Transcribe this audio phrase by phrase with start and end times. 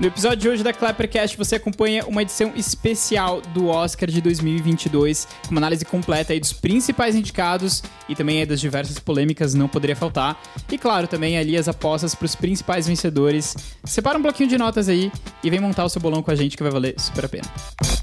[0.00, 5.26] No episódio de hoje da Clappercast você acompanha uma edição especial do Oscar de 2022,
[5.42, 9.96] com uma análise completa aí dos principais indicados e também das diversas polêmicas, não poderia
[9.96, 10.40] faltar.
[10.70, 13.56] E claro, também ali as apostas para os principais vencedores.
[13.82, 15.10] Separa um bloquinho de notas aí
[15.42, 17.97] e vem montar o seu bolão com a gente que vai valer super a pena.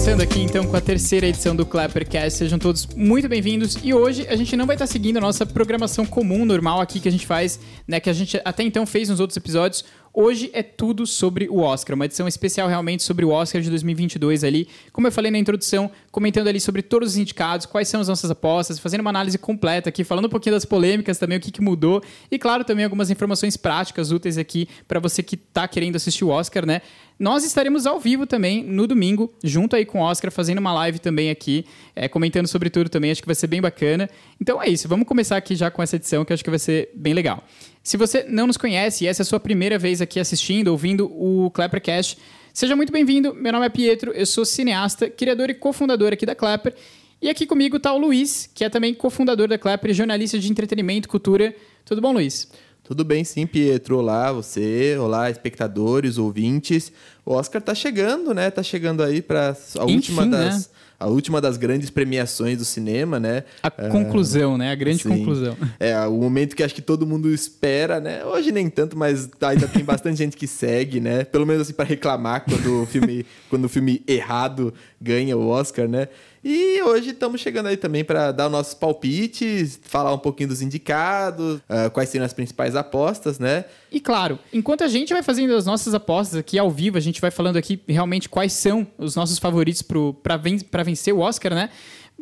[0.00, 3.76] Começando aqui então com a terceira edição do Clappercast, sejam todos muito bem-vindos.
[3.84, 7.06] E hoje a gente não vai estar seguindo a nossa programação comum, normal aqui que
[7.06, 8.00] a gente faz, né?
[8.00, 9.84] Que a gente até então fez nos outros episódios.
[10.12, 14.42] Hoje é tudo sobre o Oscar, uma edição especial realmente sobre o Oscar de 2022
[14.42, 14.66] ali.
[14.90, 18.30] Como eu falei na introdução, comentando ali sobre todos os indicados, quais são as nossas
[18.30, 21.60] apostas, fazendo uma análise completa aqui, falando um pouquinho das polêmicas também, o que, que
[21.60, 26.24] mudou e claro, também algumas informações práticas úteis aqui para você que está querendo assistir
[26.24, 26.80] o Oscar, né?
[27.20, 30.98] Nós estaremos ao vivo também no domingo, junto aí com o Oscar, fazendo uma live
[30.98, 34.08] também aqui, é, comentando sobre tudo também, acho que vai ser bem bacana.
[34.40, 36.88] Então é isso, vamos começar aqui já com essa edição que acho que vai ser
[36.94, 37.44] bem legal.
[37.82, 41.12] Se você não nos conhece e essa é a sua primeira vez aqui assistindo, ouvindo
[41.12, 42.16] o Clappercast,
[42.54, 43.34] seja muito bem-vindo.
[43.34, 46.74] Meu nome é Pietro, eu sou cineasta, criador e cofundador aqui da Clapper.
[47.20, 51.06] E aqui comigo está o Luiz, que é também cofundador da Clapper jornalista de entretenimento
[51.06, 51.54] e cultura.
[51.84, 52.48] Tudo bom, Luiz?
[52.90, 53.98] Tudo bem, sim, Pietro.
[53.98, 54.96] Olá, você.
[54.98, 56.90] Olá, espectadores, ouvintes.
[57.24, 58.50] O Oscar tá chegando, né?
[58.50, 60.66] Tá chegando aí para a última das.
[60.66, 60.74] Né?
[61.00, 63.44] a última das grandes premiações do cinema, né?
[63.62, 64.70] A uh, conclusão, né?
[64.70, 65.08] A grande sim.
[65.08, 65.56] conclusão.
[65.78, 68.22] É, o momento que acho que todo mundo espera, né?
[68.22, 71.24] Hoje nem tanto, mas ainda tem bastante gente que segue, né?
[71.24, 75.88] Pelo menos assim para reclamar quando o filme, quando o filme errado ganha o Oscar,
[75.88, 76.08] né?
[76.42, 80.62] E hoje estamos chegando aí também para dar os nossos palpites, falar um pouquinho dos
[80.62, 83.66] indicados, uh, quais seriam as principais apostas, né?
[83.92, 87.20] E claro, enquanto a gente vai fazendo as nossas apostas aqui ao vivo, a gente
[87.20, 91.68] vai falando aqui realmente quais são os nossos favoritos para ven vencer o Oscar, né?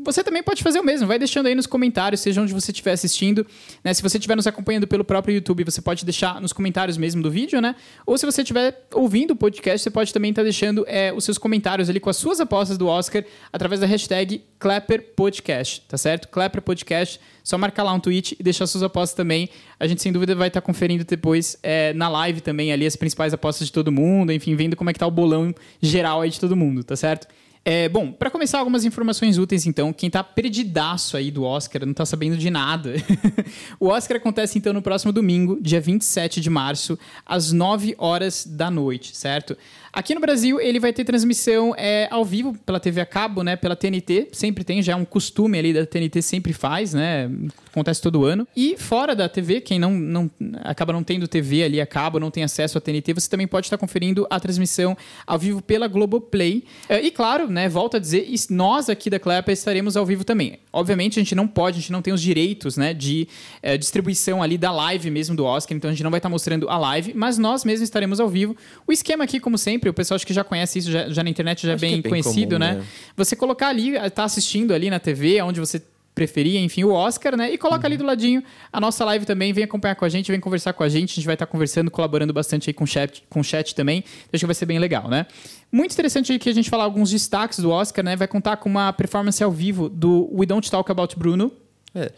[0.04, 2.92] Você também pode fazer o mesmo, vai deixando aí nos comentários, seja onde você estiver
[2.92, 3.46] assistindo.
[3.82, 3.92] Né?
[3.92, 7.30] Se você estiver nos acompanhando pelo próprio YouTube, você pode deixar nos comentários mesmo do
[7.30, 7.74] vídeo, né?
[8.06, 11.36] Ou se você estiver ouvindo o podcast, você pode também estar deixando é, os seus
[11.36, 16.28] comentários ali com as suas apostas do Oscar através da hashtag ClapperPodcast, tá certo?
[16.28, 19.48] ClapperPodcast, só marcar lá um tweet e deixar suas apostas também.
[19.78, 23.34] A gente sem dúvida vai estar conferindo depois é, na live também ali as principais
[23.34, 26.38] apostas de todo mundo, enfim, vendo como é que tá o bolão geral aí de
[26.38, 27.26] todo mundo, tá certo?
[27.64, 29.92] É, bom, para começar, algumas informações úteis, então.
[29.92, 32.94] Quem tá perdidaço aí do Oscar, não tá sabendo de nada.
[33.78, 38.70] o Oscar acontece, então, no próximo domingo, dia 27 de março, às 9 horas da
[38.70, 39.56] noite, certo?
[39.98, 43.56] Aqui no Brasil, ele vai ter transmissão é, ao vivo pela TV a cabo, né?
[43.56, 47.28] Pela TNT, sempre tem, já é um costume ali da TNT, sempre faz, né?
[47.68, 48.46] Acontece todo ano.
[48.56, 50.30] E fora da TV, quem não, não
[50.62, 53.66] acaba não tendo TV ali a cabo, não tem acesso à TNT, você também pode
[53.66, 56.62] estar conferindo a transmissão ao vivo pela Globoplay.
[56.88, 57.68] É, e claro, né?
[57.68, 60.60] Volto a dizer, nós aqui da Clapper estaremos ao vivo também.
[60.72, 62.94] Obviamente, a gente não pode, a gente não tem os direitos, né?
[62.94, 63.26] De
[63.60, 66.68] é, distribuição ali da live mesmo do Oscar, então a gente não vai estar mostrando
[66.68, 68.56] a live, mas nós mesmos estaremos ao vivo.
[68.86, 71.24] O esquema aqui, como sempre, sempre, o pessoal acho que já conhece isso, já, já
[71.24, 72.74] na internet já é bem, é bem, conhecido, comum, né?
[72.74, 72.84] né?
[73.16, 75.82] Você colocar ali, tá assistindo ali na TV, onde você
[76.14, 77.52] preferia, enfim, o Oscar, né?
[77.52, 77.86] E coloca uhum.
[77.86, 80.82] ali do ladinho a nossa live também, vem acompanhar com a gente, vem conversar com
[80.82, 83.44] a gente, a gente vai estar conversando, colaborando bastante aí com o chat, com o
[83.44, 84.02] chat também.
[84.32, 85.26] Acho que vai ser bem legal, né?
[85.70, 88.16] Muito interessante aqui a gente falar alguns destaques do Oscar, né?
[88.16, 91.52] Vai contar com uma performance ao vivo do We Don't Talk About Bruno.
[91.94, 92.10] É.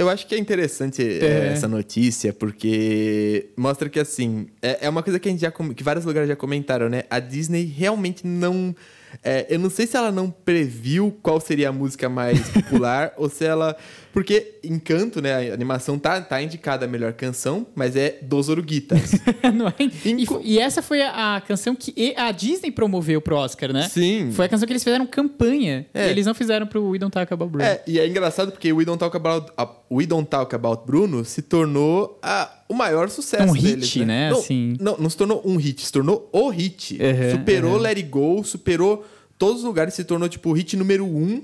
[0.00, 1.52] Eu acho que é interessante é.
[1.52, 5.84] essa notícia, porque mostra que, assim, é, é uma coisa que a gente já que
[5.84, 7.02] vários lugares já comentaram, né?
[7.10, 8.74] A Disney realmente não
[9.22, 13.28] é, eu não sei se ela não previu qual seria a música mais popular ou
[13.28, 13.76] se ela.
[14.12, 15.50] Porque Encanto, né?
[15.50, 19.12] A animação tá, tá indicada a melhor canção, mas é dos Oruguitas.
[19.54, 19.74] não é?
[20.04, 23.88] E, e, essa foi a, canção que a Disney promoveu pro Oscar, né?
[23.88, 24.30] Sim.
[24.32, 25.86] Foi a canção que eles fizeram campanha.
[25.94, 26.10] É.
[26.10, 27.66] eles não fizeram pro We Don't Talk About Bruno.
[27.66, 31.24] É, e é engraçado porque We Don't Talk About, uh, We Don't Talk About Bruno
[31.24, 34.30] se tornou a o maior sucesso um deles, hit, né?
[34.30, 34.76] Não, assim.
[34.78, 36.94] não, não se tornou um hit, se tornou o hit.
[37.02, 37.78] Uhum, superou uhum.
[37.78, 39.04] Let It Go, superou
[39.40, 41.42] todos os lugares, se tornou tipo o hit número um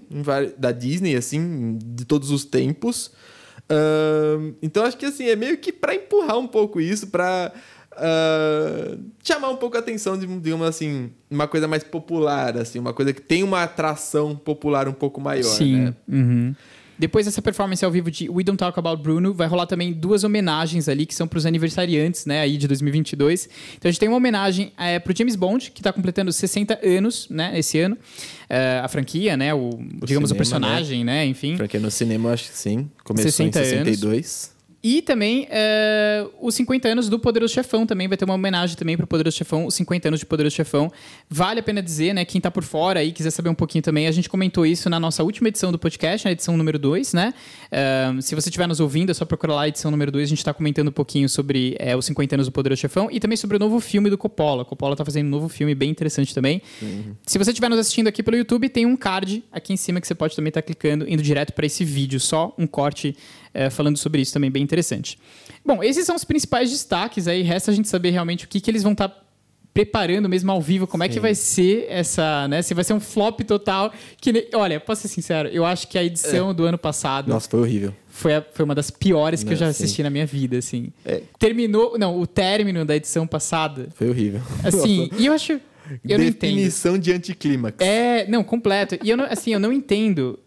[0.59, 3.07] da Disney, assim, de todos os tempos.
[3.71, 7.51] Uh, então acho que assim, é meio que para empurrar um pouco isso, para
[7.93, 12.79] uh, ah, chamar um pouco a atenção de, digamos assim, uma coisa mais popular, assim,
[12.79, 15.77] uma coisa que tem uma atração popular um pouco maior, Sim.
[15.77, 15.95] né?
[16.07, 16.55] Uhum.
[16.99, 20.25] Depois dessa performance ao vivo de We Don't Talk About Bruno, vai rolar também duas
[20.25, 23.49] homenagens ali, que são para os aniversariantes, né, aí de 2022.
[23.77, 26.81] Então a gente tem uma homenagem é, para o James Bond, que está completando 60
[26.83, 27.97] anos, né, esse ano.
[28.49, 29.77] É, a franquia, né, o, o
[30.07, 31.13] digamos cinema, o personagem, né?
[31.13, 31.57] né, enfim.
[31.57, 32.89] Franquia no cinema, acho que sim.
[33.05, 34.15] Começou 60 em 62.
[34.15, 34.56] Anos.
[34.83, 38.97] E também é, os 50 anos do Poderoso Chefão também vai ter uma homenagem também
[38.97, 40.93] para o Poderoso Chefão, os 50 anos de Poderoso Chefão.
[41.29, 42.25] Vale a pena dizer, né?
[42.25, 45.01] Quem tá por fora aí, quiser saber um pouquinho também, a gente comentou isso na
[45.01, 47.35] nossa última edição do podcast, na edição número 2, né?
[47.67, 50.29] Uh, se você estiver nos ouvindo, é só procurar lá a edição número 2, a
[50.29, 53.37] gente está comentando um pouquinho sobre é, os 50 anos do Poderoso Chefão e também
[53.37, 54.65] sobre o novo filme do Coppola.
[54.65, 56.63] Coppola tá fazendo um novo filme bem interessante também.
[56.81, 57.15] Uhum.
[57.27, 60.07] Se você estiver nos assistindo aqui pelo YouTube, tem um card aqui em cima que
[60.07, 63.17] você pode também estar tá clicando, indo direto para esse vídeo, só um corte
[63.53, 65.19] é, falando sobre isso também, bem interessante.
[65.65, 67.43] Bom, esses são os principais destaques aí.
[67.43, 69.27] Resta a gente saber realmente o que, que eles vão estar tá
[69.77, 71.11] preparando mesmo ao vivo, como Sim.
[71.11, 72.63] é que vai ser essa, né?
[72.63, 73.93] Se vai ser um flop total.
[74.19, 76.55] Que, olha, posso ser sincero, eu acho que a edição é.
[76.55, 77.29] do ano passado.
[77.29, 77.95] Nossa, foi horrível.
[78.07, 80.03] Foi, a, foi uma das piores que não, eu já assisti sim.
[80.03, 80.91] na minha vida, assim.
[81.05, 81.21] É.
[81.39, 81.99] Terminou.
[81.99, 83.89] Não, o término da edição passada.
[83.95, 84.41] Foi horrível.
[84.65, 85.61] Assim, e eu acho.
[86.09, 87.77] Eu Definição de anticlímax.
[87.79, 88.97] É, não, completo.
[89.05, 90.39] E eu não, assim, eu não entendo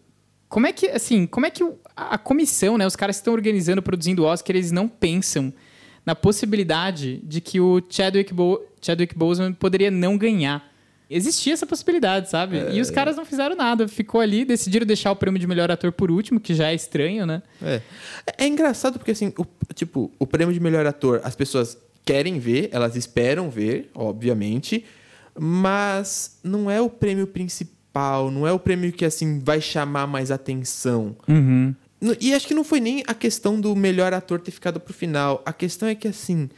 [0.48, 1.64] como é que, assim, como é que
[1.96, 5.52] a comissão, né, os caras que estão organizando, produzindo o Oscar, eles não pensam
[6.04, 10.70] na possibilidade de que o Chadwick, Bo Chadwick Boseman poderia não ganhar.
[11.10, 12.58] Existia essa possibilidade, sabe?
[12.58, 12.72] É...
[12.72, 13.88] E os caras não fizeram nada.
[13.88, 17.26] Ficou ali, decidiram deixar o prêmio de melhor ator por último, que já é estranho,
[17.26, 17.42] né?
[17.60, 17.82] É,
[18.38, 19.44] é engraçado porque, assim, o,
[19.74, 24.84] tipo, o prêmio de melhor ator, as pessoas querem ver, elas esperam ver, obviamente,
[25.38, 30.06] mas não é o prêmio principal principal, não é o prêmio que assim vai chamar
[30.06, 31.16] mais atenção.
[31.28, 31.74] Uhum.
[32.18, 35.42] E acho que não foi nem a questão do melhor ator ter ficado pro final.
[35.44, 36.48] A questão é que assim.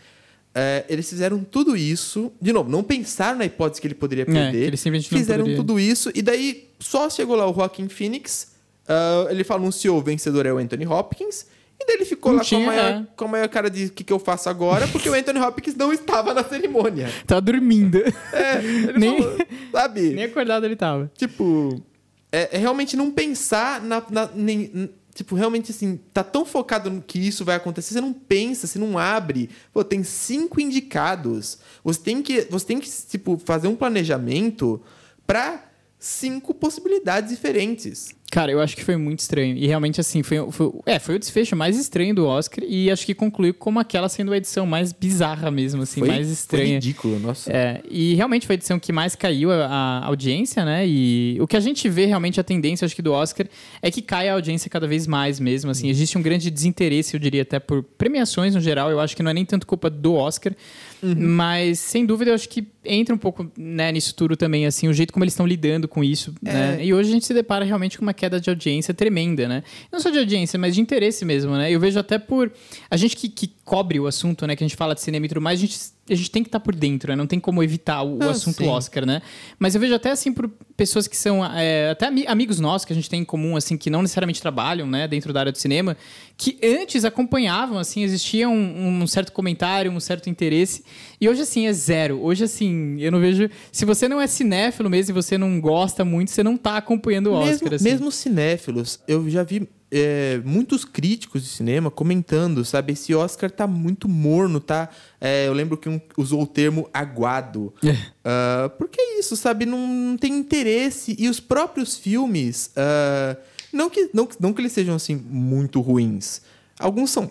[0.55, 2.31] É, eles fizeram tudo isso.
[2.41, 4.65] De novo, não pensaram na hipótese que ele poderia é, perder.
[4.65, 6.13] É, eles fizeram tudo isso.
[6.15, 8.53] E daí só chegou lá o Joaquin Phoenix.
[8.85, 11.47] Uh, ele anunciou o vencedor é o Anthony Hopkins.
[11.83, 13.07] E daí ele ficou não lá tinha, com, a maior, é.
[13.17, 15.75] com a maior cara de o que, que eu faço agora, porque o Anthony Hopkins
[15.75, 17.11] não estava na cerimônia.
[17.27, 17.99] Tá dormindo.
[18.33, 19.21] É, ele Nem...
[19.21, 19.39] falou,
[19.73, 20.11] sabe?
[20.11, 21.11] Nem acordado ele tava.
[21.17, 21.83] Tipo,
[22.31, 27.03] é, é realmente não pensar na, na nem, tipo, realmente assim, tá tão focado no
[27.03, 29.51] que isso vai acontecer, você não pensa, você não abre.
[29.73, 31.59] Pô, tem cinco indicados.
[31.83, 34.81] Você tem que, você tem que tipo, fazer um planejamento
[35.27, 35.65] para
[35.99, 38.15] cinco possibilidades diferentes.
[38.33, 39.55] Cara, eu acho que foi muito estranho.
[39.59, 42.65] E realmente, assim, foi, foi, é, foi o desfecho mais estranho do Oscar.
[42.67, 46.31] E acho que concluiu como aquela sendo a edição mais bizarra mesmo, assim, foi, mais
[46.31, 46.65] estranha.
[46.65, 47.53] Foi ridículo, nossa.
[47.53, 50.89] É, e realmente foi a edição que mais caiu a, a, audiência, né?
[50.89, 53.47] E o que a gente vê realmente, a tendência, acho que do Oscar,
[53.83, 55.91] é que cai a audiência cada vez mais mesmo, assim.
[55.91, 58.91] Existe um grande desinteresse, eu diria, até por premiações no geral.
[58.91, 60.55] Eu acho que não é nem tanto culpa do Oscar.
[61.03, 61.15] Uhum.
[61.19, 64.93] Mas, sem dúvida, eu acho que entra um pouco né, nisso tudo também, assim, o
[64.93, 66.53] jeito como eles estão lidando com isso, é.
[66.53, 66.85] né?
[66.85, 69.65] E hoje a gente se depara realmente com uma queda de audiência tremenda, né?
[69.91, 71.69] Não só de audiência, mas de interesse mesmo, né?
[71.73, 72.53] Eu vejo até por...
[72.89, 74.55] A gente que, que cobre o assunto, né?
[74.55, 75.77] Que a gente fala de cinema e tudo mais, a gente
[76.11, 77.17] a gente tem que estar tá por dentro, né?
[77.17, 78.69] Não tem como evitar o, ah, assunto sim.
[78.69, 79.23] Oscar, né?
[79.57, 82.97] Mas eu vejo até assim por pessoas que são é, até amigos nossos que a
[82.97, 85.97] gente tem em comum, assim, que não necessariamente trabalham, né, dentro da área do cinema,
[86.37, 90.85] que antes acompanhavam, assim, existia um, um, certo comentário, um certo interesse,
[91.21, 92.21] e hoje assim é zero.
[92.21, 93.49] Hoje assim, eu não vejo.
[93.71, 97.29] Se você não é cinéfilo mesmo e você não gosta muito, você não está acompanhando
[97.29, 97.71] o Oscar.
[97.71, 97.85] Mesmo, assim.
[97.85, 102.95] mesmo cinéfilos, eu já vi é, muitos críticos de cinema comentando, sabe?
[102.95, 104.89] Esse Oscar tá muito morno, tá?
[105.21, 107.75] É, eu lembro que um usou o termo aguado.
[107.85, 107.91] É.
[107.91, 109.67] Uh, porque é isso, sabe?
[109.67, 111.15] Não, não, tem interesse.
[111.19, 113.37] E os próprios filmes, uh,
[113.71, 116.41] não, que, não, não que eles sejam, assim, muito ruins.
[116.79, 117.31] Alguns são.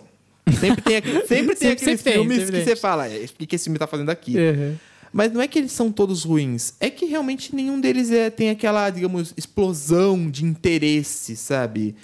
[0.60, 3.28] Sempre tem, aquele, sempre tem sempre, aqueles sempre filmes tem, que você fala, é, o
[3.28, 4.36] que esse filme tá fazendo aqui?
[4.38, 4.76] Uhum.
[5.12, 8.50] Mas não é que eles são todos ruins, é que realmente nenhum deles é, tem
[8.50, 11.94] aquela, digamos, explosão de interesse, sabe?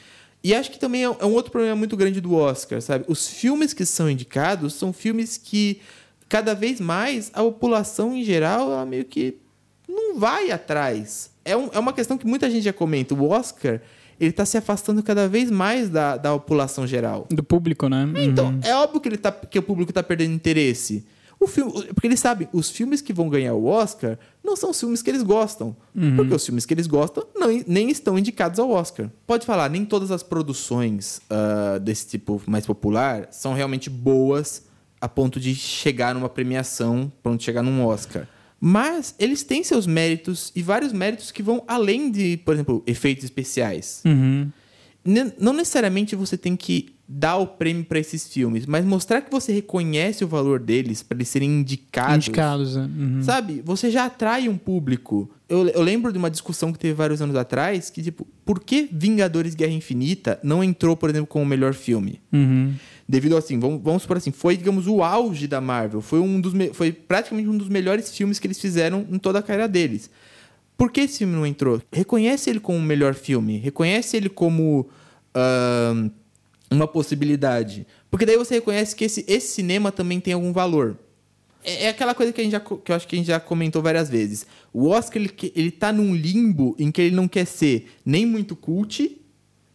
[0.43, 3.05] E acho que também é, é um outro problema muito grande do Oscar, sabe?
[3.09, 5.81] Os filmes que são indicados são filmes que
[6.29, 9.39] cada vez mais a população em geral ela meio que
[9.89, 11.31] não vai atrás.
[11.45, 13.15] É, um, é uma questão que muita gente já comenta.
[13.15, 13.81] O Oscar
[14.21, 17.27] ele está se afastando cada vez mais da, da população geral.
[17.31, 18.07] Do público, né?
[18.17, 18.61] Então, uhum.
[18.65, 21.07] é óbvio que, ele tá, que o público está perdendo interesse.
[21.41, 24.81] O filme, porque eles sabem, os filmes que vão ganhar o Oscar não são os
[24.81, 25.77] filmes que eles gostam.
[25.95, 26.17] Uhum.
[26.17, 29.09] Porque os filmes que eles gostam não, nem estão indicados ao Oscar.
[29.27, 34.65] Pode falar, nem todas as produções uh, desse tipo mais popular são realmente boas
[35.01, 38.27] a ponto de chegar numa premiação, ponto de chegar num Oscar.
[38.61, 43.23] Mas eles têm seus méritos e vários méritos que vão além de, por exemplo, efeitos
[43.23, 44.03] especiais.
[44.05, 44.51] Uhum.
[45.39, 49.51] Não necessariamente você tem que dar o prêmio para esses filmes, mas mostrar que você
[49.51, 52.29] reconhece o valor deles para eles serem indicados.
[52.29, 52.91] Indicados, né?
[52.99, 53.23] uhum.
[53.23, 53.63] Sabe?
[53.65, 55.31] Você já atrai um público.
[55.49, 58.87] Eu, eu, lembro de uma discussão que teve vários anos atrás que, tipo, por que
[58.93, 62.21] Vingadores Guerra Infinita não entrou, por exemplo, como o melhor filme?
[62.31, 62.75] Uhum.
[63.09, 66.03] Devido assim, vamos, vamos supor assim, foi, digamos, o auge da Marvel.
[66.03, 69.43] Foi, um dos foi praticamente um dos melhores filmes que eles fizeram em toda a
[69.43, 70.11] carreira deles.
[70.77, 71.81] Por que esse filme não entrou?
[71.91, 73.57] Reconhece ele como o melhor filme.
[73.57, 74.87] Reconhece ele como.
[75.35, 76.11] Uh,
[76.71, 77.87] uma possibilidade.
[78.11, 80.97] Porque daí você reconhece que esse, esse cinema também tem algum valor.
[81.65, 83.41] É, é aquela coisa que, a gente já, que eu acho que a gente já
[83.41, 84.47] comentou várias vezes.
[84.73, 88.55] O Oscar, ele, ele tá num limbo em que ele não quer ser nem muito
[88.55, 89.19] cult,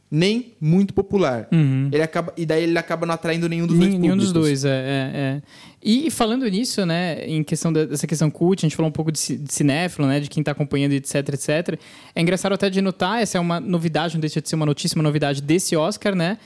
[0.10, 1.48] nem muito popular.
[1.52, 1.90] Uhum.
[1.92, 4.32] Ele acaba, e daí ele acaba não atraindo nenhum dos Nenhum dois públicos.
[4.32, 5.42] dos dois, é, é, é.
[5.86, 9.20] E falando nisso, né, em questão dessa questão cult, a gente falou um pouco de,
[9.20, 11.78] ci- de cinéfilo, né, de quem tá acompanhando, etc, etc.
[12.16, 14.96] É engraçado até de notar, essa é uma novidade, não deixa de ser uma notícia,
[14.96, 16.38] uma novidade desse Oscar, né,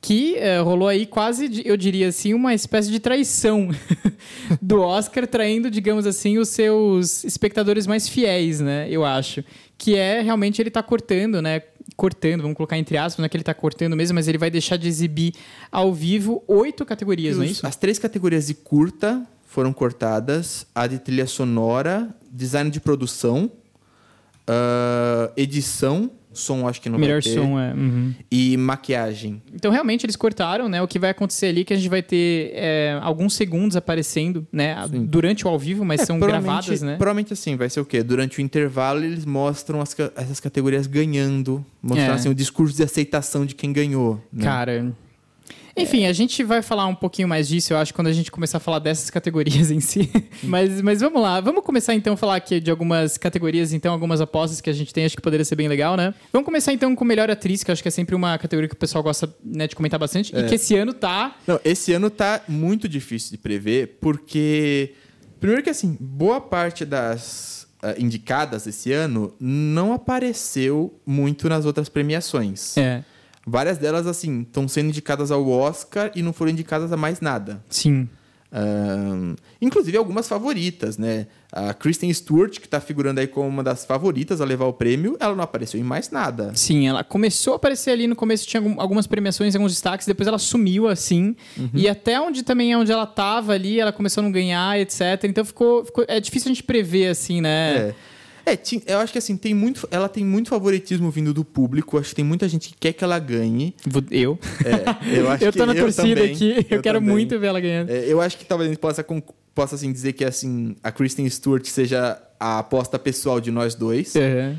[0.00, 3.68] que eh, rolou aí quase, eu diria assim, uma espécie de traição
[4.62, 9.44] do Oscar, traindo, digamos assim, os seus espectadores mais fiéis, né, eu acho.
[9.78, 11.62] Que é, realmente, ele tá cortando, né,
[11.96, 14.50] cortando, vamos colocar entre aspas, não é que ele tá cortando mesmo, mas ele vai
[14.50, 15.34] deixar de exibir
[15.70, 17.66] ao vivo oito categorias, não é isso?
[17.66, 23.50] As três categorias de curta foram cortadas: a de trilha sonora, design de produção,
[24.46, 27.72] ah, edição, som acho que não Melhor vai ter, som, é.
[27.72, 28.12] uhum.
[28.30, 29.42] e maquiagem.
[29.54, 30.80] Então, realmente, eles cortaram, né?
[30.82, 34.46] O que vai acontecer ali é que a gente vai ter é, alguns segundos aparecendo,
[34.52, 34.76] né?
[34.90, 36.96] Durante o ao vivo, mas É, são gravadas, né?
[36.96, 38.02] Provavelmente assim, vai ser o quê?
[38.02, 42.10] Durante o intervalo eles mostram as essas categorias ganhando, mostrar É.
[42.12, 44.20] assim, o discurso de aceitação de quem ganhou.
[44.32, 44.44] né?
[44.44, 44.92] Cara.
[45.76, 48.56] Enfim, a gente vai falar um pouquinho mais disso, eu acho, quando a gente começar
[48.56, 50.10] a falar dessas categorias em si.
[50.42, 54.20] mas, mas vamos lá, vamos começar então a falar aqui de algumas categorias, então, algumas
[54.20, 56.14] apostas que a gente tem, acho que poderia ser bem legal, né?
[56.32, 58.74] Vamos começar então com melhor atriz, que eu acho que é sempre uma categoria que
[58.74, 60.44] o pessoal gosta né, de comentar bastante, e É.
[60.44, 61.36] que esse ano tá.
[61.46, 64.94] Não, esse ano tá muito difícil de prever, porque.
[65.38, 71.90] Primeiro que assim, boa parte das ah, indicadas esse ano não apareceu muito nas outras
[71.90, 72.76] premiações.
[72.78, 73.04] É,
[73.46, 77.62] Várias delas, assim, estão sendo indicadas ao Oscar e não foram indicadas a mais nada.
[77.70, 78.08] sim.
[79.60, 81.26] Inclusive algumas favoritas, né?
[81.52, 85.16] A Kristen Stewart, que tá figurando aí como uma das favoritas a levar o prêmio,
[85.20, 86.52] ela não apareceu em mais nada.
[86.54, 90.26] Sim, ela começou a aparecer ali no começo, tinha algum- algumas premiações, alguns destaques, depois
[90.26, 91.34] ela sumiu assim.
[91.56, 91.70] Uhum.
[91.74, 95.24] E até onde também é onde ela tava ali, ela começou a não ganhar, etc.
[95.24, 97.76] Então ficou, ficou- É difícil a gente prever, assim, né?
[97.76, 97.94] É.
[98.46, 101.98] É, eu acho que assim, tem muito, ela tem muito favoritismo vindo do público.
[101.98, 103.74] Acho que tem muita gente que quer que ela ganhe.
[104.08, 104.38] Eu.
[104.64, 107.10] É, eu acho eu que tô na torcida também, aqui, eu, quero também.
[107.12, 107.90] muito ver ela ganhando.
[107.90, 109.04] É, eu acho que talvez a gente possa,
[109.52, 114.14] possa assim, dizer que assim, a Kristen Stewart seja a aposta pessoal de nós dois.
[114.14, 114.56] Uhum.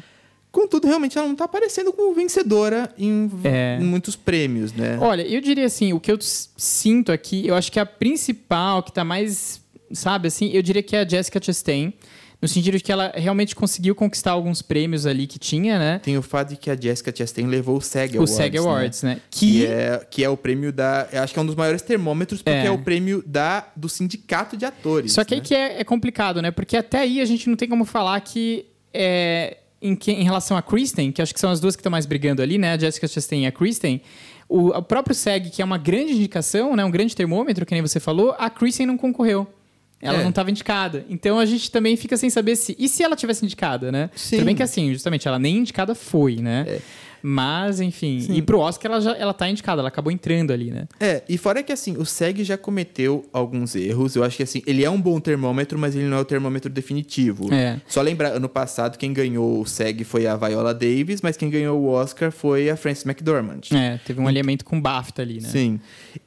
[0.51, 3.77] Contudo, realmente ela não tá aparecendo como vencedora em, É.
[3.79, 4.98] em muitos prêmios, né?
[5.00, 8.91] Olha, eu diria assim, o que eu sinto aqui, eu acho que a principal, que
[8.91, 9.62] tá mais,
[9.94, 11.94] sabe, assim, eu diria que é a Jessica Chastain.
[12.39, 16.00] No sentido de que ela realmente conseguiu conquistar alguns prêmios ali que tinha, né?
[16.03, 18.36] Tem o fato de que a Jessica Chastain levou o SAG O Awards.
[18.36, 18.60] SAG né?
[18.60, 19.22] Awards, né?
[19.32, 19.65] Que...
[19.65, 21.08] é, que é o prêmio da.
[21.13, 22.65] Acho que é um dos maiores termômetros, porque É.
[22.67, 25.13] é, o prêmio da, do sindicato de atores.
[25.13, 25.46] Só que aí né?
[25.48, 26.51] que é, é complicado, né?
[26.51, 30.56] Porque até aí a gente não tem como falar que é, em, que- em relação
[30.56, 32.74] a Kristen, que acho que são as duas que estão mais brigando ali, né?
[32.74, 34.00] A Jessica Chastain e a Kristen.
[34.48, 36.86] O, o próprio SEG, que é uma grande indicação, né?
[36.86, 39.48] Um grande termômetro, que nem você falou, a Kristen não concorreu.
[40.01, 40.22] Ela É.
[40.24, 41.06] não estava indicada.
[41.10, 42.75] Então a gente também fica sem saber se.
[42.77, 44.10] E se ela tivesse indicada, né?
[44.16, 44.44] Sim.
[44.44, 46.66] Bem que assim, justamente, ela nem indicada foi, né?
[46.68, 46.80] É.
[47.22, 48.22] Mas, enfim.
[48.22, 48.36] Sim.
[48.36, 50.88] E pro Oscar ela já ela tá indicada, ela acabou entrando ali, né?
[51.00, 54.16] É, e fora que assim, o SEG já cometeu alguns erros.
[54.16, 56.70] Eu acho que assim, ele é um bom termômetro, mas ele não é o termômetro
[56.72, 57.54] definitivo.
[57.54, 57.80] É.
[57.88, 61.80] Só lembrar, ano passado, quem ganhou o SEG foi a Viola Davis, mas quem ganhou
[61.80, 63.62] o Oscar foi a Frances McDormand.
[63.74, 65.50] É, teve um alinhamento com o BAFTA ali, né?
[65.50, 65.80] Sim.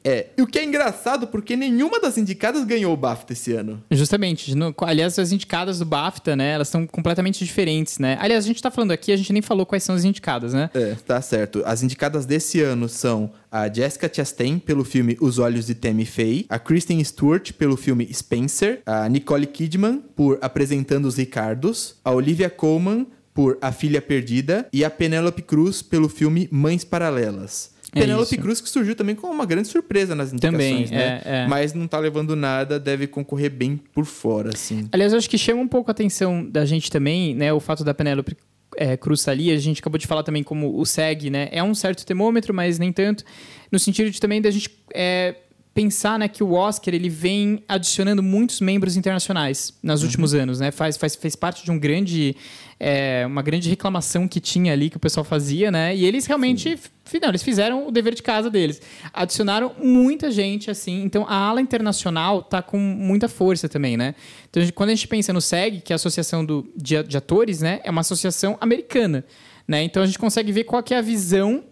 [0.03, 3.81] É, e o que é engraçado, porque nenhuma das indicadas ganhou o BAFTA esse ano.
[3.91, 4.55] Justamente.
[4.55, 6.51] No- aliás, as indicadas do BAFTA, né?
[6.51, 8.17] Elas são completamente diferentes, né?
[8.19, 10.69] Aliás, a gente tá falando aqui, a gente nem falou quais são as indicadas, né?
[10.73, 11.61] É, tá certo.
[11.65, 16.45] As indicadas desse ano são a Jessica Chastain pelo filme Os Olhos de Tammy Faye,
[16.49, 22.49] a Kristen Stewart pelo filme Spencer, a Nicole Kidman por Apresentando os Ricardos, a Olivia
[22.49, 27.71] Colman por A Filha Perdida e a Penélope Cruz pelo filme Mães Paralelas.
[27.93, 28.37] É Penélope.
[28.37, 31.21] Cruz que surgiu também como uma grande surpresa nas indicações, Também, né?
[31.25, 31.47] é, é.
[31.47, 34.87] Mas não tá levando nada, deve concorrer bem por fora, assim.
[34.93, 37.51] Aliás, eu acho que chama um pouco a atenção da gente também, né?
[37.51, 38.37] O fato da Penélope
[38.75, 39.51] é, Cruz tá ali.
[39.51, 41.49] A gente acabou de falar também como o SEG, né?
[41.51, 43.23] É um certo termômetro, mas nem tanto.
[43.71, 45.35] No sentido de também da gente é,
[45.73, 50.71] pensar né, que o Oscar ele vem adicionando muitos membros internacionais nos últimos anos, né?
[50.71, 52.35] Faz, faz, fez parte de um grande,
[52.83, 55.95] é, uma grande reclamação que tinha ali que o pessoal fazia, né?
[55.95, 56.79] E eles realmente
[57.21, 58.81] não, eles fizeram o dever de casa deles.
[59.13, 61.03] Adicionaram muita gente, assim.
[61.03, 64.15] Então, a ala internacional tá com muita força também, né?
[64.49, 67.03] Então, a gente- quando a gente pensa no SEG, que é a Associação do, de,
[67.03, 67.81] de Atores, né?
[67.83, 69.23] É uma associação americana,
[69.67, 69.83] né?
[69.83, 71.63] Então, a gente consegue ver qual é a visão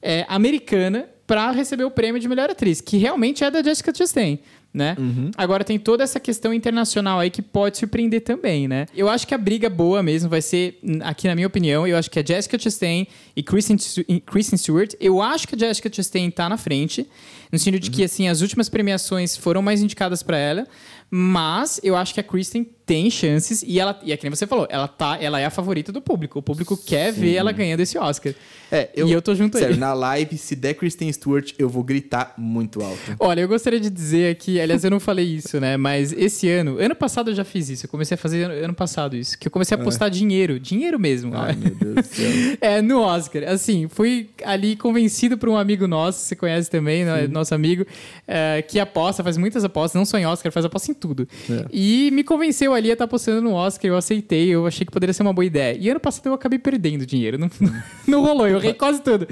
[0.00, 4.38] é, americana para receber o prêmio de melhor atriz, que realmente é da Jessica Chastain.
[4.78, 4.96] Né?
[4.98, 5.30] Uhum.
[5.36, 8.86] Agora tem toda essa questão internacional aí que pode surpreender também, né?
[8.96, 12.10] Eu acho que a briga boa mesmo vai ser, aqui na minha opinião, eu acho
[12.10, 13.06] que a Jessica Chastain
[13.36, 13.76] e Kristen,
[14.24, 17.06] Kristen Stewart, eu acho que a Jessica Chastain tá na frente,
[17.52, 18.06] no sentido de que, uhum.
[18.06, 20.66] assim, as últimas premiações foram mais indicadas para ela,
[21.10, 24.46] mas eu acho que a Kristen tem chances e ela e é que nem você
[24.46, 26.38] falou, ela tá, ela é a favorita do público.
[26.38, 27.20] O público quer Sim.
[27.20, 28.32] ver ela ganhando esse Oscar.
[28.72, 29.80] É, eu, e eu tô junto sério, aí.
[29.80, 33.16] na live, se der Kristen Stewart, eu vou gritar muito alto.
[33.20, 35.76] Olha, eu gostaria de dizer aqui, aliás, eu não falei isso, né?
[35.76, 37.84] Mas esse ano, ano passado eu já fiz isso.
[37.84, 40.10] Eu comecei a fazer ano, passado isso, que eu comecei a postar é.
[40.10, 41.34] dinheiro, dinheiro mesmo.
[41.34, 42.30] Ai, meu Deus do céu.
[42.60, 43.44] é, no Oscar.
[43.44, 47.26] Assim, fui ali convencido por um amigo nosso, você conhece também, né?
[47.26, 47.86] nosso amigo,
[48.26, 51.28] é, que aposta, faz muitas apostas, não só em Oscar, faz aposta em tudo.
[51.50, 51.66] É.
[51.72, 54.92] E me convenceu ali a estar tá postando no Oscar, eu aceitei, eu achei que
[54.92, 55.76] poderia ser uma boa ideia.
[55.78, 57.50] E ano passado eu acabei perdendo dinheiro, não,
[58.06, 59.26] não rolou, eu errei quase tudo.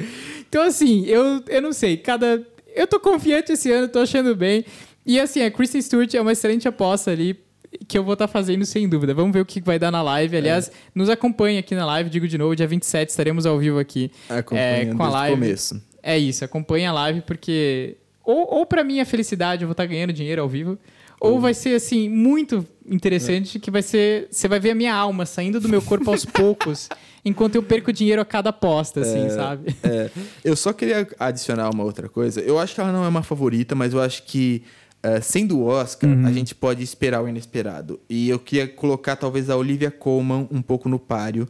[0.49, 2.47] Então, assim, eu, eu não sei, cada.
[2.75, 4.65] Eu tô confiante esse ano, tô achando bem.
[5.05, 7.39] E assim, a Kristen Stewart é uma excelente aposta ali
[7.89, 9.15] que eu vou estar tá fazendo sem dúvida.
[9.15, 10.37] Vamos ver o que vai dar na live.
[10.37, 10.73] Aliás, é.
[10.95, 14.87] nos acompanhe aqui na live, digo de novo, dia 27 estaremos ao vivo aqui é,
[14.87, 15.37] com a live.
[15.37, 15.83] Começo.
[16.03, 19.89] É isso, acompanhe a live porque ou, ou para minha felicidade eu vou estar tá
[19.89, 20.77] ganhando dinheiro ao vivo,
[21.21, 23.61] ou vai ser assim muito interessante é.
[23.61, 26.89] que vai ser, você vai ver a minha alma saindo do meu corpo aos poucos,
[27.25, 29.77] enquanto eu perco dinheiro a cada aposta, assim, é, sabe?
[29.83, 30.11] É.
[30.45, 32.41] Eu só queria adicionar uma outra coisa.
[32.41, 34.63] Eu acho que ela não é uma favorita, mas eu acho que
[35.05, 36.27] Uh, sendo o Oscar, uhum.
[36.27, 38.01] a gente pode esperar o inesperado.
[38.11, 41.47] E eu queria colocar talvez a Olivia Colman um pouco no páreo,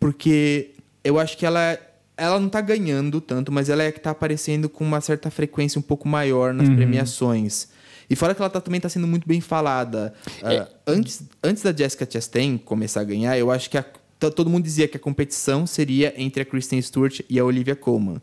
[0.00, 0.70] porque
[1.02, 1.78] eu acho que ela,
[2.16, 5.78] ela não está ganhando tanto, mas ela é que está aparecendo com uma certa frequência
[5.78, 6.76] um pouco maior nas uhum.
[6.76, 7.68] premiações.
[8.08, 10.14] E fora que ela tá, também está sendo muito bem falada.
[10.42, 10.62] É.
[10.62, 13.84] Uh, antes, antes da Jessica Chastain começar a ganhar, eu acho que a,
[14.30, 18.20] todo mundo dizia que a competição seria entre a Kristen Stewart e a Olivia Colman.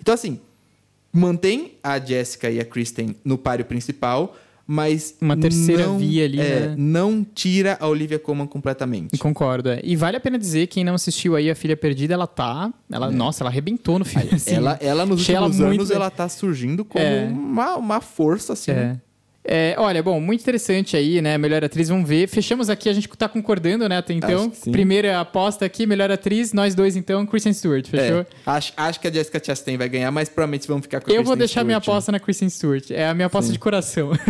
[0.00, 0.40] Então, assim,
[1.12, 4.36] mantém a Jessica e a Kristen no páreo principal,
[4.66, 6.74] mas uma terceira não, via ali, é, né?
[6.78, 9.18] não tira a Olivia Colman completamente.
[9.18, 9.68] Concordo.
[9.68, 9.80] É.
[9.82, 13.08] E vale a pena dizer quem não assistiu aí a Filha Perdida, ela tá, ela,
[13.08, 13.10] é.
[13.10, 14.30] nossa, ela arrebentou no filme.
[14.32, 14.54] Assim.
[14.54, 15.92] Ela, ela nos últimos ela anos muito...
[15.92, 17.26] ela tá surgindo como é.
[17.26, 18.70] uma, uma força assim.
[18.70, 19.00] É.
[19.44, 21.36] É, olha, bom, muito interessante aí, né?
[21.36, 22.28] Melhor atriz, vamos ver.
[22.28, 24.50] Fechamos aqui, a gente tá concordando, né, até então.
[24.70, 28.20] Primeira aposta aqui, melhor atriz, nós dois então, Kristen Stewart, fechou?
[28.20, 31.14] É, acho, acho que a Jessica Chastain vai ganhar, mas provavelmente vamos ficar com a
[31.14, 32.16] Eu vou deixar Stewart, minha aposta né?
[32.16, 33.52] na Kristen Stewart, é a minha aposta Sim.
[33.52, 34.12] de coração.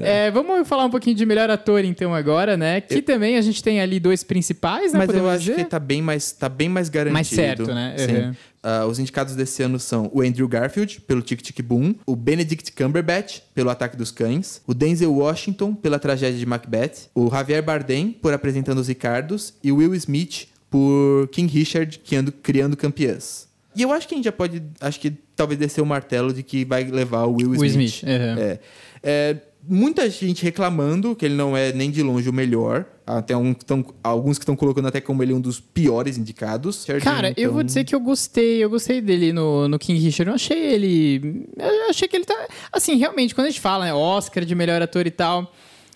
[0.00, 0.28] É.
[0.28, 2.80] É, vamos falar um pouquinho de melhor ator então agora, né?
[2.80, 3.02] Que eu...
[3.02, 5.04] também a gente tem ali dois principais, né?
[5.04, 7.12] Mas eu acho que tá bem mais, tá bem mais garantido.
[7.12, 7.94] Mais certo, né?
[7.98, 8.36] Sim.
[8.62, 12.72] Uh, os indicados desse ano são o Andrew Garfield, pelo Tic Tic Boom, o Benedict
[12.72, 18.12] Cumberbatch, pelo Ataque dos Cães, o Denzel Washington, pela Tragédia de Macbeth, o Javier Bardem,
[18.12, 22.00] por Apresentando os Ricardos, e o Will Smith, por King Richard,
[22.42, 23.48] Criando Campeãs.
[23.74, 26.42] E eu acho que a gente já pode, acho que talvez descer o martelo de
[26.42, 27.60] que vai levar o Will Smith.
[27.60, 28.38] Will Smith, uhum.
[28.38, 28.58] é.
[29.02, 32.86] é muita gente reclamando que ele não é nem de longe o melhor.
[33.06, 36.84] Até um, tão, alguns que estão colocando até como ele um dos piores indicados.
[37.02, 37.44] Cara, então...
[37.44, 38.62] eu vou dizer que eu gostei.
[38.62, 40.28] Eu gostei dele no, no King Richard.
[40.28, 41.48] Eu achei ele.
[41.56, 42.36] Eu achei que ele tá.
[42.72, 45.52] Assim, realmente, quando a gente fala, né, Oscar de melhor ator e tal.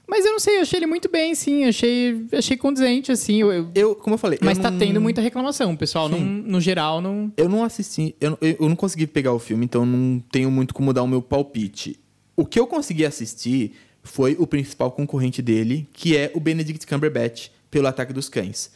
[0.07, 1.65] Mas eu não sei, eu achei ele muito bem, sim.
[1.65, 3.41] Achei, achei condizente, assim.
[3.41, 4.39] Eu, eu como eu falei.
[4.43, 4.79] Mas eu tá não...
[4.79, 6.09] tendo muita reclamação, pessoal.
[6.09, 7.33] Não, no geral, não.
[7.37, 10.93] Eu não assisti, eu, eu não consegui pegar o filme, então não tenho muito como
[10.93, 11.99] dar o meu palpite.
[12.37, 17.49] O que eu consegui assistir foi o principal concorrente dele, que é o Benedict Cumberbatch,
[17.71, 18.71] pelo Ataque dos Cães.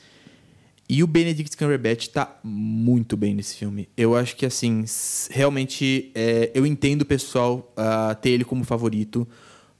[0.88, 3.88] E o Benedict Cumberbatch tá muito bem nesse filme.
[3.94, 4.84] Eu acho que, assim,
[5.30, 9.28] realmente é, eu entendo o pessoal uh, ter ele como favorito,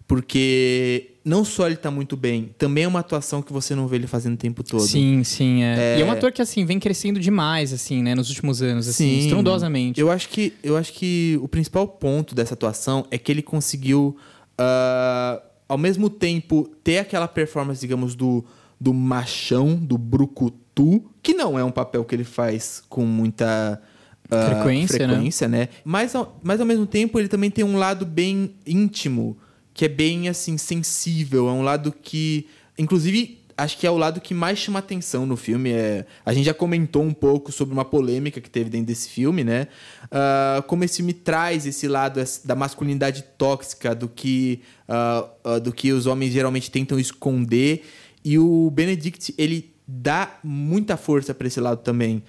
[0.07, 3.97] porque não só ele tá muito bem, também é uma atuação que você não vê
[3.97, 4.81] ele fazendo o tempo todo.
[4.81, 5.63] Sim, sim.
[5.63, 5.97] É.
[5.97, 5.99] é...
[5.99, 9.05] E é um ator que, assim, vem crescendo demais, assim, né, nos últimos anos, assim,
[9.05, 9.19] sim.
[9.27, 10.01] estrondosamente.
[10.01, 14.17] Eu acho, que, eu acho que o principal ponto dessa atuação é que ele conseguiu
[14.59, 18.45] uh, ao mesmo tempo, ter aquela performance, digamos, do,
[18.81, 23.81] do machão, do brucutu, que não é um papel que ele faz com muita
[24.25, 25.15] uh, frequência, né?
[25.15, 25.59] frequência né?
[25.59, 25.69] né?
[25.85, 29.37] Mas, ao, mas ao mesmo tempo, ele também tem um lado bem íntimo,
[29.79, 31.49] que é bem, assim, sensível.
[31.49, 35.37] É um lado que, inclusive, acho que é o lado que mais chama atenção no
[35.37, 35.71] filme.
[35.71, 39.45] É, a gente já comentou um pouco sobre uma polêmica que teve dentro desse filme,
[39.45, 39.69] né?
[40.07, 45.73] Uh, como esse filme traz esse lado da masculinidade tóxica, do que, uh, uh, do
[45.73, 47.85] que os homens geralmente tentam esconder.
[48.25, 52.25] E o Benedict, ele dá muita força para esse lado também.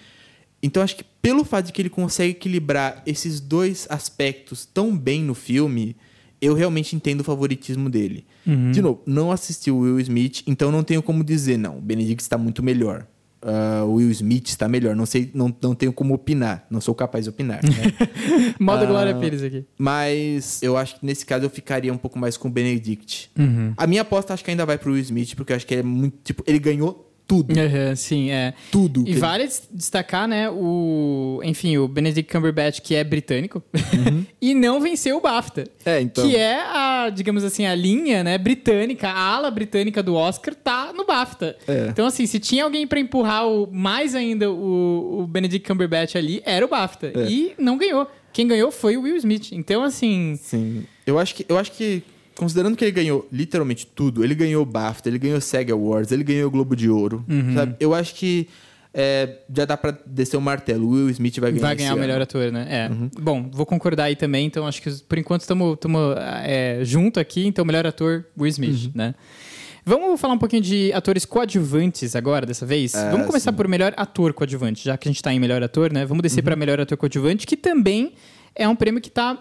[0.62, 5.24] Então acho que pelo fato de que ele consegue equilibrar esses dois aspectos tão bem
[5.24, 5.96] no filme,
[6.42, 8.26] eu realmente entendo o favoritismo dele.
[8.46, 8.72] Uhum.
[8.72, 12.22] De novo, não assisti o Will Smith, então não tenho como dizer, não, o Benedict
[12.22, 13.06] está muito melhor.
[13.44, 14.96] uh, o Will Smith está melhor.
[14.96, 16.66] Não sei, não, não tenho como opinar.
[16.70, 17.62] Não sou capaz de opinar.
[17.64, 17.94] Né?
[18.60, 19.66] Modo uh, Glória Pires aqui.
[19.78, 23.32] Mas eu acho que nesse caso eu ficaria um pouco mais com o Benedict.
[23.38, 23.74] Uhum.
[23.78, 25.82] A minha aposta acho que ainda vai pro Will Smith, porque eu acho que ele
[25.82, 26.18] é muito.
[26.24, 27.52] Tipo, ele ganhou tudo.
[27.52, 28.56] Uhum, sim, é.
[28.72, 29.08] Tudo.
[29.08, 31.40] E vale destacar, né, o...
[31.44, 34.26] Enfim, o Benedict Cumberbatch, que é britânico, uhum.
[34.42, 35.66] e não venceu o BAFTA.
[35.86, 36.28] É, então...
[36.28, 40.92] Que é a, digamos assim, a linha, né, britânica, a ala britânica do Oscar tá
[40.92, 41.56] no BAFTA.
[41.68, 41.90] É.
[41.90, 46.42] Então, assim, se tinha alguém para empurrar o, mais ainda o, o Benedict Cumberbatch ali,
[46.44, 47.14] era o BAFTA.
[47.16, 47.30] É.
[47.30, 48.08] E não ganhou.
[48.34, 49.52] Quem ganhou foi o Will Smith.
[49.52, 50.36] Então, assim...
[50.42, 50.84] Sim.
[51.06, 51.46] Eu acho que...
[51.48, 52.02] Eu acho que
[52.40, 56.48] considerando que ele ganhou literalmente tudo, ele ganhou BAFTA, ele ganhou SEG Awards, ele ganhou
[56.48, 57.54] o Globo de Ouro, uhum.
[57.54, 57.76] sabe?
[57.82, 58.48] Eu acho que
[58.94, 60.88] é, já dá pra descer o martelo.
[60.88, 62.66] O Will Smith vai ganhar Vai ganhar o melhor ator, né?
[62.70, 62.90] É.
[62.90, 63.10] Uhum.
[63.20, 64.46] Bom, vou concordar aí também.
[64.46, 65.78] Então, acho que por enquanto estamos
[66.46, 67.46] é, junto aqui.
[67.46, 68.92] Então, melhor ator, Will Smith, uhum.
[68.96, 69.16] né?
[69.84, 72.96] Vamos falar um pouquinho de atores coadjuvantes agora, dessa vez?
[72.96, 73.58] É, Vamos começar sim.
[73.58, 76.06] por melhor ator coadjuvante, já que a gente está em melhor ator, né?
[76.06, 76.46] Vamos descer uhum.
[76.46, 78.14] para melhor ator coadjuvante, que também
[78.56, 79.38] é um prêmio que está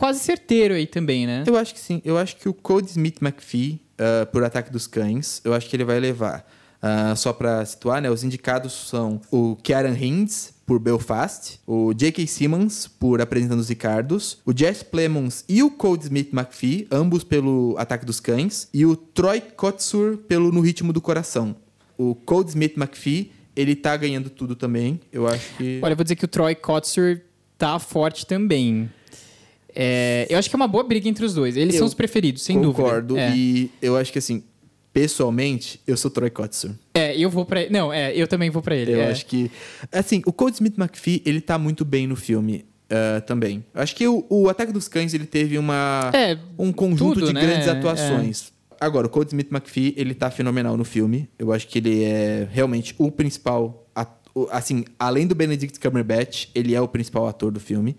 [0.00, 1.44] quase certeiro aí também, né?
[1.46, 2.00] Eu acho que sim.
[2.02, 5.76] Eu acho que o Code Smith McPhee, uh, por Ataque dos Cães, eu acho que
[5.76, 6.50] ele vai levar.
[6.82, 8.10] Uh, só para situar, né?
[8.10, 12.26] Os indicados são o Kieran Hines, por Belfast, o J.K.
[12.26, 17.74] Simmons, por Apresentando os Ricardos, o Jess Plemons e o Code Smith McPhee, ambos pelo
[17.76, 21.54] Ataque dos Cães, e o Troy Kotsur pelo No Ritmo do Coração.
[21.98, 25.80] O Code Smith McPhee, ele tá ganhando tudo também, eu acho que...
[25.82, 27.20] Olha, eu vou dizer que o Troy Kotsur
[27.58, 28.88] tá forte também.
[29.74, 31.56] É, eu acho que é uma boa briga entre os dois.
[31.56, 33.26] Eles eu são os preferidos, sem concordo, dúvida.
[33.26, 33.36] Concordo.
[33.36, 33.36] É.
[33.36, 34.42] E eu acho que assim,
[34.92, 36.72] pessoalmente, eu sou Troy Kotsur.
[36.94, 38.92] É, eu vou para Não, é, eu também vou para ele.
[38.92, 39.10] Eu é.
[39.10, 39.50] acho que.
[39.92, 42.64] Assim, o Code Smith McPhee, ele tá muito bem no filme.
[42.90, 43.64] Uh, também.
[43.72, 47.32] Acho que o, o, Ataque dos Cães ele teve uma é, um conjunto tudo, de
[47.32, 47.40] né?
[47.40, 48.52] grandes atuações.
[48.72, 48.84] É.
[48.84, 51.28] Agora, o Code Smith McPhee, ele tá fenomenal no filme.
[51.38, 53.86] Eu acho que ele é realmente o principal.
[54.50, 57.96] Assim, além do Benedict Cumberbatch, ele é o principal ator do filme.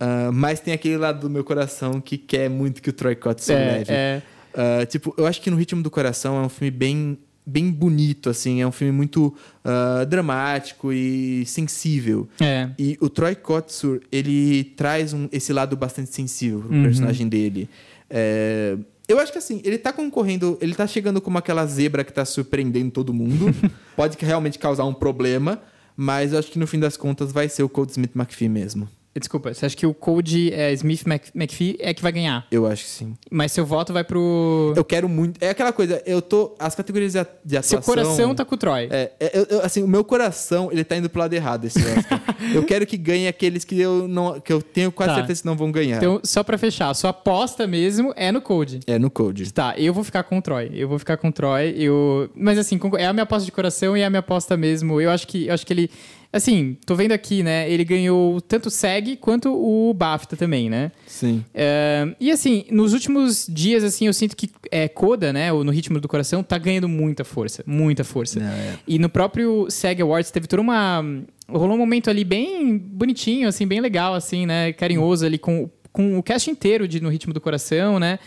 [0.00, 3.54] Uh, mas tem aquele lado do meu coração que quer muito que o Troy Kotsur
[3.54, 3.92] é, leve.
[3.92, 4.22] É.
[4.54, 8.30] Uh, tipo, eu acho que No Ritmo do Coração é um filme bem, bem bonito,
[8.30, 8.62] assim.
[8.62, 12.26] É um filme muito uh, dramático e sensível.
[12.40, 12.70] É.
[12.78, 16.82] E o Troy Kotsur, ele traz um, esse lado bastante sensível pro uhum.
[16.82, 17.68] personagem dele.
[18.08, 22.12] É, eu acho que assim, ele tá concorrendo, ele tá chegando como aquela zebra que
[22.12, 23.54] tá surpreendendo todo mundo.
[23.94, 25.60] Pode realmente causar um problema,
[25.94, 28.88] mas eu acho que no fim das contas vai ser o Cold Smith McPhee mesmo.
[29.18, 32.46] Desculpa, você acha que o Code é, Smith McPhee é que vai ganhar?
[32.50, 33.16] Eu acho que sim.
[33.28, 34.72] Mas seu voto vai pro.
[34.76, 35.42] Eu quero muito.
[35.42, 36.54] É aquela coisa, eu tô.
[36.58, 37.62] As categorias de atuação.
[37.62, 38.88] Seu coração tá com o Troy.
[38.88, 41.80] É, é eu, eu, assim, o meu coração, ele tá indo pro lado errado esse
[41.80, 42.22] Oscar.
[42.54, 45.16] eu quero que ganhe aqueles que eu, não, que eu tenho quase tá.
[45.16, 45.96] certeza que não vão ganhar.
[45.96, 48.78] Então, só pra fechar, sua aposta mesmo é no Code.
[48.86, 49.52] É no Code.
[49.52, 50.70] Tá, eu vou ficar com o Troy.
[50.72, 51.74] Eu vou ficar com o Troy.
[51.76, 52.30] Eu...
[52.34, 55.00] Mas assim, é a minha aposta de coração e é a minha aposta mesmo.
[55.00, 55.90] Eu acho que, eu acho que ele
[56.32, 57.68] Assim, tô vendo aqui, né?
[57.68, 60.92] Ele ganhou tanto o SEG quanto o BAFTA também, né?
[61.06, 61.44] Sim.
[61.54, 65.52] Uh, e assim, nos últimos dias, assim, eu sinto que é, Coda, né?
[65.52, 67.64] No Ritmo do Coração, tá ganhando muita força.
[67.66, 68.38] Muita força.
[68.38, 68.78] Não, é.
[68.86, 71.04] E no próprio SEG Awards teve toda uma...
[71.48, 74.72] Rolou um momento ali bem bonitinho, assim, bem legal, assim, né?
[74.72, 78.18] Carinhoso ali com com o cast inteiro de No Ritmo do Coração, né?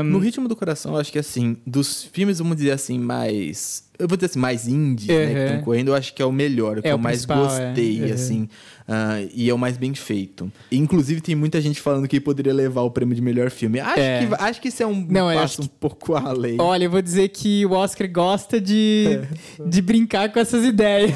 [0.00, 0.04] Um...
[0.04, 4.16] No Ritmo do Coração, acho que assim, dos filmes, vamos dizer assim, mais eu vou
[4.16, 5.18] dizer assim, mais indie, uhum.
[5.18, 8.02] né, que estão correndo, eu acho que é o melhor, é que eu mais gostei,
[8.02, 8.06] é.
[8.06, 8.14] uhum.
[8.14, 8.48] assim.
[8.90, 10.50] Uh, e é o mais bem feito.
[10.72, 13.78] Inclusive, tem muita gente falando que poderia levar o prêmio de melhor filme.
[13.78, 14.26] Acho, é.
[14.26, 15.62] que, acho que isso é um Não, passo que...
[15.62, 16.60] um pouco além.
[16.60, 19.20] Olha, eu vou dizer que o Oscar gosta de,
[19.60, 19.64] é.
[19.64, 21.12] de brincar com essas ideias.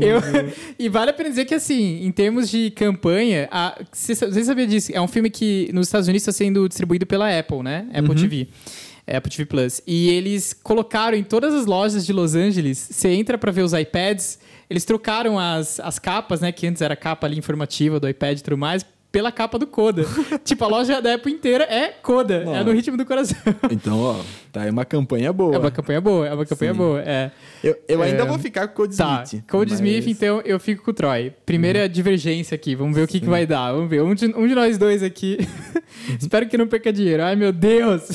[0.00, 0.22] eu,
[0.78, 4.66] e vale a pena dizer que, assim, em termos de campanha, a, você, você sabia
[4.66, 4.90] disso?
[4.94, 7.86] É um filme que nos Estados Unidos está sendo distribuído pela Apple, né?
[7.92, 8.14] Apple uhum.
[8.14, 8.48] TV
[9.06, 9.80] é, Apple TV Plus.
[9.86, 13.72] E eles colocaram em todas as lojas de Los Angeles, você entra para ver os
[13.72, 16.52] iPads, eles trocaram as, as capas, né?
[16.52, 20.04] Que antes era capa ali informativa do iPad e tudo mais, pela capa do Coda.
[20.44, 23.38] tipo, a loja da Apple inteira é Coda, é no ritmo do coração.
[23.70, 24.16] então, ó,
[24.56, 25.54] tá aí uma campanha boa.
[25.54, 26.78] É uma campanha boa, é uma campanha Sim.
[26.78, 27.02] boa.
[27.02, 27.30] É.
[27.62, 28.26] Eu, eu ainda é...
[28.26, 29.22] vou ficar com o Code tá.
[29.24, 29.44] Smith.
[29.46, 29.80] Code mas...
[29.80, 31.32] Smith, então eu fico com o Troy.
[31.44, 31.88] Primeira uhum.
[31.88, 33.72] divergência aqui, vamos ver o que, que vai dar.
[33.72, 34.02] Vamos ver.
[34.02, 35.38] Um de, um de nós dois aqui.
[36.18, 37.22] Espero que não perca dinheiro.
[37.22, 38.08] Ai, meu Deus!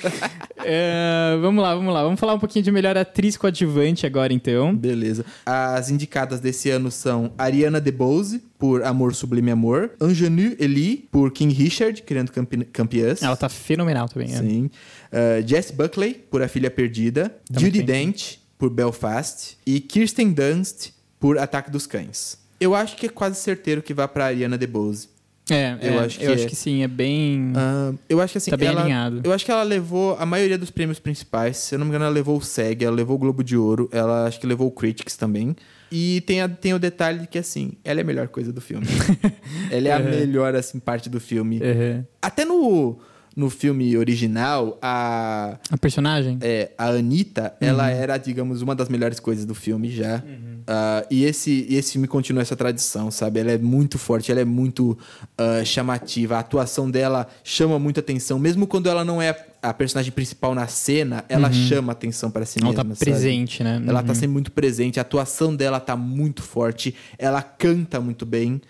[0.64, 2.02] é, vamos lá, vamos lá.
[2.02, 4.74] Vamos falar um pouquinho de melhor atriz coadjuvante agora, então.
[4.74, 5.24] Beleza.
[5.44, 9.90] As indicadas desse ano são Ariana DeBose, por Amor Sublime Amor.
[10.00, 13.22] Anjanu Eli, por King Richard, Criando Campi Campeãs.
[13.22, 14.32] Ela tá fenomenal também.
[14.32, 14.38] É.
[14.38, 14.70] Sim.
[15.12, 17.34] Uh, Jess Buckley, por A Filha Perdida.
[17.46, 19.58] Também Judy Dent, por Belfast.
[19.66, 22.38] E Kirsten Dunst, por Ataque dos Cães.
[22.60, 25.08] Eu acho que é quase certeiro que vá pra Ariana DeBose.
[25.50, 26.34] É, eu, é, acho, que eu é.
[26.34, 27.52] acho que sim, é bem.
[27.52, 28.50] Uh, eu acho que assim.
[28.50, 29.20] Tá bem ela, alinhado.
[29.22, 31.58] Eu acho que ela levou a maioria dos prêmios principais.
[31.58, 33.88] Se eu não me engano, ela levou o SEG, ela levou o Globo de Ouro,
[33.92, 35.54] ela acho que levou o Critics também.
[35.92, 38.60] E tem, a, tem o detalhe de que, assim, ela é a melhor coisa do
[38.60, 38.86] filme.
[39.70, 40.06] ela é uhum.
[40.06, 41.60] a melhor, assim, parte do filme.
[41.60, 42.04] Uhum.
[42.22, 42.98] Até no
[43.36, 45.58] no filme original, a.
[45.70, 46.38] A personagem?
[46.40, 47.68] É, a Anitta, uhum.
[47.68, 50.22] ela era, digamos, uma das melhores coisas do filme já.
[50.24, 50.54] Uhum.
[50.64, 53.40] Uh, e, esse, esse filme continua essa tradição, sabe?
[53.40, 56.36] Ela é muito forte, ela é muito uh, chamativa.
[56.36, 58.38] A atuação dela chama muita atenção.
[58.38, 61.54] Mesmo quando ela não é a personagem principal na cena, ela uhum.
[61.54, 62.82] chama atenção para si ela mesma.
[62.82, 63.10] Ela tá sabe?
[63.10, 63.82] presente, né?
[63.86, 64.14] Ela tá uhum.
[64.14, 64.98] sempre muito presente.
[64.98, 66.94] A atuação dela tá muito forte.
[67.18, 68.60] Ela canta muito bem.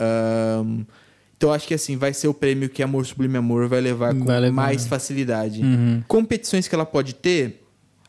[0.00, 0.84] Um,
[1.42, 4.24] então acho que assim, vai ser o prêmio que Amor Sublime Amor vai levar com
[4.24, 4.54] vai levar.
[4.54, 5.60] mais facilidade.
[5.60, 6.00] Uhum.
[6.06, 7.64] Competições que ela pode ter,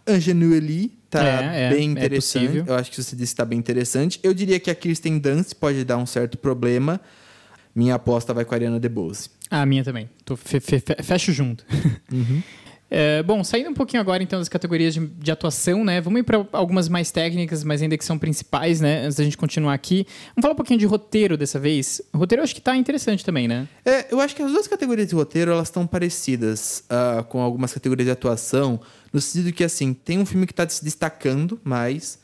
[0.08, 2.60] Angenueli tá é, é, bem é interessante.
[2.60, 4.20] É Eu acho que você disse que tá bem interessante.
[4.22, 7.02] Eu diria que a Kirsten Dunst pode dar um certo problema.
[7.74, 9.32] Minha aposta vai com a Ariana DeBose.
[9.50, 10.08] Ah, a minha também.
[10.24, 11.66] Tô fe fe fecho junto.
[12.12, 12.44] Uhum.
[12.96, 16.00] É, bom, saindo um pouquinho agora então das categorias de, de atuação, né?
[16.00, 19.06] Vamos ir para algumas mais técnicas, mas ainda que são principais, né?
[19.06, 20.06] Antes da gente continuar aqui.
[20.36, 22.04] Vamos falar um pouquinho de roteiro dessa vez.
[22.14, 23.68] O roteiro eu acho que está interessante também, né?
[23.84, 27.74] É, eu acho que as duas categorias de roteiro elas estão parecidas uh, com algumas
[27.74, 28.80] categorias de atuação,
[29.12, 32.20] no sentido que assim, tem um filme que está se destacando, mas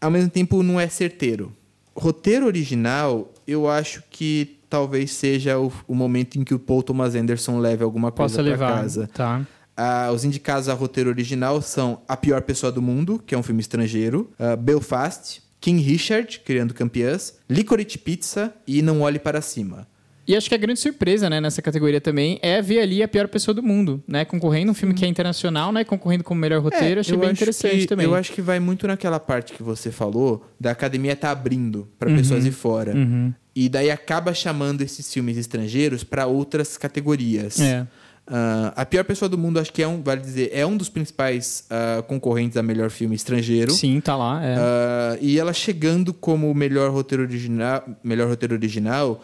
[0.00, 1.52] ao mesmo tempo não é certeiro.
[1.94, 7.14] Roteiro original, eu acho que talvez seja o, o momento em que o Paul Thomas
[7.14, 9.08] Anderson leve alguma coisa para casa.
[9.12, 9.46] Tá.
[9.80, 13.42] Uh, os indicados a roteiro original são A Pior Pessoa do Mundo, que é um
[13.42, 19.86] filme estrangeiro, Belfast, King Richard, Criando Campeãs, Licorice Pizza e Não Olhe Para Cima.
[20.30, 23.26] E acho que a grande surpresa, né, nessa categoria também é ver ali a pior
[23.26, 26.98] pessoa do mundo, né, concorrendo um filme que é internacional, né, concorrendo como melhor roteiro,
[26.98, 28.06] é, achei bem interessante que, também.
[28.06, 32.08] Eu acho que vai muito naquela parte que você falou da academia tá abrindo para
[32.08, 32.94] uhum, pessoas de fora.
[32.94, 33.34] Uhum.
[33.56, 37.58] E daí acaba chamando esses filmes estrangeiros para outras categorias.
[37.58, 37.86] É.
[38.30, 40.88] Uh, a pior pessoa do mundo, acho que é um, vale dizer, é um dos
[40.88, 43.72] principais uh, concorrentes a melhor filme estrangeiro.
[43.72, 44.40] Sim, tá lá.
[44.44, 44.56] É.
[44.56, 49.20] Uh, e ela chegando como melhor roteiro original, melhor roteiro original,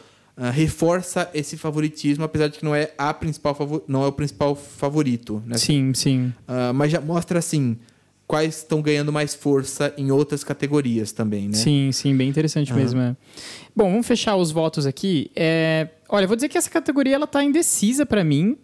[0.52, 3.56] reforça esse favoritismo, apesar de que não é a principal
[3.88, 5.42] não é o principal favorito.
[5.46, 5.56] Né?
[5.56, 6.30] Sim, sim.
[6.74, 7.78] mas já mostra assim
[8.26, 11.54] quais estão ganhando mais força em outras categorias também, né?
[11.54, 13.00] Sim, sim, bem interessante mesmo.
[13.00, 13.16] É.
[13.74, 15.30] Bom, vamos fechar os votos aqui.
[15.34, 15.88] É...
[16.08, 18.58] Olha, vou dizer que essa categoria ela tá indecisa para mim.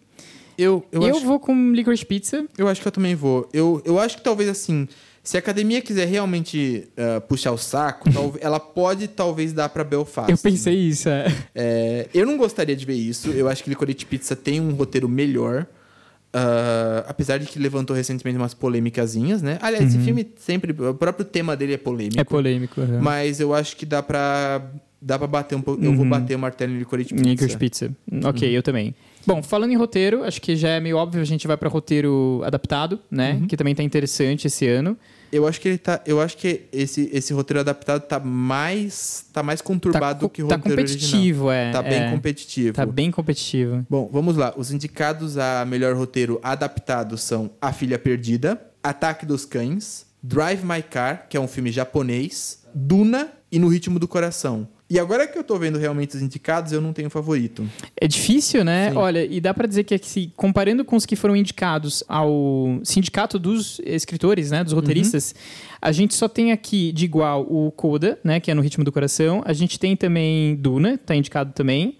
[0.57, 1.25] Eu, eu, eu acho...
[1.25, 2.45] vou com licorice pizza.
[2.57, 3.49] Eu acho que eu também vou.
[3.53, 4.87] Eu, eu acho que talvez assim,
[5.23, 8.09] se a academia quiser realmente uh, puxar o saco,
[8.41, 10.29] ela pode talvez dar para Belfast.
[10.29, 10.79] Eu pensei né?
[10.81, 11.33] isso, é.
[11.55, 12.07] é.
[12.13, 13.29] Eu não gostaria de ver isso.
[13.31, 15.65] Eu acho que Licorice Pizza tem um roteiro melhor.
[16.35, 19.59] Uh, apesar de que levantou recentemente umas polêmicasinhas, né?
[19.61, 19.89] Aliás, uhum.
[19.91, 20.71] esse filme sempre.
[20.71, 22.19] O próprio tema dele é polêmico.
[22.19, 22.99] É polêmico, uhum.
[22.99, 24.61] Mas eu acho que dá pra.
[24.99, 25.79] Dá pra bater um pouco.
[25.79, 25.91] Uhum.
[25.91, 27.29] Eu vou bater o martelo em Licorice Pizza.
[27.29, 27.91] Licorice Pizza.
[28.25, 28.55] Ok, uhum.
[28.55, 28.95] eu também.
[29.25, 32.41] Bom, falando em roteiro, acho que já é meio óbvio, a gente vai para roteiro
[32.43, 33.33] adaptado, né?
[33.33, 33.47] Uhum.
[33.47, 34.97] Que também tá interessante esse ano.
[35.31, 39.41] Eu acho que ele tá, eu acho que esse, esse roteiro adaptado tá mais tá
[39.41, 41.69] mais conturbado tá, do que o tá roteiro competitivo, original.
[41.69, 41.71] é.
[41.71, 42.73] Tá bem é, competitivo.
[42.75, 43.85] Tá bem competitivo.
[43.89, 44.53] Bom, vamos lá.
[44.55, 50.83] Os indicados a melhor roteiro adaptado são A Filha Perdida, Ataque dos Cães, Drive My
[50.83, 54.67] Car, que é um filme japonês, Duna e No Ritmo do Coração.
[54.93, 57.67] E agora que eu tô vendo realmente os indicados, eu não tenho favorito.
[57.99, 58.91] É difícil, né?
[58.91, 58.97] Sim.
[58.97, 63.39] Olha, e dá para dizer que assim, comparando com os que foram indicados ao sindicato
[63.39, 65.77] dos escritores, né, dos roteiristas, uhum.
[65.81, 68.91] a gente só tem aqui de igual o Coda, né, que é no ritmo do
[68.91, 69.41] coração.
[69.45, 71.97] A gente tem também Duna, tá indicado também.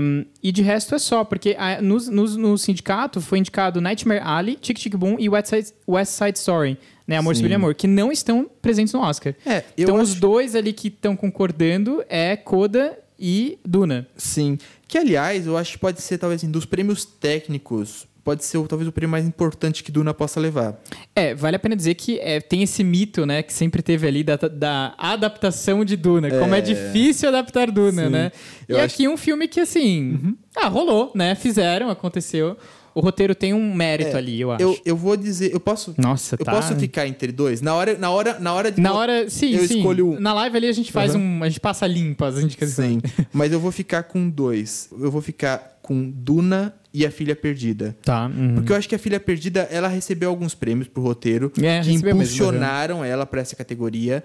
[0.00, 4.22] Um, e de resto é só, porque a, no, no, no, sindicato foi indicado Nightmare
[4.24, 6.78] Alley, Tic Tic Boom e West Side, West Side Story
[7.10, 7.16] né?
[7.16, 9.34] Amor, Civil e Amor, que não estão presentes no Oscar.
[9.44, 10.04] É, então, acho...
[10.04, 14.06] os dois ali que estão concordando é Coda e Duna.
[14.16, 14.56] Sim.
[14.86, 18.86] Que, aliás, eu acho que pode ser, talvez, assim, dos prêmios técnicos, pode ser talvez
[18.88, 20.80] o prêmio mais importante que Duna possa levar.
[21.16, 24.22] É, vale a pena dizer que é, tem esse mito, né, que sempre teve ali
[24.22, 26.28] da, da adaptação de Duna.
[26.28, 26.38] É...
[26.38, 28.10] Como é difícil adaptar Duna, Sim.
[28.10, 28.32] né?
[28.68, 28.94] Eu e acho...
[28.94, 30.36] aqui um filme que, assim, uhum.
[30.54, 31.34] ah, rolou, né?
[31.34, 32.56] Fizeram, aconteceu
[32.94, 34.62] o roteiro tem um mérito é, ali, eu acho.
[34.62, 35.94] Eu, eu vou dizer, eu posso.
[35.96, 36.52] Nossa, eu tá.
[36.52, 37.60] posso ficar entre dois.
[37.60, 38.80] Na hora, na hora, na hora de.
[38.80, 39.78] Na hora, sim, eu sim.
[39.78, 40.20] escolho um.
[40.20, 41.38] Na live ali a gente faz uhum.
[41.38, 42.74] um, a gente passa limpo as indicações.
[42.74, 43.00] Sim,
[43.32, 44.88] mas eu vou ficar com dois.
[44.92, 47.96] Eu vou ficar com Duna e a Filha Perdida.
[48.02, 48.26] Tá.
[48.26, 48.56] Uhum.
[48.56, 51.92] Porque eu acho que a Filha Perdida, ela recebeu alguns prêmios pro roteiro é, que
[51.92, 54.24] impulsionaram mesmo, ela para essa categoria.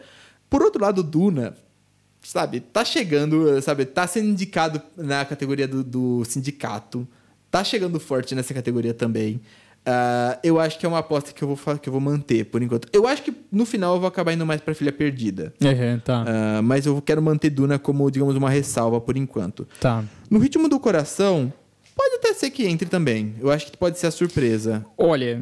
[0.49, 1.55] Por outro lado, Duna,
[2.21, 7.07] sabe, tá chegando, sabe, tá sendo indicado na categoria do, do sindicato
[7.55, 9.39] tá chegando forte nessa categoria também.
[9.87, 12.61] Uh, eu acho que é uma aposta que eu, vou, que eu vou manter por
[12.61, 12.89] enquanto.
[12.91, 15.53] Eu acho que no final eu vou acabar indo mais pra Filha Perdida.
[15.61, 16.23] Uhum, tá.
[16.23, 19.65] Uh, mas eu quero manter Duna como, digamos, uma ressalva por enquanto.
[19.79, 20.03] Tá.
[20.29, 21.53] No ritmo do coração,
[21.95, 23.35] pode até ser que entre também.
[23.39, 24.85] Eu acho que pode ser a surpresa.
[24.97, 25.41] Olha,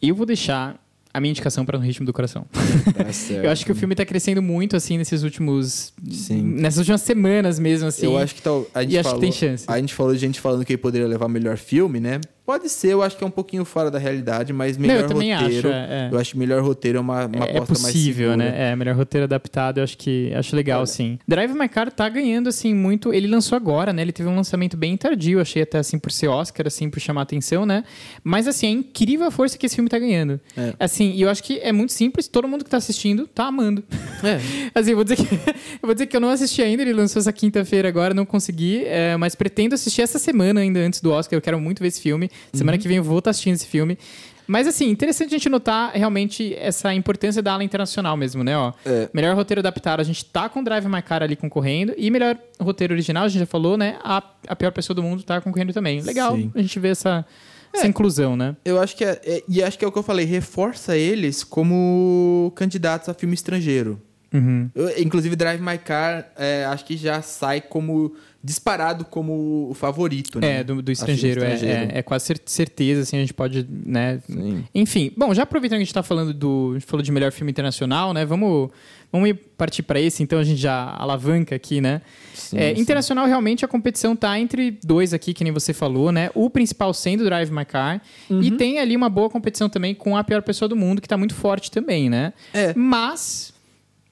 [0.00, 0.80] eu vou deixar
[1.14, 2.46] a minha indicação para No Ritmo do Coração.
[2.52, 3.04] Tá
[3.42, 5.92] eu acho que o filme está crescendo muito, assim, nesses últimos...
[6.10, 6.42] Sim.
[6.42, 8.06] Nessas últimas semanas mesmo, assim.
[8.06, 9.64] Eu acho que tá, a gente e falou, acho que tem chance.
[9.68, 12.20] A gente falou de gente falando que ele poderia levar melhor filme, né?
[12.44, 15.14] Pode ser, eu acho que é um pouquinho fora da realidade, mas melhor Não, eu
[15.14, 15.58] roteiro.
[15.58, 16.08] Acho, é, é.
[16.10, 18.72] Eu acho que melhor roteiro é uma, uma é, aposta mais possível, mais né?
[18.72, 20.86] É, melhor roteiro adaptado, eu acho que acho legal, Olha.
[20.86, 21.18] sim.
[21.26, 23.14] Drive My Car tá ganhando, assim, muito.
[23.14, 24.02] Ele lançou agora, né?
[24.02, 27.22] Ele teve um lançamento bem tardio, achei até assim, por ser Oscar, assim, por chamar
[27.22, 27.84] atenção, né?
[28.24, 30.40] Mas assim, é incrível a força que esse filme tá ganhando.
[30.56, 30.74] É.
[30.80, 33.84] Assim, e eu acho que é muito simples, todo mundo que tá assistindo tá amando.
[34.24, 34.40] É.
[34.74, 35.22] assim, vou dizer que
[35.80, 38.84] eu vou dizer que eu não assisti ainda, ele lançou essa quinta-feira agora, não consegui,
[38.84, 41.36] é, mas pretendo assistir essa semana ainda antes do Oscar.
[41.36, 42.32] Eu quero muito ver esse filme.
[42.52, 42.82] Semana uhum.
[42.82, 43.98] que vem eu vou estar assistindo esse filme.
[44.46, 48.56] Mas, assim, interessante a gente notar realmente essa importância da ala internacional mesmo, né?
[48.56, 49.08] Ó, é.
[49.12, 51.94] Melhor roteiro adaptado, a gente tá com Drive My Car ali concorrendo.
[51.96, 53.98] E melhor roteiro original, a gente já falou, né?
[54.02, 56.00] A, a pior pessoa do mundo tá concorrendo também.
[56.02, 56.50] Legal Sim.
[56.54, 57.24] a gente ver essa,
[57.72, 57.78] é.
[57.78, 58.56] essa inclusão, né?
[58.64, 61.44] Eu acho que é, é, E acho que é o que eu falei, reforça eles
[61.44, 64.00] como candidatos a filme estrangeiro.
[64.32, 64.70] Uhum.
[64.74, 70.40] Eu, inclusive, Drive My Car, é, acho que já sai como disparado como o favorito,
[70.40, 70.58] né?
[70.58, 71.92] É, do, do estrangeiro, é, estrangeiro.
[71.92, 74.20] É, é, quase certeza, assim, a gente pode, né?
[74.26, 74.64] Sim.
[74.74, 77.30] Enfim, bom, já aproveitando que a gente está falando do, a gente falou de melhor
[77.30, 78.24] filme internacional, né?
[78.24, 78.70] Vamos,
[79.12, 82.02] vamos partir para esse, então a gente já alavanca aqui, né?
[82.34, 82.80] Sim, é, sim.
[82.80, 86.28] Internacional, realmente, a competição tá entre dois aqui, que nem você falou, né?
[86.34, 88.42] O principal sendo Drive My Car, uhum.
[88.42, 91.16] e tem ali uma boa competição também com A Pior Pessoa do Mundo, que tá
[91.16, 92.32] muito forte também, né?
[92.52, 92.74] É.
[92.74, 93.51] Mas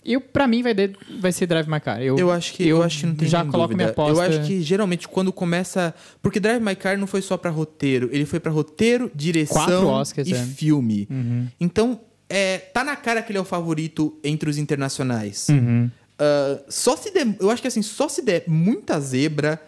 [0.05, 2.01] eu, pra mim, vai, de, vai ser Drive My Car.
[2.01, 4.13] Eu, eu acho que eu acho que não tem Já coloco minha aposta.
[4.13, 5.95] Eu acho que geralmente quando começa.
[6.23, 10.29] Porque Drive My Car não foi só pra roteiro, ele foi pra roteiro, direção Oscars,
[10.29, 10.43] e é.
[10.43, 11.07] filme.
[11.11, 11.49] Uhum.
[11.61, 15.49] Então, é, tá na cara que ele é o favorito entre os internacionais.
[15.51, 15.91] Uhum.
[16.21, 17.37] Uh, só se der.
[17.39, 19.61] Eu acho que assim, só se der muita zebra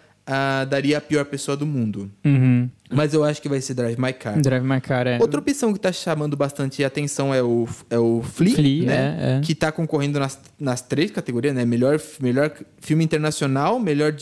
[0.69, 2.11] daria a pior pessoa do mundo.
[2.25, 2.69] Uhum.
[2.91, 4.41] Mas eu acho que vai ser Drive My Car.
[4.41, 5.19] Drive My Car, é.
[5.19, 8.95] Outra opção que tá chamando bastante atenção é o, é o Flea, Flea né?
[8.95, 9.41] É, é.
[9.41, 11.65] Que tá concorrendo nas, nas três categorias, né?
[11.65, 14.15] Melhor, melhor filme internacional, melhor,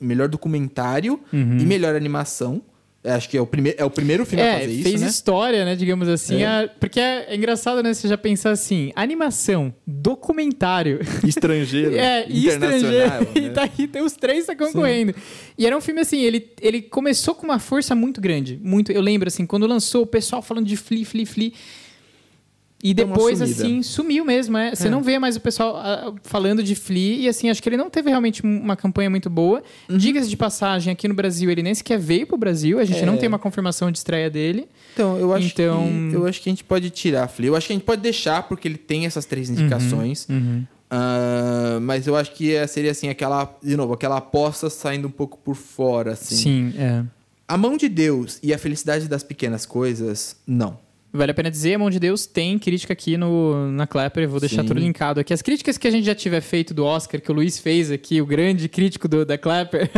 [0.00, 1.58] melhor documentário uhum.
[1.58, 2.62] e melhor animação.
[3.04, 5.06] Acho que é o, prime é o primeiro filme é, a fazer isso, fez né?
[5.08, 5.76] história, né?
[5.76, 6.42] Digamos assim.
[6.42, 6.46] É.
[6.46, 7.92] A, porque é, é, engraçado, né?
[7.92, 11.00] Você já pensar assim, animação, documentário...
[11.22, 13.10] Estrangeiro, É, estrangeiro.
[13.10, 13.26] Né?
[13.36, 15.12] E tá aí, tem os três tá concorrendo.
[15.12, 15.20] Sim.
[15.58, 18.58] E era um filme assim, ele, ele começou com uma força muito grande.
[18.62, 21.52] Muito, eu lembro assim, quando lançou, o pessoal falando de Flea, Flea, Flea...
[22.86, 24.58] E depois, assim, sumiu mesmo.
[24.58, 24.74] É?
[24.74, 24.90] Você é.
[24.90, 27.16] não vê mais o pessoal uh, falando de Flea.
[27.16, 29.62] E, assim, acho que ele não teve realmente uma campanha muito boa.
[29.88, 29.96] Uhum.
[29.96, 32.78] Diga-se de passagem, aqui no Brasil, ele nem sequer veio pro Brasil.
[32.78, 33.06] A gente é.
[33.06, 34.68] não tem uma confirmação de estreia dele.
[34.92, 35.88] Então, eu acho, então...
[36.10, 37.48] Que, eu acho que a gente pode tirar Flea.
[37.48, 39.54] Eu acho que a gente pode deixar, porque ele tem essas três uhum.
[39.54, 40.26] indicações.
[40.28, 40.36] Uhum.
[40.36, 40.66] Uhum.
[40.92, 43.50] Uh, mas eu acho que é, seria, assim, aquela...
[43.62, 46.36] De novo, aquela aposta saindo um pouco por fora, assim.
[46.36, 47.02] Sim, é.
[47.48, 50.83] A mão de Deus e a felicidade das pequenas coisas, não.
[51.16, 54.40] Vale a pena dizer, a mão de Deus tem crítica aqui no, na Clapper, vou
[54.40, 54.68] deixar Sim.
[54.68, 55.32] tudo linkado aqui.
[55.32, 58.20] As críticas que a gente já tiver feito do Oscar, que o Luiz fez aqui,
[58.20, 59.88] o grande crítico do, da Clapper,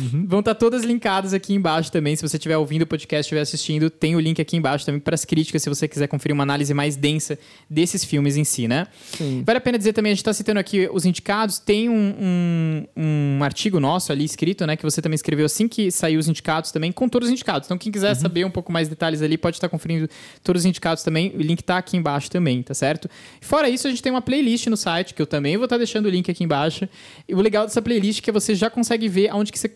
[0.00, 0.24] uhum.
[0.26, 2.16] vão estar tá todas linkadas aqui embaixo também.
[2.16, 5.14] Se você estiver ouvindo o podcast, estiver assistindo, tem o link aqui embaixo também para
[5.14, 8.86] as críticas, se você quiser conferir uma análise mais densa desses filmes em si, né?
[9.18, 9.42] Sim.
[9.44, 12.86] Vale a pena dizer também, a gente está citando aqui os indicados, tem um, um,
[12.96, 16.72] um, artigo nosso ali escrito, né, que você também escreveu assim que saiu os indicados
[16.72, 17.66] também, com todos os indicados.
[17.66, 18.20] Então, quem quiser uhum.
[18.22, 20.08] saber um pouco mais detalhes ali, pode estar tá conferindo
[20.42, 23.08] todos os indicados também o link tá aqui embaixo também, tá certo?
[23.40, 25.78] Fora isso, a gente tem uma playlist no site, que eu também vou estar tá
[25.78, 26.88] deixando o link aqui embaixo.
[27.28, 29.68] E o legal dessa playlist é que você já consegue ver aonde que você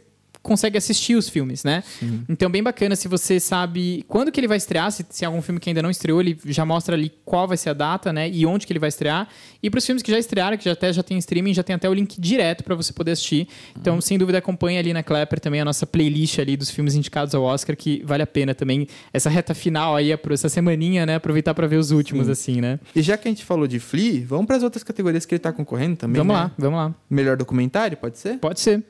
[0.46, 1.82] consegue assistir os filmes, né?
[1.98, 2.22] Sim.
[2.28, 5.58] Então, bem bacana se você sabe quando que ele vai estrear, se, se algum filme
[5.58, 8.30] que ainda não estreou, ele já mostra ali qual vai ser a data, né?
[8.30, 9.28] E onde que ele vai estrear.
[9.62, 11.74] E para os filmes que já estrearam, que já até já tem streaming, já tem
[11.74, 13.48] até o link direto para você poder assistir.
[13.76, 14.00] Então, uhum.
[14.00, 17.42] sem dúvida, acompanhe ali na Clapper também a nossa playlist ali dos filmes indicados ao
[17.42, 18.86] Oscar, que vale a pena também.
[19.12, 21.16] Essa reta final aí, essa semaninha, né?
[21.16, 22.32] Aproveitar para ver os últimos, Sim.
[22.32, 22.78] assim, né?
[22.94, 25.38] E já que a gente falou de Flea, vamos para as outras categorias que ele
[25.38, 26.42] está concorrendo também, Vamos né?
[26.42, 26.94] lá, vamos lá.
[27.10, 28.38] Melhor documentário, pode ser?
[28.38, 28.84] Pode ser.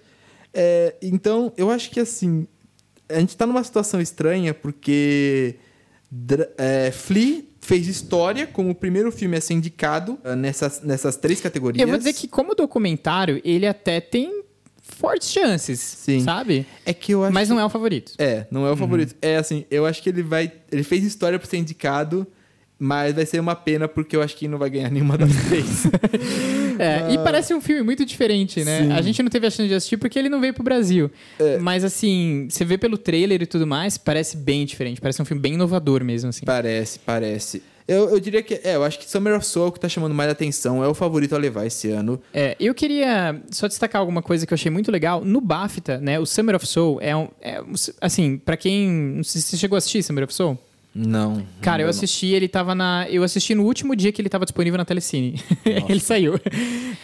[0.59, 2.49] É, então, eu acho que assim,
[3.09, 5.57] a gente está numa situação estranha porque
[6.57, 11.41] é, Flea fez história como o primeiro filme a ser indicado uh, nessas, nessas três
[11.41, 11.83] categorias.
[11.83, 14.45] Eu vou dizer que, como documentário, ele até tem
[14.81, 16.21] fortes chances, Sim.
[16.21, 16.65] sabe?
[16.87, 18.13] É que eu acho Mas não é o favorito.
[18.19, 18.77] É, não é o uhum.
[18.77, 19.15] favorito.
[19.21, 20.51] É assim, eu acho que ele vai.
[20.71, 22.27] Ele fez história para ser indicado
[22.79, 25.87] Mas vai ser uma pena porque eu acho que não vai ganhar nenhuma das três.
[26.79, 28.83] é, E parece um filme muito diferente, né?
[28.85, 28.93] Sim.
[28.93, 31.11] A gente não teve a chance de assistir porque ele não veio pro Brasil.
[31.39, 31.59] É.
[31.59, 35.01] Mas assim, você vê pelo trailer e tudo mais, parece bem diferente.
[35.01, 36.45] Parece um filme bem inovador mesmo, assim.
[36.45, 37.63] Parece, parece.
[37.89, 39.89] Eu, eu diria que, é, eu acho que Summer of Soul é o que tá
[39.89, 42.21] chamando mais atenção, é o favorito a levar esse ano.
[42.35, 45.25] É, eu queria só destacar alguma coisa que eu achei muito legal.
[45.25, 47.63] No BAFTA, né, o Summer of Soul é um, é,
[48.01, 50.59] assim, para quem, não sei se você chegou a assistir Summer of Soul?
[50.99, 51.47] Não.
[51.61, 53.07] Cara, eu assisti, ele tava na.
[53.11, 55.39] Eu assisti no último dia que ele tava disponível na Telecine.
[55.87, 56.41] ele saiu.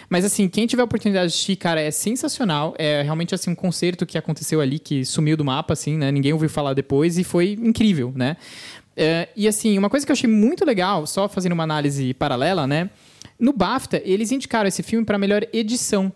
[0.09, 2.75] Mas assim, quem tiver a oportunidade de assistir, cara, é sensacional.
[2.79, 6.11] É realmente assim um concerto que aconteceu ali, que sumiu do mapa, assim, né?
[6.11, 8.39] Ninguém ouviu falar depois e foi incrível, né?
[8.97, 12.67] É, e assim, uma coisa que eu achei muito legal, só fazendo uma análise paralela,
[12.67, 12.89] né?
[13.39, 16.11] No BAFTA, eles indicaram esse filme para melhor edição.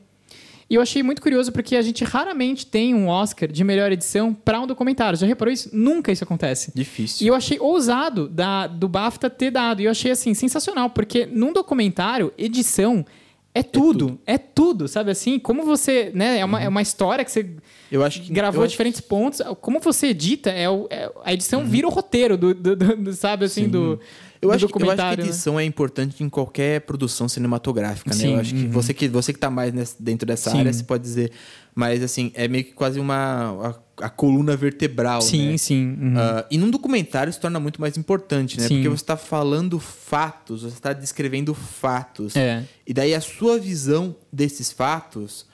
[0.68, 4.34] E eu achei muito curioso porque a gente raramente tem um Oscar de melhor edição
[4.34, 5.18] para um documentário.
[5.18, 5.70] Já reparou isso?
[5.72, 6.72] Nunca isso acontece.
[6.74, 7.24] Difícil.
[7.24, 9.80] E eu achei ousado da, do BAFTA ter dado.
[9.80, 13.06] E eu achei assim sensacional, porque num documentário, edição
[13.58, 15.38] é tudo, é tudo, é tudo, sabe assim?
[15.38, 16.64] Como você, né, é uma, uhum.
[16.64, 17.46] é uma história que você
[17.90, 19.08] eu acho que gravou diferentes acho...
[19.08, 19.40] pontos.
[19.60, 21.66] Como você edita, é, o, é a edição uhum.
[21.66, 23.70] vira o roteiro do, do, do, do sabe assim, Sim.
[23.70, 24.00] do
[24.42, 25.62] eu acho, que, eu acho que a edição né?
[25.62, 28.16] é importante em qualquer produção cinematográfica, né?
[28.16, 28.70] Sim, eu acho que uhum.
[28.70, 30.58] você que você que tá mais nesse, dentro dessa sim.
[30.58, 31.32] área, você pode dizer,
[31.74, 35.58] mas assim, é meio que quase uma a, coluna vertebral, sim, né?
[35.58, 36.14] Sim, uhum.
[36.14, 38.68] uh, e num documentário se torna muito mais importante, né?
[38.68, 38.74] Sim.
[38.76, 42.36] Porque você está falando fatos, você está descrevendo fatos.
[42.36, 42.64] É.
[42.86, 45.46] E daí a sua visão desses fatos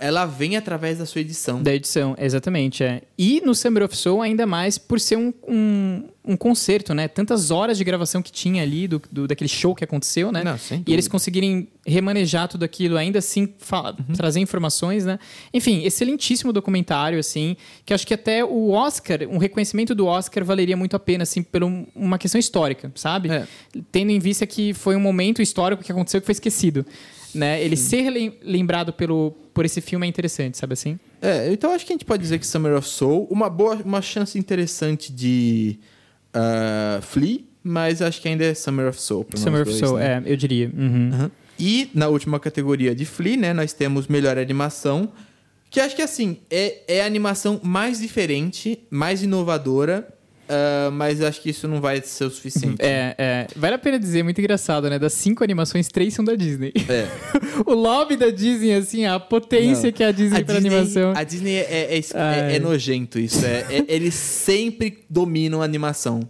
[0.00, 1.62] ela vem através da sua edição.
[1.62, 2.82] Da edição, exatamente.
[2.82, 3.02] É.
[3.18, 7.06] E no Summer of Soul, ainda mais por ser um, um, um concerto, né?
[7.08, 10.42] Tantas horas de gravação que tinha ali do, do daquele show que aconteceu, né?
[10.42, 14.14] Não, e eles conseguirem remanejar tudo aquilo, ainda assim fala, uhum.
[14.14, 15.18] trazer informações, né?
[15.52, 20.76] Enfim, excelentíssimo documentário, assim, que acho que até o Oscar, um reconhecimento do Oscar valeria
[20.76, 23.30] muito a pena, assim, por um, uma questão histórica, sabe?
[23.30, 23.46] É.
[23.92, 26.86] Tendo em vista que foi um momento histórico que aconteceu que foi esquecido
[27.34, 27.62] né?
[27.62, 28.10] Ele ser
[28.42, 30.98] lembrado pelo, por esse filme é interessante, sabe assim?
[31.20, 34.02] É, então acho que a gente pode dizer que Summer of Soul, uma boa, uma
[34.02, 35.78] chance interessante de
[36.34, 39.26] uh, Flea, mas acho que ainda é Summer of Soul.
[39.34, 40.22] Summer of dois, Soul, né?
[40.26, 40.70] é, eu diria.
[40.76, 41.10] Uhum.
[41.12, 41.30] Uhum.
[41.58, 45.12] E na última categoria de Flea, né, nós temos melhor animação,
[45.70, 50.06] que acho que assim, é, é a animação mais diferente, mais inovadora
[50.44, 52.76] Uh, mas acho que isso não vai ser o suficiente.
[52.80, 53.46] É, é.
[53.56, 54.98] Vale a pena dizer, muito engraçado, né?
[54.98, 56.72] Das cinco animações, três são da Disney.
[56.88, 57.08] É.
[57.64, 59.92] o lobby da Disney, assim, a potência não.
[59.92, 61.12] que é a Disney a pra Disney, animação.
[61.16, 63.44] A Disney é, é, é, é nojento isso.
[63.44, 66.20] É, é, eles sempre dominam a animação.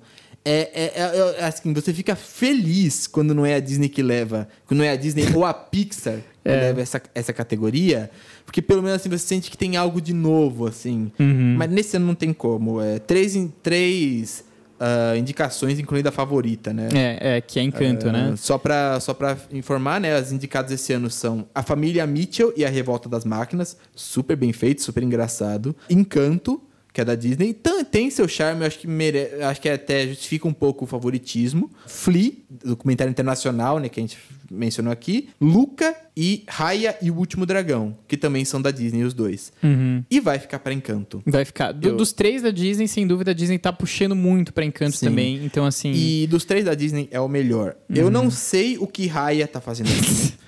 [0.45, 4.85] É, é, assim, você fica feliz quando não é a Disney que leva, quando não
[4.85, 8.11] é a Disney ou a Pixar que leva essa, essa categoria.
[8.55, 11.11] Porque pelo menos assim você sente que tem algo de novo, assim.
[11.19, 11.57] Uhum.
[11.59, 12.81] Mas nesse ano não tem como.
[12.81, 14.45] É três em três
[14.79, 16.89] uh, indicações, incluindo a favorita, né?
[16.95, 18.35] É, é que é Encanto, uh, né?
[18.37, 20.15] Só pra, só pra informar, né?
[20.15, 23.77] As indicadas esse ano são A Família Mitchell e A Revolta das Máquinas.
[23.93, 25.75] Super bem feito, super engraçado.
[25.91, 26.63] Encanto
[26.95, 27.49] que é da Disney.
[27.49, 29.43] Então, tem seu charme, acho que mere...
[29.43, 31.69] acho que até justifica um pouco o favoritismo.
[31.89, 32.31] Flea,
[32.65, 34.17] documentário internacional, né, que a gente
[34.49, 35.29] mencionou aqui.
[35.41, 39.53] Luca e Raya e o Último Dragão, que também são da Disney, os dois.
[39.61, 40.05] Uhum.
[40.09, 41.21] E vai ficar para Encanto.
[41.27, 41.73] Vai ficar.
[41.73, 41.97] Do, Eu...
[41.97, 45.07] Dos três da Disney, sem dúvida, a Disney tá puxando muito para Encanto Sim.
[45.07, 45.45] também.
[45.45, 45.91] Então, assim.
[45.93, 47.75] E dos três da Disney é o melhor.
[47.91, 47.97] Uhum.
[47.97, 50.35] Eu não sei o que Raya tá fazendo aqui.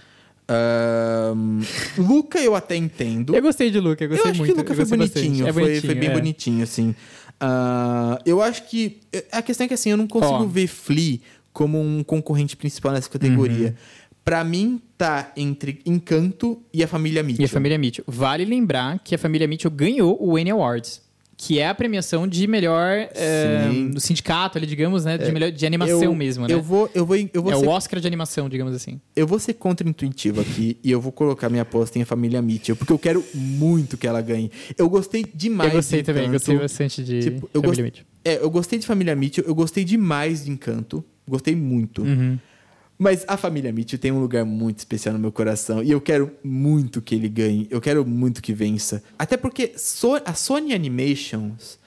[0.48, 1.60] Um,
[1.98, 3.34] Luca eu até entendo.
[3.34, 4.52] Eu gostei de Luca, eu gostei eu acho muito.
[4.52, 6.12] que Luca foi bonitinho, é foi, bonitinho, foi bem é.
[6.12, 6.90] bonitinho, assim.
[7.42, 9.00] Uh, eu acho que.
[9.32, 10.46] A questão é que assim, eu não consigo oh.
[10.46, 11.18] ver Flea
[11.52, 13.68] como um concorrente principal nessa categoria.
[13.68, 13.74] Uhum.
[14.24, 17.42] Pra mim, tá entre Encanto e a família Mitchell.
[17.42, 18.04] E a família Mitchell.
[18.08, 21.00] Vale lembrar que a família Mitchell ganhou o Annie Awards
[21.36, 25.52] que é a premiação de melhor é, do sindicato ali, digamos, né, de é, melhor
[25.52, 26.54] de animação eu, mesmo, né?
[26.54, 28.98] Eu vou, eu vou, eu vou é ser, o Oscar de animação, digamos assim.
[29.14, 32.74] Eu vou ser contra-intuitivo aqui e eu vou colocar minha aposta em a família Mitchell,
[32.74, 34.50] porque eu quero muito que ela ganhe.
[34.78, 35.70] Eu gostei demais.
[35.70, 38.06] Eu gostei de também, gostei bastante de tipo, eu família Mitchell.
[38.24, 42.02] É, eu gostei de família Mitchell, eu gostei demais de Encanto, gostei muito.
[42.02, 42.38] Uhum.
[42.98, 45.82] Mas a família Mitchell tem um lugar muito especial no meu coração.
[45.82, 47.66] E eu quero muito que ele ganhe.
[47.70, 49.02] Eu quero muito que vença.
[49.18, 49.74] Até porque
[50.24, 51.78] a Sony Animations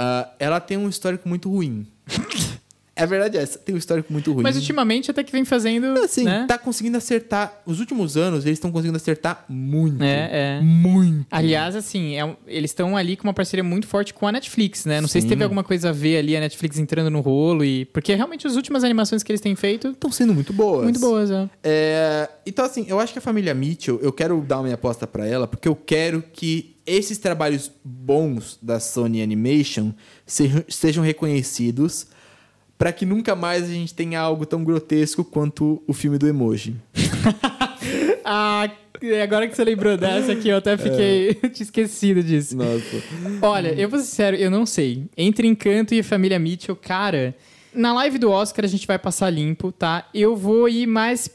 [0.00, 1.86] Uh, ela tem um histórico muito ruim.
[2.96, 4.42] é verdade essa, tem um histórico muito ruim.
[4.42, 5.98] Mas ultimamente até que vem fazendo.
[6.04, 6.44] Assim, né?
[6.46, 7.62] tá conseguindo acertar.
[7.64, 10.02] Os últimos anos, eles estão conseguindo acertar muito.
[10.02, 10.60] É, é.
[10.60, 11.26] Muito.
[11.30, 15.00] Aliás, assim, é, eles estão ali com uma parceria muito forte com a Netflix, né?
[15.00, 15.12] Não Sim.
[15.12, 17.86] sei se teve alguma coisa a ver ali, a Netflix entrando no rolo e.
[17.86, 19.88] Porque realmente as últimas animações que eles têm feito.
[19.88, 20.84] Estão sendo muito boas.
[20.84, 21.48] Muito boas, é.
[21.62, 22.28] é.
[22.44, 25.26] Então, assim, eu acho que a família Mitchell, eu quero dar uma minha aposta para
[25.26, 29.92] ela, porque eu quero que esses trabalhos bons da Sony Animation
[30.26, 32.06] sejam, sejam reconhecidos
[32.80, 36.76] para que nunca mais a gente tenha algo tão grotesco quanto o filme do emoji.
[38.24, 38.70] ah,
[39.22, 41.28] agora que você lembrou dessa aqui, eu até fiquei.
[41.42, 41.48] É.
[41.52, 42.56] tinha esquecido disso.
[42.56, 43.02] Nossa.
[43.42, 45.04] Olha, eu vou ser sério, eu não sei.
[45.14, 47.36] Entre Encanto e Família Mitchell, cara.
[47.74, 50.08] Na live do Oscar a gente vai passar limpo, tá?
[50.14, 51.28] Eu vou ir mais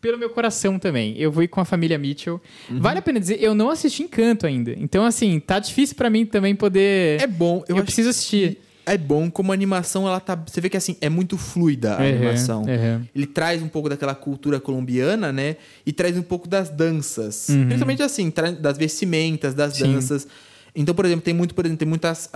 [0.00, 1.16] pelo meu coração também.
[1.18, 2.40] Eu vou ir com a família Mitchell.
[2.70, 2.78] Uhum.
[2.78, 4.72] Vale a pena dizer, eu não assisti Encanto ainda.
[4.78, 7.20] Então, assim, tá difícil para mim também poder.
[7.20, 8.60] É bom, eu, eu preciso assistir.
[8.86, 10.36] É bom como a animação, ela tá.
[10.46, 12.62] Você vê que assim, é muito fluida a uhum, animação.
[12.62, 13.04] Uhum.
[13.14, 15.56] Ele traz um pouco daquela cultura colombiana, né?
[15.84, 17.48] E traz um pouco das danças.
[17.48, 17.66] Uhum.
[17.66, 19.92] Principalmente assim, das vestimentas, das Sim.
[19.92, 20.28] danças.
[20.74, 22.30] Então, por exemplo, tem muito, por exemplo, tem muitas.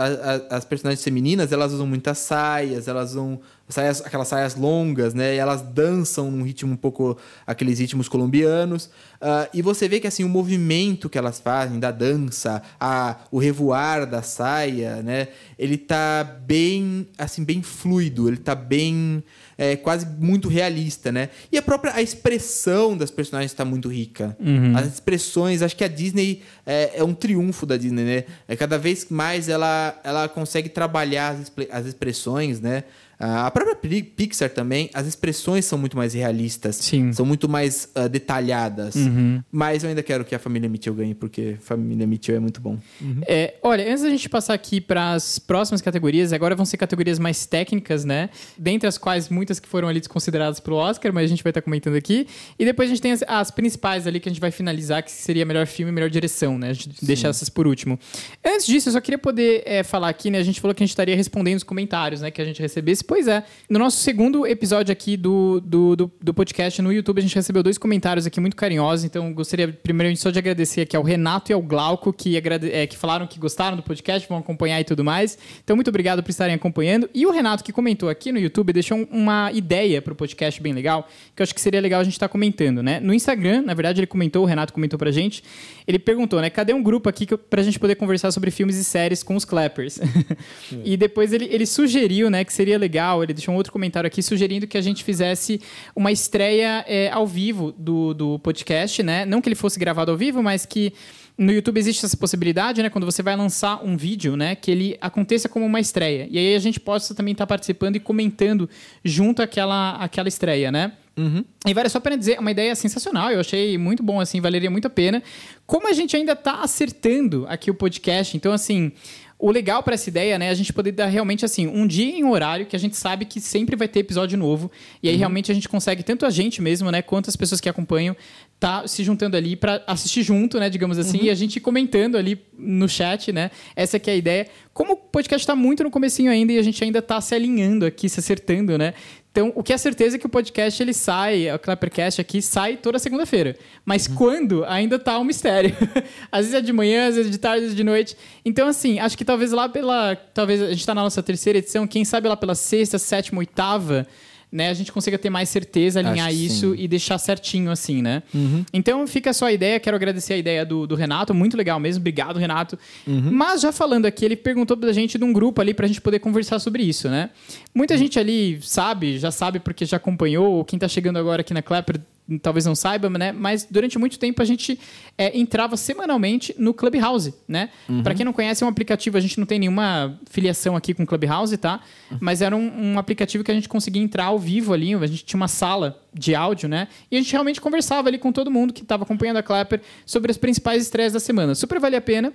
[0.51, 3.38] as personagens femininas, elas usam muitas saias, elas usam
[3.71, 5.35] saias, aquelas saias longas, né?
[5.35, 7.16] E elas dançam num ritmo um pouco
[7.47, 8.87] aqueles ritmos colombianos.
[9.21, 13.39] Uh, e você vê que assim o movimento que elas fazem da dança, a, o
[13.39, 15.29] revoar da saia, né?
[15.59, 19.23] Ele tá bem assim bem fluido, ele tá bem
[19.59, 21.29] é, quase muito realista, né?
[21.53, 24.35] E a própria a expressão das personagens está muito rica.
[24.41, 24.75] Uhum.
[24.75, 28.25] As expressões, acho que a Disney é, é, um triunfo da Disney, né?
[28.49, 32.85] É cada vez mais ela ela consegue trabalhar as, as expressões, né?
[33.21, 36.77] Ah, a própria Pixar também, as expressões são muito mais realistas.
[36.77, 37.12] Sim.
[37.12, 38.95] São muito mais uh, detalhadas.
[38.95, 39.43] Uhum.
[39.53, 42.62] Mas eu ainda quero que a família Mitchell ganhe, porque a família Mitchell é muito
[42.62, 42.79] bom.
[42.99, 43.21] Uhum.
[43.27, 47.18] É, olha, antes da gente passar aqui para as próximas categorias, agora vão ser categorias
[47.18, 48.31] mais técnicas, né?
[48.57, 51.61] Dentre as quais muitas que foram ali desconsideradas pelo Oscar, mas a gente vai estar
[51.61, 52.27] comentando aqui.
[52.59, 55.11] E depois a gente tem as, as, principais ali que a gente vai finalizar, que
[55.11, 56.71] seria melhor filme e melhor direção, né?
[56.71, 57.07] A gente Sim.
[57.07, 57.99] deixa essas por último.
[58.43, 60.39] Antes disso, eu só queria poder é, falar aqui, né?
[60.39, 62.31] A gente falou que a gente estaria respondendo os comentários, né?
[62.31, 63.05] Que a gente recebesse.
[63.11, 67.22] Pois é, no nosso segundo episódio aqui do, do, do, do, podcast no YouTube, a
[67.22, 69.04] gente recebeu dois comentários aqui muito carinhosos.
[69.04, 72.86] Então, gostaria primeiramente só de agradecer aqui ao Renato e ao Glauco, que, agrade, é,
[72.86, 75.36] que falaram que gostaram do podcast, vão acompanhar e tudo mais.
[75.64, 77.11] Então, muito obrigado por estarem acompanhando.
[77.12, 80.72] E o Renato, que comentou aqui no YouTube, deixou uma ideia para o podcast bem
[80.72, 83.00] legal, que eu acho que seria legal a gente estar tá comentando, né?
[83.00, 85.42] No Instagram, na verdade, ele comentou, o Renato comentou pra gente,
[85.84, 86.48] ele perguntou, né?
[86.48, 89.44] Cadê um grupo aqui que, pra gente poder conversar sobre filmes e séries com os
[89.44, 89.98] Clappers?
[90.84, 94.22] e depois ele, ele sugeriu, né, que seria legal, ele deixou um outro comentário aqui
[94.22, 95.61] sugerindo que a gente fizesse
[95.94, 99.24] uma estreia é, ao vivo do, do podcast, né?
[99.24, 100.92] Não que ele fosse gravado ao vivo, mas que
[101.40, 102.90] no YouTube existe essa possibilidade, né?
[102.90, 104.55] Quando você vai lançar um vídeo, né?
[104.55, 106.28] Que ele aconteça como uma estreia.
[106.30, 108.68] E aí a gente possa também estar tá participando e comentando
[109.03, 110.92] junto àquela, àquela estreia, né?
[111.16, 111.44] Uhum.
[111.66, 114.40] E vale só a pena dizer, é uma ideia sensacional, eu achei muito bom, assim,
[114.40, 115.22] valeria muito a pena.
[115.66, 118.92] Como a gente ainda está acertando aqui o podcast, então, assim,
[119.41, 122.14] o legal para essa ideia, né, é a gente poder dar realmente assim, um dia
[122.14, 124.70] em um horário que a gente sabe que sempre vai ter episódio novo.
[125.03, 125.18] E aí uhum.
[125.18, 128.14] realmente a gente consegue, tanto a gente mesmo, né, quanto as pessoas que acompanham,
[128.59, 131.24] tá se juntando ali para assistir junto, né, digamos assim, uhum.
[131.24, 133.51] e a gente comentando ali no chat, né?
[133.74, 134.47] Essa que é a ideia.
[134.74, 137.86] Como o podcast está muito no comecinho ainda e a gente ainda está se alinhando
[137.86, 138.93] aqui, se acertando, né?
[139.33, 142.76] Então, o que é certeza é que o podcast ele sai, o Clappercast aqui sai
[142.76, 143.57] toda segunda-feira.
[143.85, 144.14] Mas uhum.
[144.16, 145.74] quando ainda tá um mistério.
[146.33, 148.16] às vezes é de manhã, às vezes é de tarde, às vezes é de noite.
[148.45, 150.16] Então, assim, acho que talvez lá pela.
[150.16, 154.07] Talvez a gente tá na nossa terceira edição, quem sabe lá pela sexta, sétima, oitava
[154.53, 158.22] né, a gente consiga ter mais certeza, alinhar isso e deixar certinho assim, né?
[158.34, 158.64] Uhum.
[158.72, 162.01] Então fica só a ideia, quero agradecer a ideia do, do Renato, muito legal mesmo,
[162.01, 162.78] obrigado, Renato.
[163.07, 163.30] Uhum.
[163.30, 166.18] Mas já falando aqui, ele perguntou pra gente de um grupo ali pra gente poder
[166.18, 167.30] conversar sobre isso, né?
[167.74, 168.01] Muita uhum.
[168.01, 171.62] gente ali sabe, já sabe porque já acompanhou, ou quem tá chegando agora aqui na
[171.62, 172.01] Clapper
[172.39, 173.33] talvez não saiba, né?
[173.33, 174.78] Mas durante muito tempo a gente
[175.16, 177.70] é, entrava semanalmente no Clubhouse, né?
[177.89, 178.03] Uhum.
[178.03, 181.03] Para quem não conhece, é um aplicativo, a gente não tem nenhuma filiação aqui com
[181.03, 181.81] o Clubhouse, tá?
[182.11, 182.18] Uhum.
[182.20, 185.24] Mas era um, um, aplicativo que a gente conseguia entrar ao vivo ali, a gente
[185.24, 186.89] tinha uma sala de áudio, né?
[187.11, 190.31] E a gente realmente conversava ali com todo mundo que estava acompanhando a Clapper sobre
[190.31, 191.55] as principais estreias da semana.
[191.55, 192.33] Super vale a pena.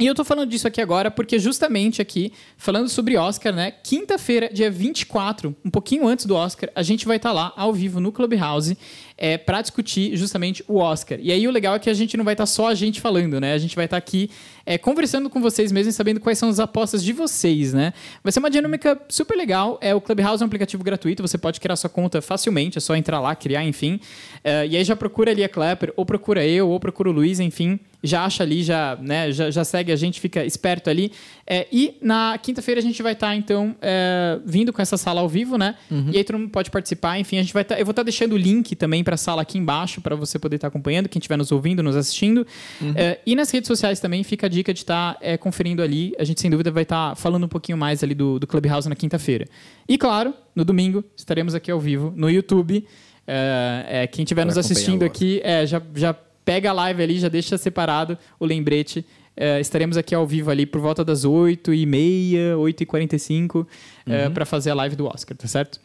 [0.00, 3.70] E eu tô falando disso aqui agora porque justamente aqui, falando sobre Oscar, né?
[3.70, 7.70] Quinta-feira, dia 24, um pouquinho antes do Oscar, a gente vai estar tá lá ao
[7.70, 8.78] vivo no Clubhouse
[9.18, 11.18] é, para discutir justamente o Oscar.
[11.20, 12.98] E aí o legal é que a gente não vai estar tá só a gente
[12.98, 13.52] falando, né?
[13.52, 14.30] A gente vai estar tá aqui
[14.64, 17.92] é, conversando com vocês mesmo e sabendo quais são as apostas de vocês, né?
[18.24, 19.78] Vai ser uma dinâmica super legal.
[19.82, 22.96] É, o Clubhouse é um aplicativo gratuito, você pode criar sua conta facilmente, é só
[22.96, 24.00] entrar lá, criar, enfim.
[24.42, 27.38] É, e aí já procura ali a Clapper, ou procura eu, ou procura o Luiz,
[27.38, 31.12] enfim já acha ali, já, né, já, já segue a gente, fica esperto ali.
[31.46, 35.20] É, e na quinta-feira a gente vai estar, tá, então, é, vindo com essa sala
[35.20, 35.74] ao vivo, né?
[35.90, 36.10] Uhum.
[36.12, 37.18] E aí todo mundo pode participar.
[37.18, 39.18] Enfim, a gente vai tá, eu vou estar tá deixando o link também para a
[39.18, 42.46] sala aqui embaixo para você poder estar tá acompanhando, quem estiver nos ouvindo, nos assistindo.
[42.80, 42.92] Uhum.
[42.94, 46.12] É, e nas redes sociais também fica a dica de estar tá, é, conferindo ali.
[46.18, 48.88] A gente, sem dúvida, vai estar tá falando um pouquinho mais ali do, do Clubhouse
[48.88, 49.46] na quinta-feira.
[49.88, 52.86] E, claro, no domingo estaremos aqui ao vivo no YouTube.
[53.26, 57.28] É, é, quem estiver nos assistindo aqui, é, já, já pega a live ali, já
[57.28, 59.04] deixa separado o lembrete
[59.36, 63.66] é, estaremos aqui ao vivo ali por volta das 8h30, 8h45
[64.04, 64.34] é, uhum.
[64.34, 65.80] para fazer a live do Oscar, tá certo?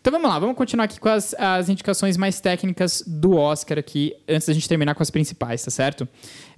[0.00, 4.14] Então vamos lá, vamos continuar aqui com as, as indicações mais técnicas do Oscar aqui,
[4.28, 6.08] antes da gente terminar com as principais, tá certo?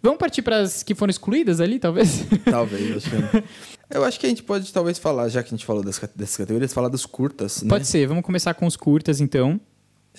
[0.02, 2.24] Vamos partir para as que foram excluídas ali, talvez?
[2.44, 3.44] Talvez, acho que...
[3.88, 6.36] Eu acho que a gente pode talvez falar, já que a gente falou das, dessas
[6.36, 7.68] categorias, falar dos curtas, né?
[7.68, 9.60] Pode ser, vamos começar com os curtas então.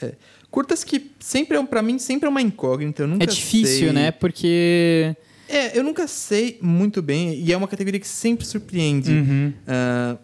[0.01, 0.13] É.
[0.54, 3.91] Curtas que sempre é, para mim, sempre é uma incógnita, eu nunca É difícil, sei...
[3.91, 4.12] né?
[4.12, 5.16] Porque...
[5.49, 9.12] É, eu nunca sei muito bem, e é uma categoria que sempre surpreende.
[9.12, 9.54] Uhum.
[9.68, 10.20] Uh,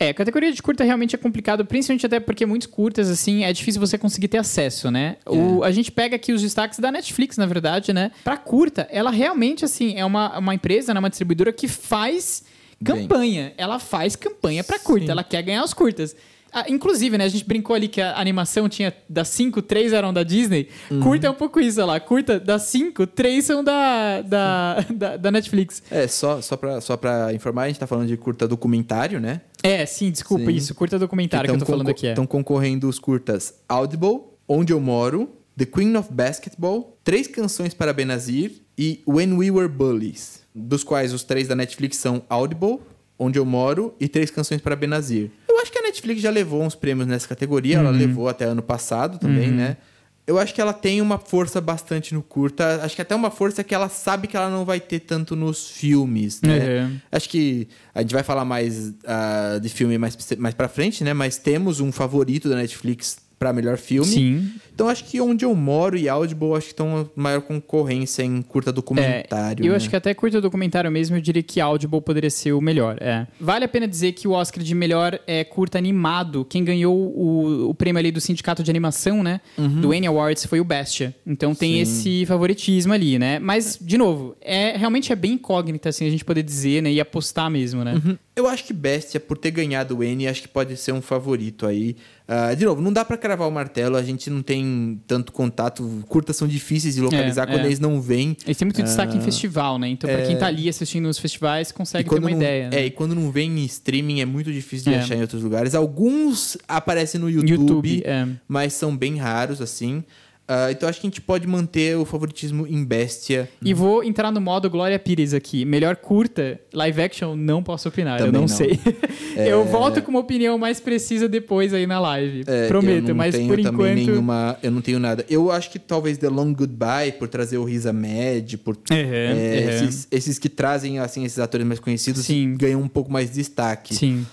[0.00, 3.52] é, a categoria de curta realmente é complicado, principalmente até porque muitos curtas, assim, é
[3.52, 5.16] difícil você conseguir ter acesso, né?
[5.26, 5.30] É.
[5.30, 8.10] O, a gente pega aqui os destaques da Netflix, na verdade, né?
[8.24, 12.42] Pra curta, ela realmente, assim, é uma, uma empresa, né, uma distribuidora que faz
[12.82, 13.48] campanha.
[13.48, 13.54] Bem.
[13.58, 15.12] Ela faz campanha pra curta, Sim.
[15.12, 16.16] ela quer ganhar os curtas.
[16.52, 20.12] Ah, inclusive, né, a gente brincou ali que a animação tinha das 5, 3 eram
[20.12, 20.68] da Disney.
[20.90, 21.00] Uhum.
[21.00, 22.00] Curta é um pouco isso, olha lá.
[22.00, 25.82] Curta, das 5, 3 são da, da, da, da, Netflix.
[25.90, 29.42] É, só, só, pra, só pra informar, a gente tá falando de curta documentário, né?
[29.62, 30.56] É, sim, desculpa, sim.
[30.56, 30.74] isso.
[30.74, 32.06] Curta documentário que, que eu tô falando aqui.
[32.06, 32.26] Estão é.
[32.26, 38.52] concorrendo os curtas Audible, Onde Eu Moro, The Queen of Basketball, Três Canções para Benazir
[38.76, 40.42] e When We Were Bullies.
[40.54, 42.78] Dos quais os três da Netflix são Audible,
[43.18, 45.30] Onde Eu Moro e Três Canções para Benazir.
[45.58, 47.86] Eu acho que a Netflix já levou uns prêmios nessa categoria, uhum.
[47.86, 49.56] ela levou até ano passado também, uhum.
[49.56, 49.76] né?
[50.24, 52.82] Eu acho que ela tem uma força bastante no curta.
[52.82, 55.70] Acho que até uma força que ela sabe que ela não vai ter tanto nos
[55.70, 56.84] filmes, né?
[56.84, 56.96] Uhum.
[57.10, 61.14] Acho que a gente vai falar mais uh, de filme mais, mais pra frente, né?
[61.14, 64.06] Mas temos um favorito da Netflix para melhor filme.
[64.06, 64.50] Sim.
[64.74, 68.70] Então acho que onde eu moro e Audible acho que estão maior concorrência em curta
[68.72, 69.64] documentário.
[69.64, 69.76] É, eu né?
[69.76, 72.96] acho que até curta documentário mesmo eu diria que Audible poderia ser o melhor.
[73.00, 73.26] É.
[73.40, 77.70] Vale a pena dizer que o Oscar de melhor é, curta animado, quem ganhou o,
[77.70, 79.40] o prêmio ali do Sindicato de Animação, né?
[79.56, 79.80] Uhum.
[79.80, 81.12] Do Annie Awards foi o Bestia.
[81.26, 81.80] Então tem Sim.
[81.80, 83.40] esse favoritismo ali, né?
[83.40, 86.92] Mas, de novo, é realmente é bem incógnita assim a gente poder dizer, né?
[86.92, 87.94] E apostar mesmo, né?
[87.94, 88.16] Uhum.
[88.36, 91.66] Eu acho que Bestia, por ter ganhado o Annie, acho que pode ser um favorito
[91.66, 91.96] aí.
[92.28, 96.04] Uh, de novo, não dá para cravar o martelo, a gente não tem tanto contato.
[96.08, 97.66] Curtas são difíceis de localizar é, quando é.
[97.66, 98.36] eles não vêm.
[98.44, 99.88] Eles têm muito uh, destaque em festival, né?
[99.88, 102.68] Então, para quem tá ali assistindo nos festivais, consegue ter uma não, ideia.
[102.68, 102.80] Né?
[102.80, 105.00] É, e quando não vem em streaming é muito difícil de é.
[105.00, 105.74] achar em outros lugares.
[105.74, 108.28] Alguns aparecem no YouTube, YouTube é.
[108.46, 110.04] mas são bem raros, assim.
[110.48, 113.50] Uh, então acho que a gente pode manter o favoritismo em Bestia.
[113.62, 115.62] E vou entrar no modo Glória Pires aqui.
[115.66, 118.48] Melhor curta, live action, não posso opinar, Também eu não, não.
[118.48, 118.80] sei.
[119.36, 119.52] É...
[119.52, 122.42] eu volto com uma opinião mais precisa depois aí na live.
[122.46, 123.94] É, Prometo, mas por enquanto.
[123.94, 125.24] Nenhuma, eu não tenho nada.
[125.28, 128.74] Eu acho que talvez The Long Goodbye, por trazer o Risa Med, por.
[128.74, 129.68] Uhum, é, uhum.
[129.68, 132.56] Esses, esses, que trazem assim, esses atores mais conhecidos Sim.
[132.56, 133.94] ganham um pouco mais de destaque.
[133.94, 134.26] Sim.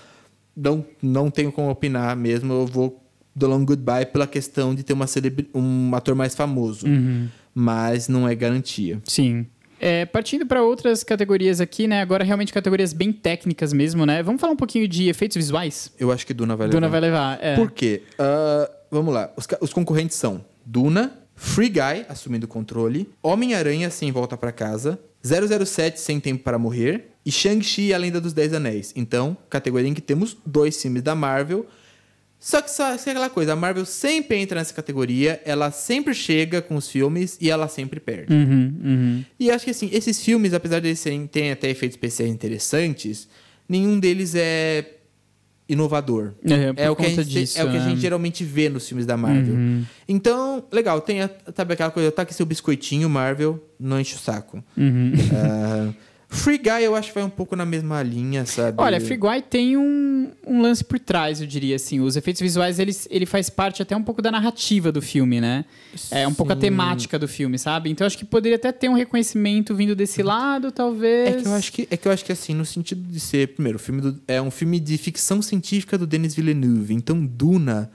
[0.56, 2.52] Não, não tenho como opinar mesmo.
[2.52, 3.05] Eu vou
[3.38, 5.06] The Long Goodbye pela questão de ter uma
[5.54, 6.86] um ator mais famoso.
[6.86, 7.28] Uhum.
[7.54, 9.00] Mas não é garantia.
[9.04, 9.46] Sim.
[9.78, 12.00] É, partindo para outras categorias aqui, né?
[12.00, 14.22] Agora realmente categorias bem técnicas mesmo, né?
[14.22, 15.92] Vamos falar um pouquinho de efeitos visuais?
[15.98, 16.76] Eu acho que Duna vai levar.
[16.76, 17.54] Duna vai levar, é.
[17.56, 18.02] Por quê?
[18.12, 19.30] Uh, vamos lá.
[19.36, 24.98] Os, os, concorrentes são Duna, Free Guy, assumindo o controle, Homem-Aranha sem volta para casa,
[25.22, 28.92] 007 sem tempo para morrer e Shang-Chi a Lenda dos Dez Anéis.
[28.96, 31.66] Então, categoria em que temos dois filmes da Marvel
[32.38, 36.76] só que só, aquela coisa, a Marvel sempre entra nessa categoria, ela sempre chega com
[36.76, 38.32] os filmes e ela sempre perde.
[38.32, 39.24] Uhum, uhum.
[39.40, 43.28] E acho que assim, esses filmes, apesar de eles serem, terem até efeitos especiais interessantes,
[43.68, 44.92] nenhum deles é
[45.68, 46.34] inovador.
[46.44, 48.86] É, é o que a gente, disso, é o que a gente geralmente vê nos
[48.86, 49.54] filmes da Marvel.
[49.54, 49.84] Uhum.
[50.08, 54.18] Então, legal, tem a, sabe aquela coisa, tá aqui seu biscoitinho, Marvel, não enche o
[54.18, 54.62] saco.
[54.76, 55.94] Uh,
[56.28, 58.82] Free Guy eu acho que vai um pouco na mesma linha, sabe?
[58.82, 62.00] Olha, Free Guy tem um, um lance por trás, eu diria assim.
[62.00, 65.64] Os efeitos visuais, eles, ele faz parte até um pouco da narrativa do filme, né?
[66.10, 67.90] É um pouco a temática do filme, sabe?
[67.90, 71.36] Então acho que poderia até ter um reconhecimento vindo desse lado, talvez.
[71.36, 73.54] É que eu acho que, é que, eu acho que assim, no sentido de ser,
[73.54, 76.92] primeiro, o filme do, é um filme de ficção científica do Denis Villeneuve.
[76.92, 77.90] Então, Duna.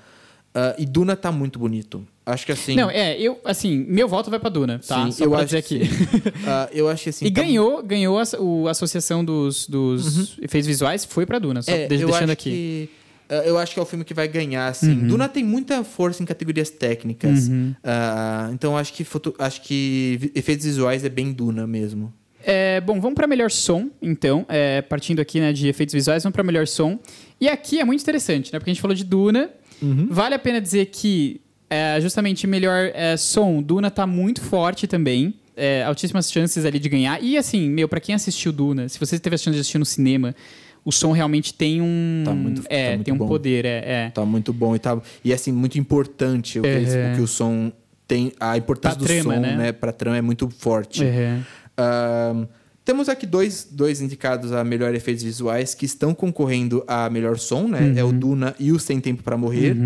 [0.53, 2.05] Uh, e Duna tá muito bonito.
[2.26, 2.76] Acho que assim.
[2.76, 5.05] Não, é, eu, assim, meu voto vai pra Duna, tá?
[5.05, 5.82] Sim, Só eu acho dizer aqui.
[5.82, 7.26] uh, eu acho que assim.
[7.26, 7.41] E tá...
[7.41, 10.43] ganhou, ganhou a, o, a associação dos, dos uhum.
[10.43, 12.89] efeitos visuais, foi pra Duna, só é, deixando aqui.
[13.28, 14.91] Que, uh, eu acho que é o filme que vai ganhar, assim.
[14.91, 15.07] Uhum.
[15.07, 17.47] Duna tem muita força em categorias técnicas.
[17.47, 17.74] Uhum.
[17.84, 22.13] Uh, então acho que, foto, acho que efeitos visuais é bem Duna mesmo.
[22.43, 24.45] É, bom, vamos para melhor som, então.
[24.47, 26.99] É, partindo aqui né, de efeitos visuais, vamos para melhor som.
[27.39, 28.59] E aqui é muito interessante, né?
[28.59, 29.49] Porque a gente falou de Duna.
[29.82, 30.07] Uhum.
[30.11, 31.41] Vale a pena dizer que
[31.72, 33.61] é, justamente melhor é, som.
[33.63, 35.34] Duna tá muito forte também.
[35.55, 37.24] É, altíssimas chances ali de ganhar.
[37.24, 39.86] E assim, meu, para quem assistiu Duna, se você teve a chance de assistir no
[39.86, 40.36] cinema,
[40.84, 42.24] o som realmente tem um.
[42.26, 43.28] Tá muito, é, tá muito tem um bom.
[43.28, 43.65] poder.
[43.65, 44.09] É, é.
[44.09, 44.76] Tá muito bom.
[44.76, 47.11] E, tá, e assim, muito importante o que, uhum.
[47.11, 47.72] o que o som
[48.05, 48.34] tem.
[48.38, 49.55] A importância pra do trama, som, né?
[49.55, 49.72] né?
[49.72, 51.03] Pra trama é muito forte.
[51.05, 52.43] Uhum.
[52.43, 52.47] Uh,
[52.84, 57.67] Temos aqui dois, dois indicados a melhor efeitos visuais que estão concorrendo a melhor som,
[57.67, 57.93] né?
[57.95, 59.78] É o Duna e o Sem Tempo para Morrer.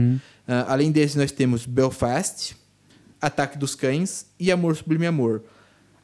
[0.48, 2.56] Uh, além desse, nós temos Belfast,
[3.20, 5.44] Ataque dos Cães e Amor Sublime Amor.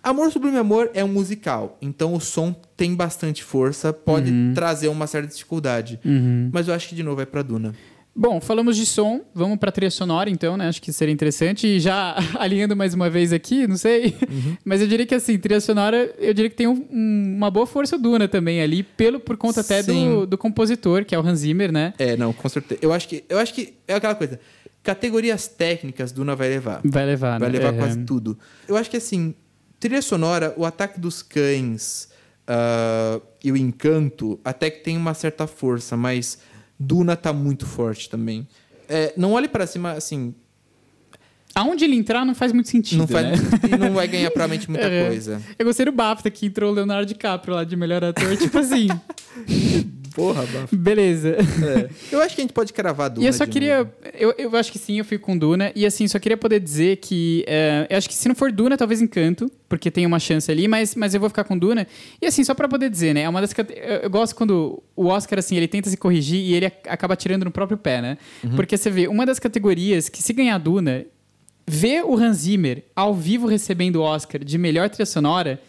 [0.03, 5.05] Amor Sublime Amor é um musical, então o som tem bastante força, pode trazer uma
[5.05, 5.99] certa dificuldade.
[6.51, 7.75] Mas eu acho que de novo é pra Duna.
[8.13, 10.67] Bom, falamos de som, vamos pra trilha sonora então, né?
[10.67, 11.65] Acho que seria interessante.
[11.65, 14.15] E já alinhando mais uma vez aqui, não sei,
[14.65, 17.65] mas eu diria que assim, trilha sonora, eu diria que tem um- um- uma boa
[17.65, 21.39] força Duna também ali, pelo, por conta até do, do compositor, que é o Hans
[21.39, 21.93] Zimmer, né?
[21.97, 22.79] É, não, com certeza.
[22.83, 24.39] Eu acho que, eu acho que é aquela coisa.
[24.83, 26.81] Categorias técnicas, Duna vai levar.
[26.83, 27.57] Vai levar, Vai né?
[27.59, 27.77] levar É.
[27.77, 28.37] quase tudo.
[28.67, 29.33] Eu acho que assim,
[29.79, 32.09] trilha sonora, o Ataque dos Cães
[32.45, 36.39] ah, e o Encanto até que tem uma certa força, mas
[36.81, 38.47] Duna tá muito forte também.
[38.89, 40.33] É, não olhe pra cima, assim,
[41.53, 43.59] Aonde ele entrar não faz muito sentido, não, faz, né?
[43.73, 45.05] e não vai ganhar provavelmente muita É.
[45.07, 45.41] coisa.
[45.59, 48.87] Eu gostei do BAFTA que entrou o Leonardo DiCaprio lá de melhor ator, tipo assim,
[50.15, 50.75] Porra, Bafo.
[50.75, 51.37] beleza.
[51.39, 51.89] É.
[52.11, 53.23] Eu acho que a gente pode cravar Duna.
[53.23, 53.89] E eu só de queria.
[54.13, 55.71] Eu, eu acho que sim, eu fico com Duna.
[55.75, 57.43] E assim, só queria poder dizer que.
[57.47, 60.67] é, eu acho que se não for Duna, talvez Encanto, porque tem uma chance ali,
[60.67, 61.87] mas, mas eu vou ficar com Duna.
[62.21, 63.21] E assim, só pra poder dizer, né?
[63.21, 63.51] É uma das.
[63.57, 63.65] Eu,
[64.03, 67.43] eu gosto quando o Oscar, assim, ele tenta se corrigir e ele ac- acaba tirando
[67.45, 68.17] no próprio pé, né?
[68.55, 71.05] Porque você vê, uma das categorias que se ganhar Duna,
[71.67, 75.59] ver o Hans Zimmer ao vivo recebendo o Oscar de melhor trilha sonora.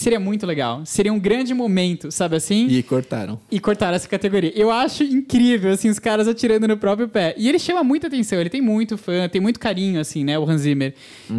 [0.00, 0.80] Seria muito legal.
[0.86, 2.66] Seria um grande momento, sabe assim?
[2.68, 3.38] E cortaram.
[3.50, 4.50] e cortaram essa categoria.
[4.56, 7.34] Eu acho incrível, assim, os caras atirando no próprio pé.
[7.36, 10.48] E ele chama muita atenção, ele tem muito fã, tem muito carinho, assim, né, o
[10.48, 10.94] Hans Zimmer.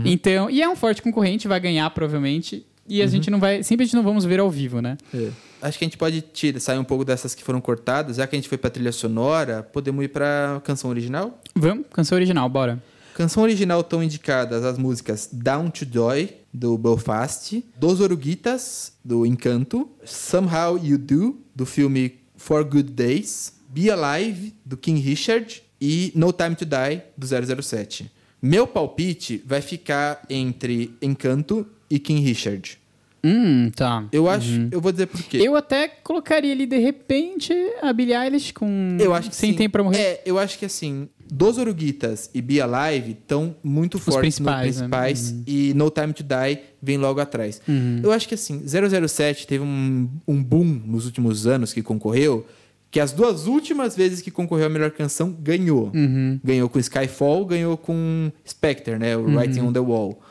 [0.06, 2.64] Então, e é um forte concorrente, vai ganhar provavelmente.
[2.88, 4.96] E a gente não vai, simplesmente não vamos ver ao vivo, né?
[5.12, 5.30] É.
[5.60, 8.36] Acho que a gente pode tirar, sair um pouco dessas que foram cortadas, já que
[8.36, 11.40] a gente foi pra trilha sonora, podemos ir pra canção original?
[11.56, 12.80] Vamos, canção original, bora.
[13.16, 19.90] Canção original estão indicadas as músicas Down to Joy, do Belfast, Dos Oruguitas, do Encanto,
[20.04, 26.34] Somehow You Do, do filme For Good Days, Be Alive, do King Richard e No
[26.34, 27.28] Time to Die, do
[27.62, 28.12] 007.
[28.42, 32.81] Meu palpite vai ficar entre Encanto e King Richard.
[33.24, 34.06] Hum, tá.
[34.12, 35.38] Eu acho, eu vou dizer por quê.
[35.38, 39.58] Eu até colocaria ali, de repente, a Billie Eilish com Eu acho que Sem sim.
[39.58, 39.98] Tempo Pra Morrer.
[39.98, 44.82] É, eu acho que assim, Dos Oruguitas e Be Alive estão muito fortes principais, nos
[44.82, 44.88] né?
[44.90, 47.62] principais e No Time to Die vem logo atrás.
[47.68, 48.02] Uhum.
[48.04, 52.46] Eu acho que assim, 007 teve um, um boom nos últimos anos que concorreu,
[52.90, 55.90] que as duas últimas vezes que concorreu a melhor canção ganhou.
[55.96, 56.38] Uhum.
[56.44, 60.22] Ganhou com Skyfall, ganhou com Spectre, né, o Writing on the Wall.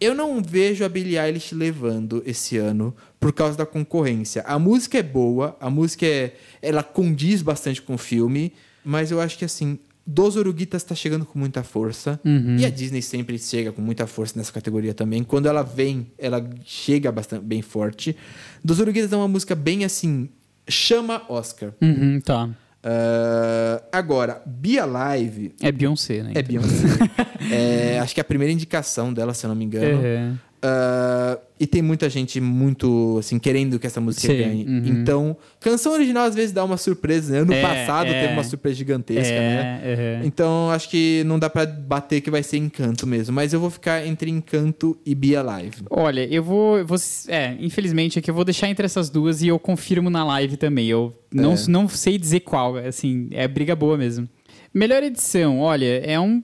[0.00, 4.42] Eu não vejo a Billie Eilish levando esse ano por causa da concorrência.
[4.46, 8.52] A música é boa, a música é, ela condiz bastante com o filme,
[8.84, 12.20] mas eu acho que assim, Dos Oruguitas tá chegando com muita força.
[12.58, 15.24] E a Disney sempre chega com muita força nessa categoria também.
[15.24, 18.14] Quando ela vem, ela chega bastante bem forte.
[18.62, 20.28] Dos Oruguitas é uma música bem assim,
[20.68, 21.72] chama Oscar.
[21.80, 22.50] Uhum, tá.
[22.84, 26.32] Ah, agora, Be Alive É Beyoncé, né?
[26.34, 26.86] é Beyoncé.
[27.50, 30.00] É, acho que é a primeira indicação dela, se eu não me engano.
[30.02, 30.32] É.
[30.66, 34.64] Ah, e tem muita gente muito, assim, querendo que essa música Sim, ganhe.
[34.66, 34.82] uhum.
[34.86, 37.32] Então, canção original às vezes dá uma surpresa.
[37.34, 37.38] né?
[37.40, 38.20] Ano É, passado é.
[38.22, 39.80] teve uma surpresa gigantesca, né?
[39.84, 40.26] É, é.
[40.26, 43.34] Então, acho que não dá pra bater que vai ser Encanto mesmo.
[43.34, 45.82] Mas eu vou ficar entre Encanto e Be Alive.
[45.90, 46.96] Olha, eu vou, eu vou.
[47.28, 50.88] É, infelizmente aqui eu vou deixar entre essas duas e eu confirmo na live também.
[50.88, 51.56] Eu não, É.
[51.68, 54.26] não sei dizer qual, assim, é briga boa mesmo.
[54.72, 56.42] Melhor edição, olha, é um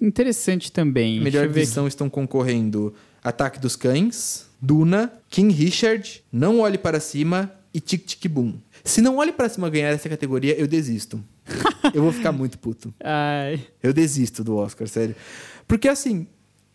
[0.00, 1.20] interessante também.
[1.20, 2.92] Melhor edição estão concorrendo
[3.22, 8.54] Ataque dos Cães, Duna, King Richard, Não Olhe Para Cima e Tic Tic Boom.
[8.84, 11.22] Se Não Olhe Para Cima ganhar essa categoria, eu desisto.
[11.94, 12.92] eu vou ficar muito puto.
[13.02, 15.14] Ai, Eu desisto do Oscar, sério.
[15.66, 16.26] Porque, assim,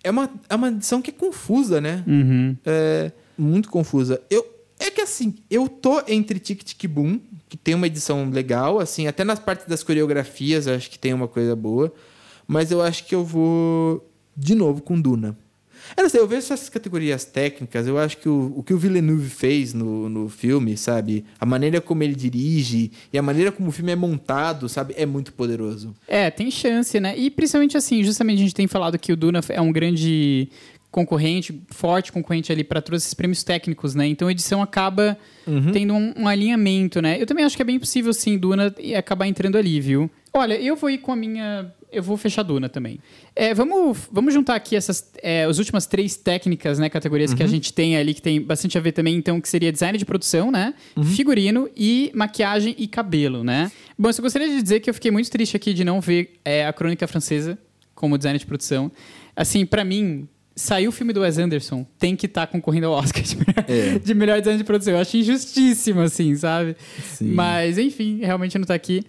[0.04, 2.04] é uma, é uma edição que é confusa, né?
[2.08, 2.56] uhum.
[2.66, 4.22] É muito confusa.
[4.30, 4.46] Eu,
[4.80, 7.20] é que, assim, eu tô entre Tic Tic Boom,
[7.50, 11.28] que tem uma edição legal, assim, até nas partes das coreografias acho que tem uma
[11.28, 11.94] coisa boa.
[12.48, 15.38] Mas eu acho que eu vou de novo com Duna.
[15.96, 18.78] Eu não sei, eu vejo essas categorias técnicas, eu acho que o, o que o
[18.78, 21.26] Villeneuve fez no, no filme, sabe?
[21.40, 24.94] A maneira como ele dirige e a maneira como o filme é montado, sabe?
[24.98, 25.96] É muito poderoso.
[26.08, 27.18] É, tem chance, né?
[27.18, 30.50] E principalmente assim, justamente a gente tem falado que o Duna é um grande
[30.90, 34.08] concorrente, forte concorrente ali para todos esses prêmios técnicos, né?
[34.08, 35.18] Então a edição acaba
[35.72, 37.22] tendo um, um alinhamento, né?
[37.22, 40.10] Eu também acho que é bem possível, sim, Duna e acabar entrando ali, viu?
[40.34, 41.74] Olha, eu vou ir com a minha.
[41.92, 43.00] Eu vou fechar Duna também.
[43.36, 46.90] É, vamos, vamos juntar aqui essas é, as últimas três técnicas, né?
[46.90, 49.72] Categorias que a gente tem ali, que tem bastante a ver também, então, que seria
[49.72, 50.74] design de produção, né?
[51.16, 53.72] Figurino e maquiagem e cabelo, né?
[53.98, 56.40] Bom, eu só gostaria de dizer que eu fiquei muito triste aqui de não ver
[56.44, 57.58] é, a crônica francesa
[57.96, 58.92] como design de produção.
[59.36, 60.28] Assim, pra mim,
[60.58, 63.66] saiu o filme do Wes Anderson, tem que estar tá concorrendo ao Oscar de melhor,
[63.68, 64.00] É.
[64.00, 64.94] de melhor design de produção.
[64.94, 66.76] Eu acho injustíssimo, assim, sabe?
[67.02, 67.32] Sim.
[67.32, 69.04] Mas, enfim, realmente não tá aqui.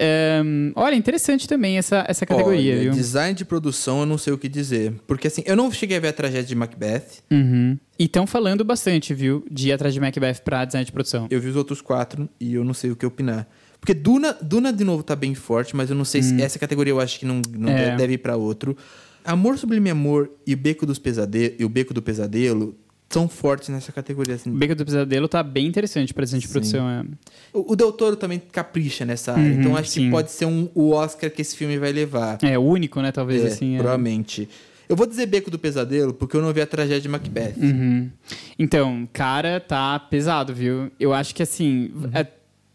[0.00, 2.92] Ehm, olha, interessante também essa, essa categoria, Olha, viu?
[2.92, 4.94] Design de produção, eu não sei o que dizer.
[5.06, 7.02] Porque assim, eu não cheguei a ver a tragédia de Macbeth.
[7.30, 7.76] Uhum.
[7.98, 9.44] E estão falando bastante, viu?
[9.50, 11.26] De ir atrás de Macbeth pra design de produção.
[11.30, 13.48] Eu vi os outros quatro e eu não sei o que opinar.
[13.80, 16.92] Porque Duna, Duna de novo tá bem forte, mas eu não sei se essa categoria
[16.92, 17.76] eu acho que não, não Hum.
[17.76, 17.90] É.
[17.90, 18.76] de- deve ir pra outro.
[19.24, 22.76] Amor Sublime Amor e o Beco dos Pesadelo e o Beco do Pesadelo
[23.10, 24.50] são fortes nessa categoria assim.
[24.50, 26.88] Beco do Pesadelo tá bem interessante pra design de produção.
[26.88, 27.04] É.
[27.52, 30.04] O, o Del Toro também capricha nessa área, Uhum, então acho sim.
[30.04, 32.38] que pode ser um, o Oscar que esse filme vai levar.
[32.42, 33.10] é, o único, né?
[33.10, 33.74] Talvez É, assim.
[33.74, 33.78] é.
[33.78, 34.48] provavelmente.
[34.88, 37.54] Eu vou dizer Beco do Pesadelo porque eu não vi a tragédia de Macbeth.
[37.58, 38.10] Uhum.
[38.58, 40.90] Então, cara, tá pesado, viu?
[40.98, 41.90] Eu acho que assim.
[41.94, 42.10] Uhum.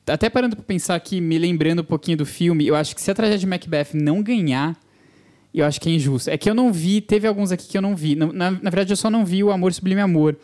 [0.08, 3.10] até parando pra pensar aqui, me lembrando um pouquinho do filme, eu acho que se
[3.10, 4.76] a tragédia de Macbeth não ganhar,
[5.60, 6.30] eu acho que é injusto.
[6.30, 8.16] É que eu não vi, teve alguns aqui que eu não vi.
[8.16, 10.36] Na, na, na verdade, eu só não vi o Amor Sublime Amor.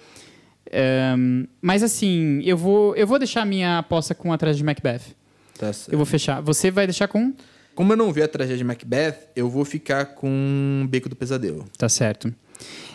[0.71, 4.65] Ehm, mas assim, eu vou, eu vou deixar a minha aposta com a tragédia de
[4.65, 5.15] Macbeth.
[5.57, 5.91] Tá certo.
[5.91, 6.41] Eu vou fechar.
[6.41, 7.33] Você vai deixar com.
[7.75, 11.65] Como eu não vi a tragédia de Macbeth, eu vou ficar com Beco do Pesadelo.
[11.77, 12.33] Tá certo.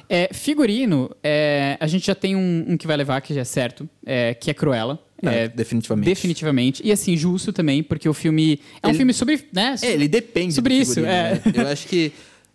[0.08, 3.44] É, figurino, é, a gente já tem um, um que vai levar, que já é
[3.44, 4.98] certo, é, que é Cruella.
[5.30, 6.06] É, É, definitivamente.
[6.06, 6.82] definitivamente.
[6.84, 8.60] E assim, justo também, porque o filme.
[8.82, 9.44] É um Ele- filme sobre.
[9.52, 11.32] Né, É, ele depende Sobre do isso, figurino, é.
[11.34, 11.40] né?
[11.54, 12.12] Eu acho que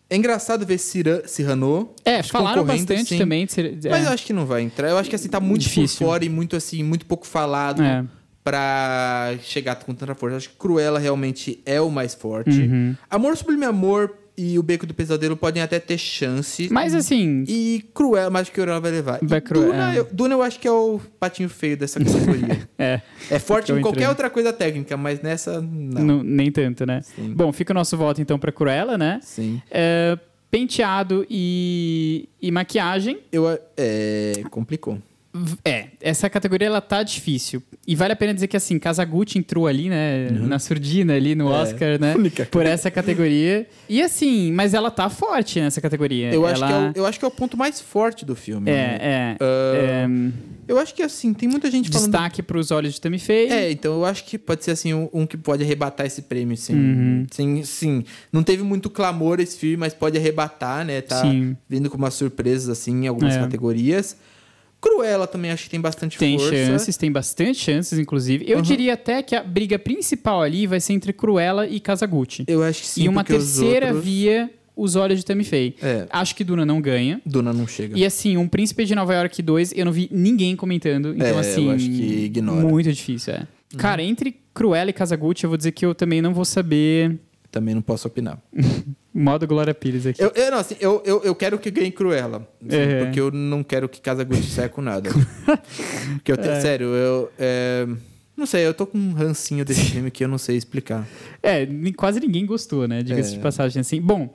[0.10, 1.92] é engraçado ver Cira, Cyrano.
[2.04, 3.18] É, falaram bastante sim.
[3.18, 3.46] também.
[3.46, 4.90] De ser, Mas é, eu acho que não vai entrar.
[4.90, 6.00] Eu acho que assim, tá muito Difícil.
[6.00, 8.04] por fora e muito assim, muito pouco falado É.
[8.44, 10.34] pra chegar com tanta força.
[10.34, 12.50] Eu acho que Cruella realmente é o mais forte.
[12.60, 12.96] Uhum.
[13.10, 16.70] Amor Sublime Amor e o Beco do Pesadelo podem até ter chance.
[16.72, 17.44] Mas assim.
[17.48, 19.20] E Cruella, mas acho que Cruella vai levar.
[19.22, 20.00] Vai e Cru- Duna, é.
[20.00, 22.68] eu, Duna eu acho que é o patinho feio dessa categoria.
[22.78, 26.04] É, é forte em qualquer outra coisa técnica, mas nessa, não.
[26.04, 27.02] não- nem tanto, né?
[27.02, 27.34] Sim.
[27.34, 29.20] Bom, fica o nosso voto então pra Cruella, né?
[29.22, 29.62] Sim.
[29.70, 30.18] É,
[30.50, 33.20] penteado e, e maquiagem.
[33.32, 33.46] Eu,
[33.78, 34.98] é, complicou.
[35.64, 37.62] É, essa categoria ela tá difícil.
[37.88, 41.46] E vale a pena dizer que assim, Kazaguchi entrou ali, né, na surdina ali no
[41.46, 41.54] Uhum.
[41.54, 42.46] É, Oscar, né, única.
[42.48, 43.68] por essa categoria.
[43.88, 46.34] E assim, mas ela tá forte nessa categoria.
[46.34, 46.68] Eu, acho ela...
[46.68, 48.72] que é o, eu acho que é o ponto mais forte do filme.
[48.72, 48.72] né?
[48.72, 49.38] É, é.
[49.40, 50.08] Ah, é,
[50.68, 52.10] Eu acho que assim, tem muita gente falando.
[52.12, 53.50] destaque pros olhos de Tammy Faye.
[53.52, 56.58] É, então eu acho que pode ser assim um, um que pode arrebatar esse prêmio,
[56.58, 56.74] sim.
[56.76, 57.28] Uhum.
[57.32, 58.04] Sim, sim.
[58.34, 61.02] Não teve muito clamor esse filme, mas pode arrebatar, né?
[61.02, 61.56] Tá Sim.
[61.68, 63.40] vindo com umas surpresas assim em algumas É.
[63.40, 64.18] categorias.
[64.82, 66.56] Cruella também acho que tem bastante Tem força.
[66.56, 68.46] chances, tem bastante chances, inclusive.
[68.48, 68.62] Eu Uhum.
[68.64, 72.46] diria até que a briga principal ali vai ser entre Cruella e Kazaguchi.
[72.48, 73.04] Eu acho que sim.
[73.04, 75.76] e uma terceira outros- via Os Olhos de Tammy Faye.
[75.82, 76.08] É.
[76.10, 77.20] Acho que Duna não ganha.
[77.26, 77.98] Duna não chega.
[78.00, 81.14] E assim, um Príncipe de Nova York 2, eu não vi ninguém comentando.
[81.14, 81.70] Então, É, eu assim.
[81.70, 82.64] acho que ignora.
[82.64, 82.70] Uhum.
[82.70, 83.46] Muito difícil, é.
[83.78, 87.20] Cara, entre Cruella e Kazaguchi, eu vou dizer que eu também não vou saber.
[87.52, 88.38] Também não posso opinar.
[89.14, 90.22] Modo Glória Pires aqui.
[90.22, 92.48] Eu, eu, não, assim, eu, eu, eu quero que ganhe Cruella.
[92.66, 93.04] assim, É.
[93.06, 95.10] Porque eu não quero que Kazaguchi saia com nada.
[96.14, 96.60] porque eu te- É.
[96.62, 97.32] Sério, eu.
[97.40, 97.88] é,
[98.38, 101.08] não sei, eu tô com um rancinho desse filme que eu não sei explicar.
[101.42, 103.02] É, quase ninguém gostou, né?
[103.02, 103.38] Diga-se É.
[103.38, 104.00] de passagem assim.
[104.00, 104.32] Bom,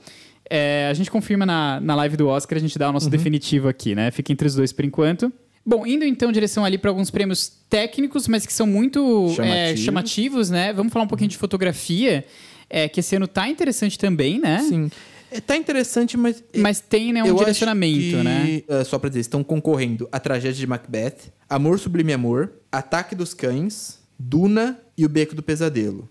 [0.51, 2.95] é, a gente confirma na, na live do Oscar, a gente dá o Uhum.
[2.95, 4.11] nosso definitivo aqui, né?
[4.11, 5.33] Fica entre os dois por enquanto.
[5.65, 9.35] Bom, indo então em direção ali para alguns prêmios técnicos, mas que são muito é,
[9.35, 9.81] Chamativos.
[9.85, 10.73] chamativos, né?
[10.75, 12.25] Vamos falar um pouquinho de fotografia,
[12.69, 14.61] é, que esse ano tá interessante também, né?
[14.61, 14.91] Sim.
[15.31, 16.45] É, tá interessante, mas.
[16.57, 18.63] Mas tem né, um direcionamento, que, né?
[18.69, 23.35] ah, só pra dizer, estão concorrendo A Tragédia de Macbeth, Amor Sublime Amor, Ataque dos
[23.35, 26.09] Cães, Duna e O Beco do Pesadelo.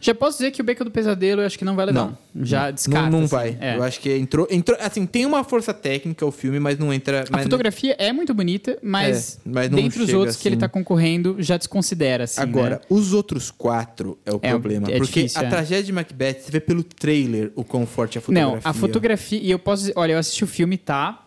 [0.00, 2.12] Já posso dizer que o Beco do Pesadelo eu acho que não vai levar.
[2.40, 3.08] Já descarta.
[3.08, 3.34] não não assim.
[3.34, 3.56] vai.
[3.60, 3.76] É.
[3.76, 4.76] Eu acho que entrou, entrou.
[4.80, 7.20] Assim, tem uma força técnica o filme, mas não entra.
[7.22, 10.56] A mas fotografia é muito bonita, mas, É, mas não dentre os outros que ele
[10.56, 10.60] assim.
[10.60, 12.40] tá concorrendo, já desconsidera, assim.
[12.40, 12.80] Agora, né?
[12.90, 14.88] os outros quatro é o É, problema.
[14.90, 15.48] é porque difícil, a é.
[15.48, 18.54] tragédia de Macbeth, você vê pelo trailer o quão forte a fotografia.
[18.54, 19.40] Não, a fotografia.
[19.40, 21.26] E eu posso dizer, olha, eu assisti o filme, tá.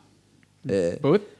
[0.68, 0.98] É.
[1.02, 1.35] Puta.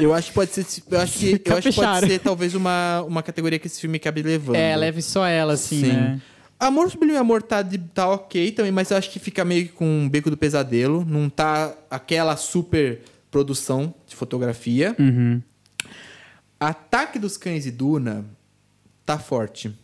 [0.00, 0.66] Eu acho que pode ser.
[0.90, 3.98] Eu acho que, eu acho que pode ser talvez uma, uma categoria que esse filme
[3.98, 4.56] cabe levando.
[4.56, 6.20] É, leve só ela, assim, né?
[6.60, 9.72] Amor Sublime Amor tá, de- tá ok também, mas eu acho que fica meio que
[9.72, 11.04] com um beco do pesadelo.
[11.04, 14.94] Não tá aquela super produção de fotografia.
[14.98, 15.42] Uhum.
[16.60, 18.24] Ataque dos Cães e Duna
[19.04, 19.76] tá forte.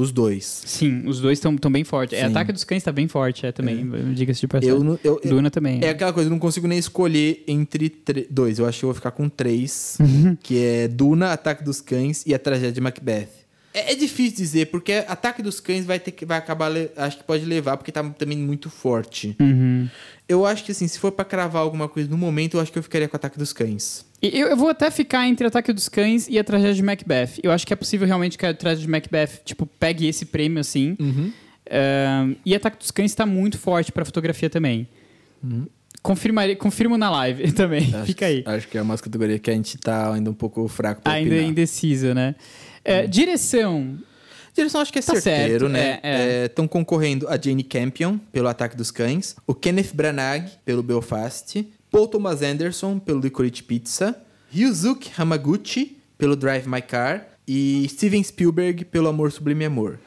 [0.00, 0.62] Os dois.
[0.64, 2.18] Sim, os dois estão bem fortes.
[2.18, 2.24] É.
[2.24, 3.86] Ataque dos Cães tá bem forte, é também.
[4.14, 4.70] Diga-se de passagem.
[4.74, 5.80] Eu, eu, eu- Duna também.
[5.82, 8.58] É aquela coisa, eu não consigo nem escolher entre tre- dois.
[8.58, 9.98] Eu acho que eu vou ficar com três,
[10.42, 13.28] que é Duna, Ataque dos Cães e a Tragédia de Macbeth.
[13.72, 17.24] É, é difícil dizer, porque Ataque dos Cães vai ter que vai acabar, acho que
[17.24, 19.36] pode levar, porque tá também muito forte.
[19.40, 19.88] Uhum.
[20.28, 22.78] Eu acho que assim, se for pra cravar alguma coisa no momento, eu acho que
[22.78, 24.04] eu ficaria com Ataque dos Cães.
[24.22, 27.40] Eu, eu vou até ficar entre Ataque dos Cães e a Tragédia de Macbeth.
[27.42, 30.60] Eu acho que é possível realmente que a Tragédia de Macbeth, tipo, pegue esse prêmio,
[30.60, 30.96] assim.
[31.70, 34.86] Ahn, e Ataque dos Cães tá muito forte pra fotografia também.
[36.02, 37.94] Confirmaria, confirmo na live também.
[37.94, 38.42] Acho, Fica aí.
[38.46, 41.34] Acho que é uma categoria que a gente tá ainda um pouco fraco pra Ainda
[41.34, 41.50] opinar.
[41.50, 42.34] indeciso, né?
[42.84, 43.98] É, Direção.
[44.54, 46.00] Direção acho que é Tá certeiro, certo, né?
[46.02, 46.46] é, é.
[46.46, 52.08] Estão concorrendo a Jane Campion, pelo Ataque dos Cães, o Kenneth Branagh, pelo Belfast, Paul
[52.08, 54.20] Thomas Anderson, pelo Licorice Pizza,
[54.50, 59.98] Ryuzuki Hamaguchi, pelo Drive My Car, e Steven Spielberg, pelo Amor Sublime Amor.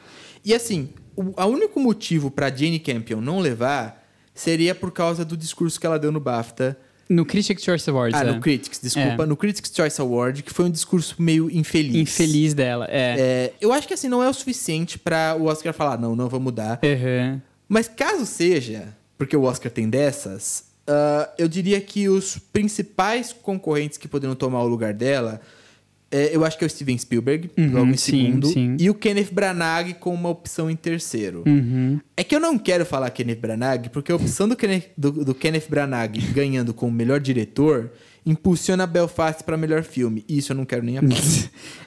[0.44, 4.02] E assim, o a único motivo pra Jane Campion não levar
[4.34, 6.76] seria por causa do discurso que ela deu no BAFTA
[7.08, 8.18] No Critics' Choice Awards.
[8.18, 8.32] ah, é.
[8.32, 9.22] no Critics, desculpa.
[9.22, 9.26] É.
[9.26, 11.94] No Critics' Choice Award, que foi um discurso meio infeliz.
[11.94, 13.16] Infeliz dela, é.
[13.18, 16.28] É, eu acho que assim, não é o suficiente pra o Oscar falar, não, não
[16.28, 16.80] vamos mudar.
[16.82, 17.42] Aham.
[17.68, 18.88] Mas caso seja,
[19.18, 24.62] porque o Oscar tem dessas, ah, eu diria que os principais concorrentes que poderiam tomar
[24.62, 25.40] o lugar dela,
[26.14, 28.76] é, eu acho que é o Steven Spielberg, Uhum, logo em sim, segundo, sim.
[28.78, 31.42] e o Kenneth Branagh com uma opção em terceiro.
[31.46, 31.98] Uhum.
[32.16, 35.34] É que eu não quero falar Kenneth Branagh, porque a opção do Kenneth, do, do
[35.34, 37.90] Kenneth Branagh ganhando como melhor diretor
[38.24, 40.24] impulsiona Belfast para melhor filme.
[40.28, 41.02] E isso eu não quero nem a.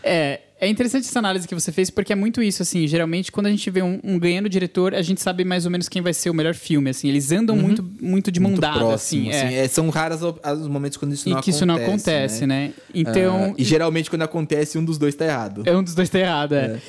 [0.03, 3.45] É, é interessante essa análise que você fez, porque é muito isso, assim, geralmente quando
[3.45, 6.14] a gente vê um, um ganhando diretor, a gente sabe mais ou menos quem vai
[6.14, 9.30] ser o melhor filme, assim, eles andam muito, muito de mão Muito dada, próximo, assim,
[9.30, 9.45] é.
[9.45, 9.55] assim.
[9.55, 11.58] É, São raros os momentos quando isso E não que acontece.
[11.58, 12.72] isso não acontece, né?
[12.93, 15.64] Então, Ah, e geralmente quando acontece, um dos dois tá errado.
[15.66, 16.80] é um dos dois tá errado, é.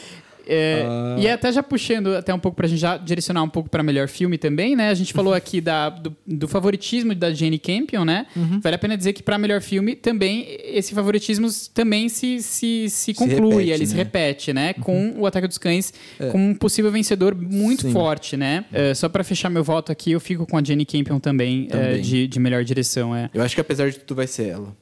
[0.48, 1.16] É, Ah.
[1.18, 4.08] E até já puxando até um pouco pra gente já direcionar um pouco pra melhor
[4.08, 4.88] filme também, né?
[4.88, 8.26] A gente falou aqui da, do, do favoritismo da Jane Campion, né?
[8.34, 8.60] Uhum.
[8.60, 13.12] Vale a pena dizer que pra melhor filme também esse favoritismo também se, se, se
[13.14, 14.02] conclui, repete, ele se né?
[14.02, 14.72] repete, né?
[14.74, 15.92] Com o Ataque dos Cães
[16.32, 17.92] como um possível vencedor muito Sim.
[17.92, 18.64] forte, né?
[18.72, 21.76] É, só pra fechar meu voto aqui, eu fico com a Jane Campion também, é,
[21.76, 22.00] Também.
[22.00, 23.28] de, de melhor direção, é.
[23.34, 24.74] Eu acho que apesar de tudo vai ser ela.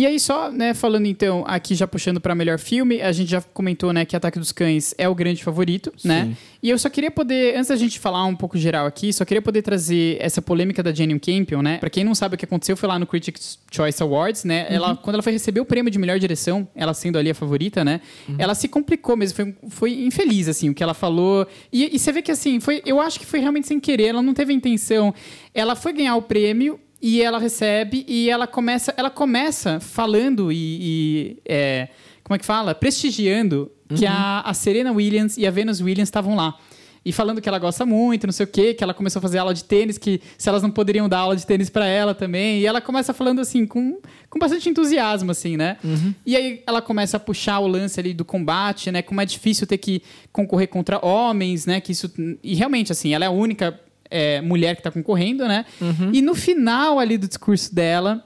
[0.00, 3.42] E aí, só, né, falando então, aqui já puxando pra melhor filme, a gente já
[3.42, 6.34] comentou, né, que Ataque dos Cães é o grande favorito, né?
[6.62, 9.42] E eu só queria poder, antes da gente falar um pouco geral aqui, só queria
[9.42, 11.76] poder trazer essa polêmica da Jane Campion, né?
[11.76, 14.66] Pra quem não sabe o que aconteceu, foi lá no Critics' Choice Awards, né?
[14.70, 17.84] Ela, quando ela foi receber o prêmio de melhor direção, ela sendo ali a favorita,
[17.84, 18.00] né?
[18.38, 21.46] Ela se complicou mesmo, foi, foi infeliz, assim, o que ela falou.
[21.70, 24.22] E, e você vê que, assim, foi, eu acho que foi realmente sem querer, ela
[24.22, 25.12] não teve intenção.
[25.52, 30.56] Ela foi ganhar o prêmio e ela recebe e ela começa, ela começa falando e,
[30.56, 31.88] e, é,
[32.22, 32.74] como é que fala?
[32.74, 36.56] Prestigiando que a, a Serena Williams e a Venus Williams estavam lá.
[37.02, 39.38] E falando que ela gosta muito, não sei o quê, que ela começou a fazer
[39.38, 42.60] aula de tênis, que se elas não poderiam dar aula de tênis pra ela também.
[42.60, 43.98] E ela começa falando assim, com,
[44.28, 45.78] com bastante entusiasmo, assim, né?
[46.26, 49.00] E aí ela começa a puxar o lance ali do combate, né?
[49.00, 51.80] Como é difícil ter que concorrer contra homens, né?
[51.80, 52.12] Que isso.
[52.42, 53.80] E realmente, assim, ela é a única
[54.10, 55.64] é, mulher que tá concorrendo, né?
[56.12, 58.24] E no final ali do discurso dela,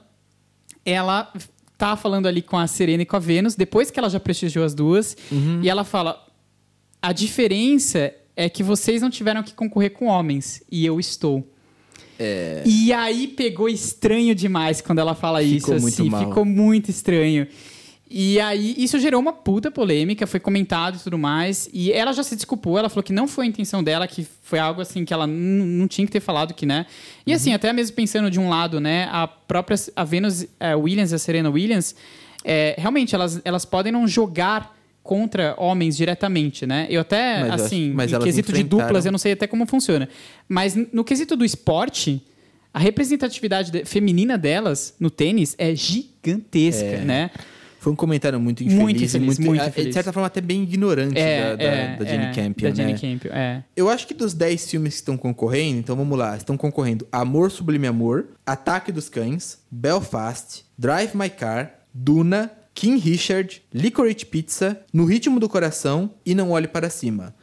[0.85, 1.31] ela
[1.77, 4.65] tá falando ali com a Serena e com a Vênus, depois que ela já prestigiou
[4.65, 5.15] as duas,
[5.61, 6.25] e ela fala:
[7.01, 11.47] a diferença é que vocês não tiveram que concorrer com homens, e eu estou.
[12.17, 12.63] É.
[12.65, 16.25] E aí pegou estranho demais quando ela fala Ficou isso, muito assim, mal.
[16.27, 17.45] ficou muito estranho.
[18.09, 21.67] E aí, isso gerou uma puta polêmica, foi comentado e tudo mais.
[21.73, 24.59] E ela já se desculpou, ela falou que não foi a intenção dela, que foi
[24.59, 26.85] algo assim que ela não tinha que ter falado, que, né?
[27.25, 29.09] E assim, até mesmo pensando de um lado, né?
[29.11, 31.95] A própria a Venus eh, Williams e a Serena Williams,
[32.43, 36.85] eh, realmente, elas, elas podem não jogar contra homens diretamente, né?
[36.89, 40.07] Eu até, Mas assim, mas elas quesito de duplas, eu não sei até como funciona.
[40.47, 42.21] Mas no quesito do esporte,
[42.73, 46.97] a representatividade de- feminina delas no tênis é gigantesca, É.
[47.01, 47.31] né?
[47.85, 48.81] Foi um comentário muito infeliz.
[48.81, 49.89] Muito infeliz, muito ah, infeliz.
[49.89, 52.83] De certa forma, até bem ignorante É, da, da, é, da Jane é, Campion, Da
[52.83, 52.93] né?
[52.93, 53.63] Campion, é.
[53.75, 57.51] Eu acho que dos 10 filmes que estão concorrendo, então vamos lá, estão concorrendo Amor
[57.51, 65.05] Sublime Amor, Ataque dos Cães, Belfast, Drive My Car, Duna, King Richard, Licorice Pizza, No
[65.05, 67.35] Ritmo do Coração e Não Olhe Para Cima.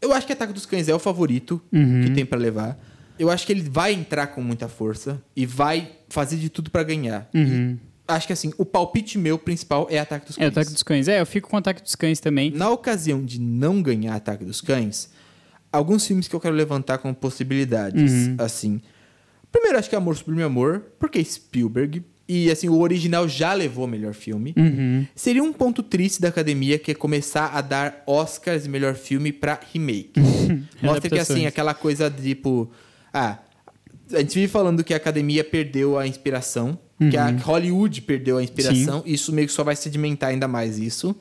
[0.00, 2.00] Eu acho que Ataque dos Cães é o favorito Uhum.
[2.04, 2.82] que tem pra levar.
[3.18, 6.82] Eu acho que ele vai entrar com muita força e vai fazer de tudo pra
[6.82, 7.28] ganhar.
[7.34, 7.76] E
[8.12, 10.36] acho que assim, o palpite meu principal é Ataque dos.
[10.36, 10.52] É Cães.
[10.52, 11.08] Ataque dos Cães.
[11.08, 12.50] É, eu fico com o Ataque dos Cães também.
[12.50, 15.10] Na ocasião de não ganhar Ataque dos Cães,
[15.72, 18.36] alguns filmes que eu quero levantar como possibilidades, Uhum.
[18.38, 18.80] assim.
[19.52, 22.02] Primeiro, acho que é Amor Sublime Amor, porque é Spielberg.
[22.28, 24.54] E, assim, o original já levou o melhor filme.
[24.56, 25.04] Uhum.
[25.16, 29.32] Seria um ponto triste da academia que é começar a dar Oscars de melhor filme
[29.32, 30.12] pra remake.
[30.80, 32.70] Mostra que, assim, aquela coisa de, tipo...
[33.12, 33.38] Ah,
[34.12, 36.78] a gente vive falando que a academia perdeu a inspiração,
[37.10, 39.02] que a Hollywood perdeu a inspiração.
[39.06, 41.16] Isso meio que só vai sedimentar ainda mais isso.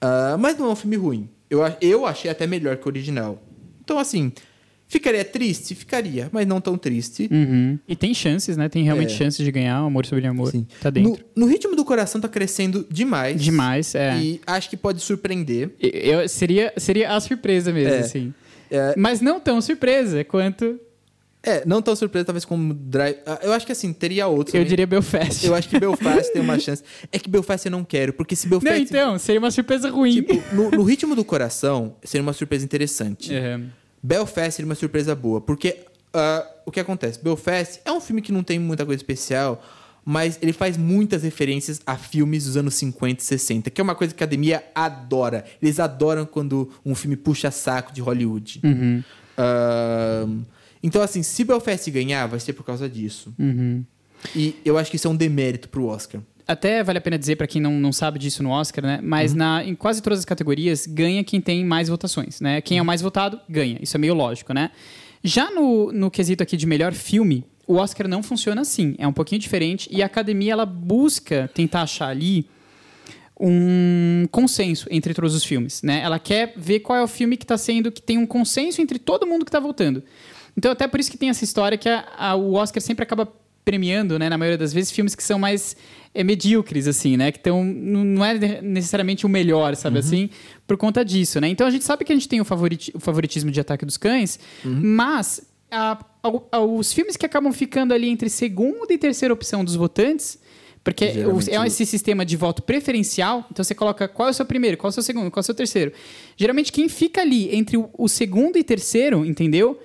[0.00, 1.28] Ah, mas não é um filme ruim.
[1.48, 3.42] Eu, eu achei até melhor que o original.
[3.82, 4.30] Então, assim,
[4.86, 5.74] ficaria triste?
[5.74, 7.28] Ficaria, mas não tão triste.
[7.30, 7.76] Uhum.
[7.88, 8.68] E tem chances, né?
[8.68, 9.16] Tem realmente É.
[9.16, 9.82] chances de ganhar.
[9.82, 10.64] O Amor sobre Amor Sim.
[10.80, 11.18] tá dentro.
[11.34, 13.42] No, no ritmo do coração tá crescendo demais.
[13.42, 14.16] Demais, é.
[14.16, 15.70] E acho que pode surpreender.
[15.80, 17.98] Eu, seria, seria a surpresa mesmo, É.
[17.98, 18.32] assim.
[18.70, 20.78] É, Mas não tão surpresa quanto
[21.42, 23.16] É, não tão surpresa, talvez como Drive.
[23.24, 24.54] Ah, Eu acho que assim, teria outros.
[24.54, 24.68] Eu também.
[24.68, 25.46] diria Belfast.
[25.46, 26.82] Eu acho que Belfast tem uma chance.
[27.10, 28.74] É que Belfast eu não quero, porque se Belfast.
[28.74, 30.12] Não, então, seria uma surpresa ruim.
[30.14, 33.34] Tipo, no, no ritmo do coração, seria uma surpresa interessante.
[33.34, 33.58] É.
[34.02, 35.78] Belfast seria uma surpresa boa, porque
[36.12, 37.22] ah, o que acontece?
[37.22, 39.64] Belfast é um filme que não tem muita coisa especial,
[40.04, 43.94] mas ele faz muitas referências a filmes dos anos 50 e 60, que é uma
[43.94, 45.44] coisa que a academia adora.
[45.62, 48.60] Eles adoram quando um filme puxa saco de Hollywood.
[48.64, 49.02] Uhum.
[49.36, 50.26] Ah,
[50.82, 53.34] então, assim, se Belfast ganhar, vai ser por causa disso.
[53.38, 53.84] Uhum.
[54.34, 56.20] E eu acho que isso é um demérito pro Oscar.
[56.46, 58.96] Até vale a pena dizer, pra quem não, não sabe disso no Oscar, né?
[58.96, 59.08] Uhum.
[59.08, 62.60] Mas na, em quase todas as categorias, ganha quem tem mais votações, né?
[62.60, 63.78] Quem é o mais votado, ganha.
[63.80, 64.70] Isso é meio lógico, né?
[65.22, 68.94] Já no, no quesito aqui de melhor filme, o Oscar não funciona assim.
[68.98, 69.88] É um pouquinho diferente.
[69.92, 72.46] E a academia, ela busca tentar achar ali
[73.38, 76.00] um consenso entre todos os filmes, né?
[76.02, 78.98] Ela quer ver qual é o filme que está sendo que tem um consenso entre
[78.98, 80.02] todo mundo que está votando.
[80.60, 83.26] Então até por isso que tem essa história que a- a- o Oscar sempre acaba
[83.64, 85.74] premiando, né, na maioria das vezes filmes que são mais
[86.12, 90.28] é, medíocres assim, né, que estão não é necessariamente o melhor, sabe assim,
[90.66, 91.48] por conta disso, né?
[91.48, 93.96] Então a gente sabe que a gente tem o, favoriti- o favoritismo de Ataque dos
[93.96, 95.40] Cães, mas
[95.70, 95.98] a-
[96.78, 100.38] os filmes que acabam ficando ali entre segunda e terceira opção dos votantes
[100.82, 104.34] porque o- Geralmente- é esse sistema de voto preferencial, então você coloca qual é o
[104.34, 105.92] seu primeiro, qual é o seu segundo, qual é o seu terceiro.
[106.38, 109.78] Geralmente quem fica ali entre o, o segundo e terceiro, entendeu?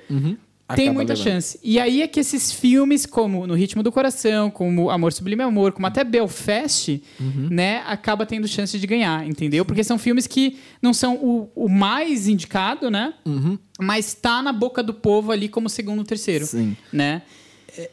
[0.73, 1.23] Tem muita levando.
[1.23, 1.59] chance.
[1.61, 5.71] E aí é que esses filmes, como No Ritmo do Coração, como Amor Sublime Amor,
[5.73, 7.49] como até Belfast, Uhum.
[7.51, 9.63] né, acaba tendo chance de ganhar, entendeu?
[9.63, 13.13] Porque são filmes que não são o, o mais indicado, né?
[13.25, 13.59] Uhum.
[13.79, 16.75] Mas tá na boca do povo ali como segundo ou terceiro, Sim.
[16.91, 17.21] né?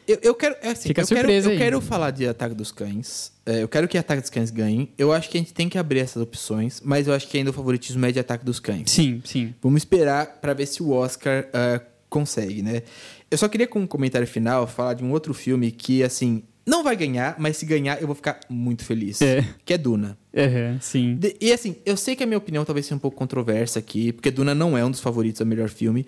[0.07, 0.55] Eu, eu quero.
[0.61, 1.57] é assim, Fica eu quero, surpresa eu aí.
[1.57, 3.33] quero falar de Ataque dos Cães.
[3.45, 4.89] É, eu quero que Ataque dos Cães ganhe.
[4.97, 7.49] Eu acho que a gente tem que abrir essas opções, mas eu acho que ainda
[7.49, 8.89] o favoritismo é de Ataque dos Cães.
[8.89, 9.53] Sim, sim.
[9.61, 11.81] Vamos esperar pra ver se o Oscar ah,
[12.13, 12.83] consegue, né?
[13.31, 16.83] Eu só queria, com um comentário final, falar de um outro filme que, assim, não
[16.83, 19.19] vai ganhar, mas se ganhar eu vou ficar muito feliz.
[19.21, 19.43] É.
[19.65, 20.15] Que é Duna.
[20.37, 21.15] Aham, sim.
[21.15, 24.13] De- e assim, eu sei que a minha opinião talvez seja um pouco controversa aqui,
[24.13, 26.05] porque Duna não é um dos favoritos a melhor filme,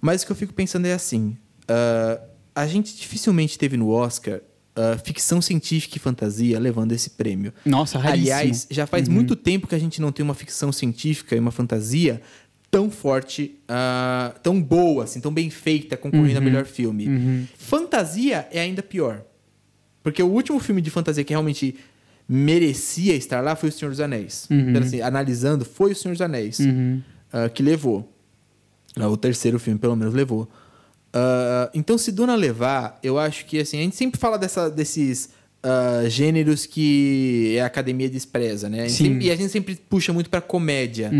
[0.00, 1.36] mas o que eu fico pensando é assim:
[1.68, 2.18] ah,
[2.54, 4.40] a gente dificilmente teve no Oscar
[4.74, 7.52] ah, ficção científica e fantasia levando esse prêmio.
[7.64, 8.32] Nossa, raríssimo.
[8.34, 11.52] Aliás, já faz muito tempo que a gente não tem uma ficção científica e uma
[11.52, 12.20] fantasia
[12.74, 17.46] tão forte, ah, tão boa, assim, tão bem feita, concorrendo a melhor filme.
[17.56, 19.22] Fantasia é ainda pior.
[20.02, 21.76] Porque o último filme de fantasia que realmente
[22.28, 24.48] merecia estar lá foi O Senhor dos Anéis.
[24.50, 26.58] Então, assim, analisando, foi O Senhor dos Anéis
[27.32, 28.12] ah, que levou.
[28.96, 30.50] Ah, o terceiro filme, pelo menos, levou.
[31.12, 35.30] Ah, então, se Duna levar, eu acho que assim, a gente sempre fala dessa, desses
[35.64, 38.84] ah, gêneros que a academia despreza, né?
[38.84, 41.10] A sempre- e a gente sempre puxa muito pra comédia.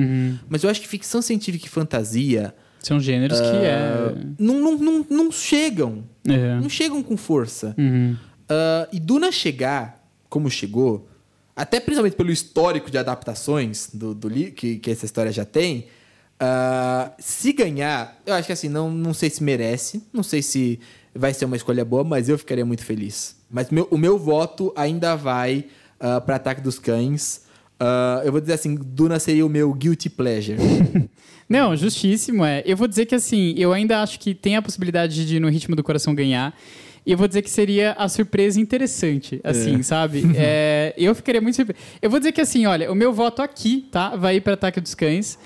[0.49, 4.14] Mas eu acho que ficção científica e fantasia São gêneros que ah, é.
[4.38, 6.05] não, não, não, não chegam.
[6.28, 6.61] É.
[6.61, 7.74] Não chegam com força.
[7.78, 8.14] Uhum.
[8.49, 11.09] Ah, e Duna chegar como chegou,
[11.57, 15.86] até principalmente pelo histórico de adaptações do, do que, que essa história já tem,
[16.40, 20.80] ah, se ganhar, eu acho que assim, não, não sei se merece, não sei se
[21.15, 23.37] vai ser uma escolha boa, mas eu ficaria muito feliz.
[23.51, 25.67] Mas meu- o meu voto ainda vai
[26.27, 27.43] para Ataque dos Cães.
[27.79, 30.59] Ah, eu vou dizer assim, Duna seria o meu guilty pleasure.
[31.49, 32.62] Não, justíssimo, é.
[32.67, 35.77] Eu vou dizer que assim, eu ainda acho que tem a possibilidade de No Ritmo
[35.77, 36.55] do Coração ganhar.
[37.07, 40.23] E eu vou dizer que seria a surpresa interessante, assim, sabe?
[40.37, 41.79] É, eu ficaria muito surpreso.
[42.01, 44.17] Eu vou dizer que assim, olha, o meu voto aqui, tá?
[44.17, 45.39] Vai ir para Ataque dos Cães.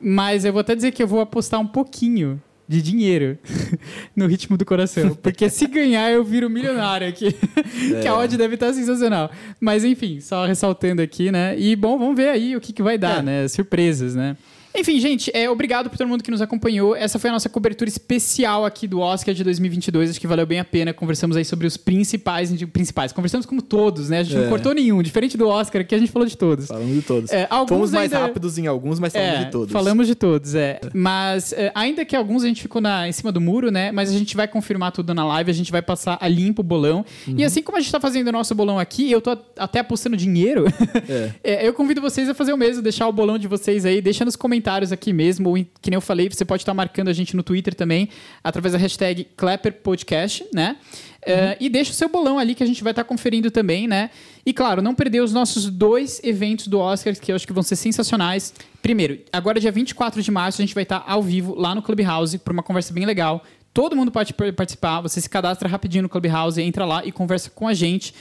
[0.00, 3.38] Mas eu vou até dizer que eu vou apostar um pouquinho de dinheiro
[4.14, 5.14] no ritmo do coração.
[5.14, 7.32] Porque se ganhar, eu viro milionário aqui.
[8.02, 9.30] que a odd deve estar sensacional.
[9.60, 11.58] Mas enfim, só ressaltando aqui, né?
[11.58, 13.22] E bom, vamos ver aí o que, que vai dar, É.
[13.22, 13.48] né?
[13.48, 14.36] Surpresas, né?
[14.76, 16.94] Enfim, gente, é, obrigado por todo mundo que nos acompanhou.
[16.94, 20.10] Essa foi a nossa cobertura especial aqui do Oscar de 2022.
[20.10, 20.92] Acho que valeu bem a pena.
[20.92, 22.50] Conversamos aí sobre os principais.
[22.72, 23.12] principais.
[23.12, 24.20] Conversamos como todos, né?
[24.20, 24.48] A gente não É.
[24.48, 25.02] cortou nenhum.
[25.02, 26.66] Diferente do Oscar, aqui a gente falou de todos.
[26.66, 27.30] Falamos de todos.
[27.32, 29.72] É, alguns Fomos mais ainda- rápidos em alguns, mas falamos É, de todos.
[29.72, 30.80] Falamos de todos, é.
[30.92, 33.90] Mas é, ainda que alguns a gente ficou na, em cima do muro, né?
[33.92, 36.64] Mas a gente vai confirmar tudo na live, a gente vai passar a limpo o
[36.64, 37.04] bolão.
[37.26, 40.16] E assim como a gente tá fazendo o nosso bolão aqui, eu tô até apostando
[40.16, 40.64] dinheiro.
[41.08, 41.30] É.
[41.56, 44.24] É, eu convido vocês a fazer o mesmo, deixar o bolão de vocês aí, deixa
[44.24, 47.36] nos comentários aqui mesmo, ou que nem eu falei, você pode estar marcando a gente
[47.36, 48.08] no Twitter também,
[48.42, 50.76] através da hashtag ClapperPodcast, né?
[51.22, 54.10] É, e deixa o seu bolão ali que a gente vai estar conferindo também, né?
[54.44, 57.62] E claro, não perder os nossos dois eventos do Oscar, que eu acho que vão
[57.62, 58.54] ser sensacionais.
[58.80, 62.38] Primeiro, agora dia 24 de março, a gente vai estar ao vivo lá no Clubhouse
[62.38, 63.42] para uma conversa bem legal.
[63.74, 67.50] Todo mundo pode par- participar, você se cadastra rapidinho no Clubhouse, entra lá e conversa
[67.50, 68.14] com a gente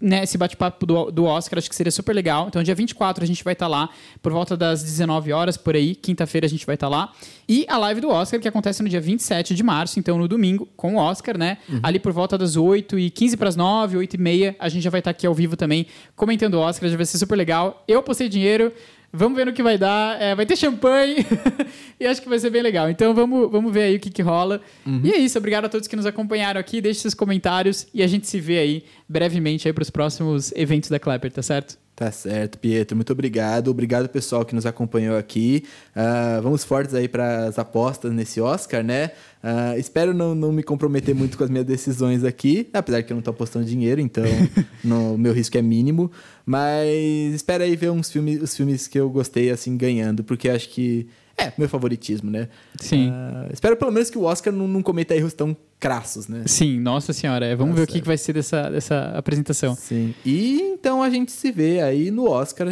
[0.00, 2.46] né, esse bate-papo do, do Oscar, acho que seria super legal.
[2.48, 3.90] Então, dia 24 a gente vai estar tá lá,
[4.22, 5.94] por volta das 19 horas, por aí.
[5.94, 7.12] Quinta-feira a gente vai estar tá lá.
[7.48, 10.68] E a live do Oscar, que acontece no dia 27 de março, então no domingo,
[10.76, 11.58] com o Oscar, né?
[11.68, 11.80] Uhum.
[11.82, 14.82] Ali por volta das 8 e 15 para as 9, 8 e meia, a gente
[14.82, 15.86] já vai estar tá aqui ao vivo também,
[16.16, 17.84] comentando o Oscar, já vai ser super legal.
[17.86, 18.72] Eu postei dinheiro.
[19.12, 20.20] Vamos ver no que vai dar.
[20.20, 21.26] É, vai ter champanhe
[21.98, 22.88] e acho que vai ser bem legal.
[22.88, 24.60] Então vamos, vamos ver aí o que, que rola.
[24.86, 25.00] Uhum.
[25.02, 25.36] E é isso.
[25.38, 26.80] Obrigado a todos que nos acompanharam aqui.
[26.80, 30.88] Deixe seus comentários e a gente se vê aí brevemente aí para os próximos eventos
[30.88, 31.76] da Clapper, tá certo?
[32.00, 32.96] Tá certo, Pietro.
[32.96, 33.68] Muito obrigado.
[33.68, 35.64] Obrigado, pessoal, que nos acompanhou aqui.
[35.94, 39.10] Uh, vamos fortes aí para as apostas nesse Oscar, né?
[39.44, 43.16] Uh, espero não, não me comprometer muito com as minhas decisões aqui, apesar que eu
[43.16, 44.24] não estou apostando dinheiro, então
[45.14, 46.10] o meu risco é mínimo.
[46.46, 50.70] Mas espero aí ver uns filmes, os filmes que eu gostei, assim, ganhando, porque acho
[50.70, 51.06] que
[51.40, 52.48] é, meu favoritismo, né?
[52.78, 53.10] Sim.
[53.10, 56.42] Uh, espero pelo menos que o Oscar não, não cometa erros tão crassos, né?
[56.46, 57.46] Sim, nossa senhora.
[57.46, 57.86] É, vamos nossa.
[57.86, 59.74] ver o que, que vai ser dessa, dessa apresentação.
[59.74, 60.14] Sim.
[60.24, 62.68] E então a gente se vê aí no Oscar,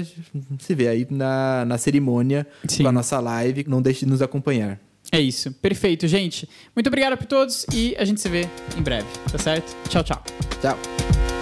[0.58, 2.82] se vê aí na, na cerimônia Sim.
[2.82, 3.64] com a nossa live.
[3.66, 4.78] Não deixe de nos acompanhar.
[5.10, 5.50] É isso.
[5.52, 6.48] Perfeito, gente.
[6.76, 8.46] Muito obrigado por todos e a gente se vê
[8.76, 9.74] em breve, tá certo?
[9.88, 10.22] Tchau, tchau.
[10.60, 11.37] Tchau.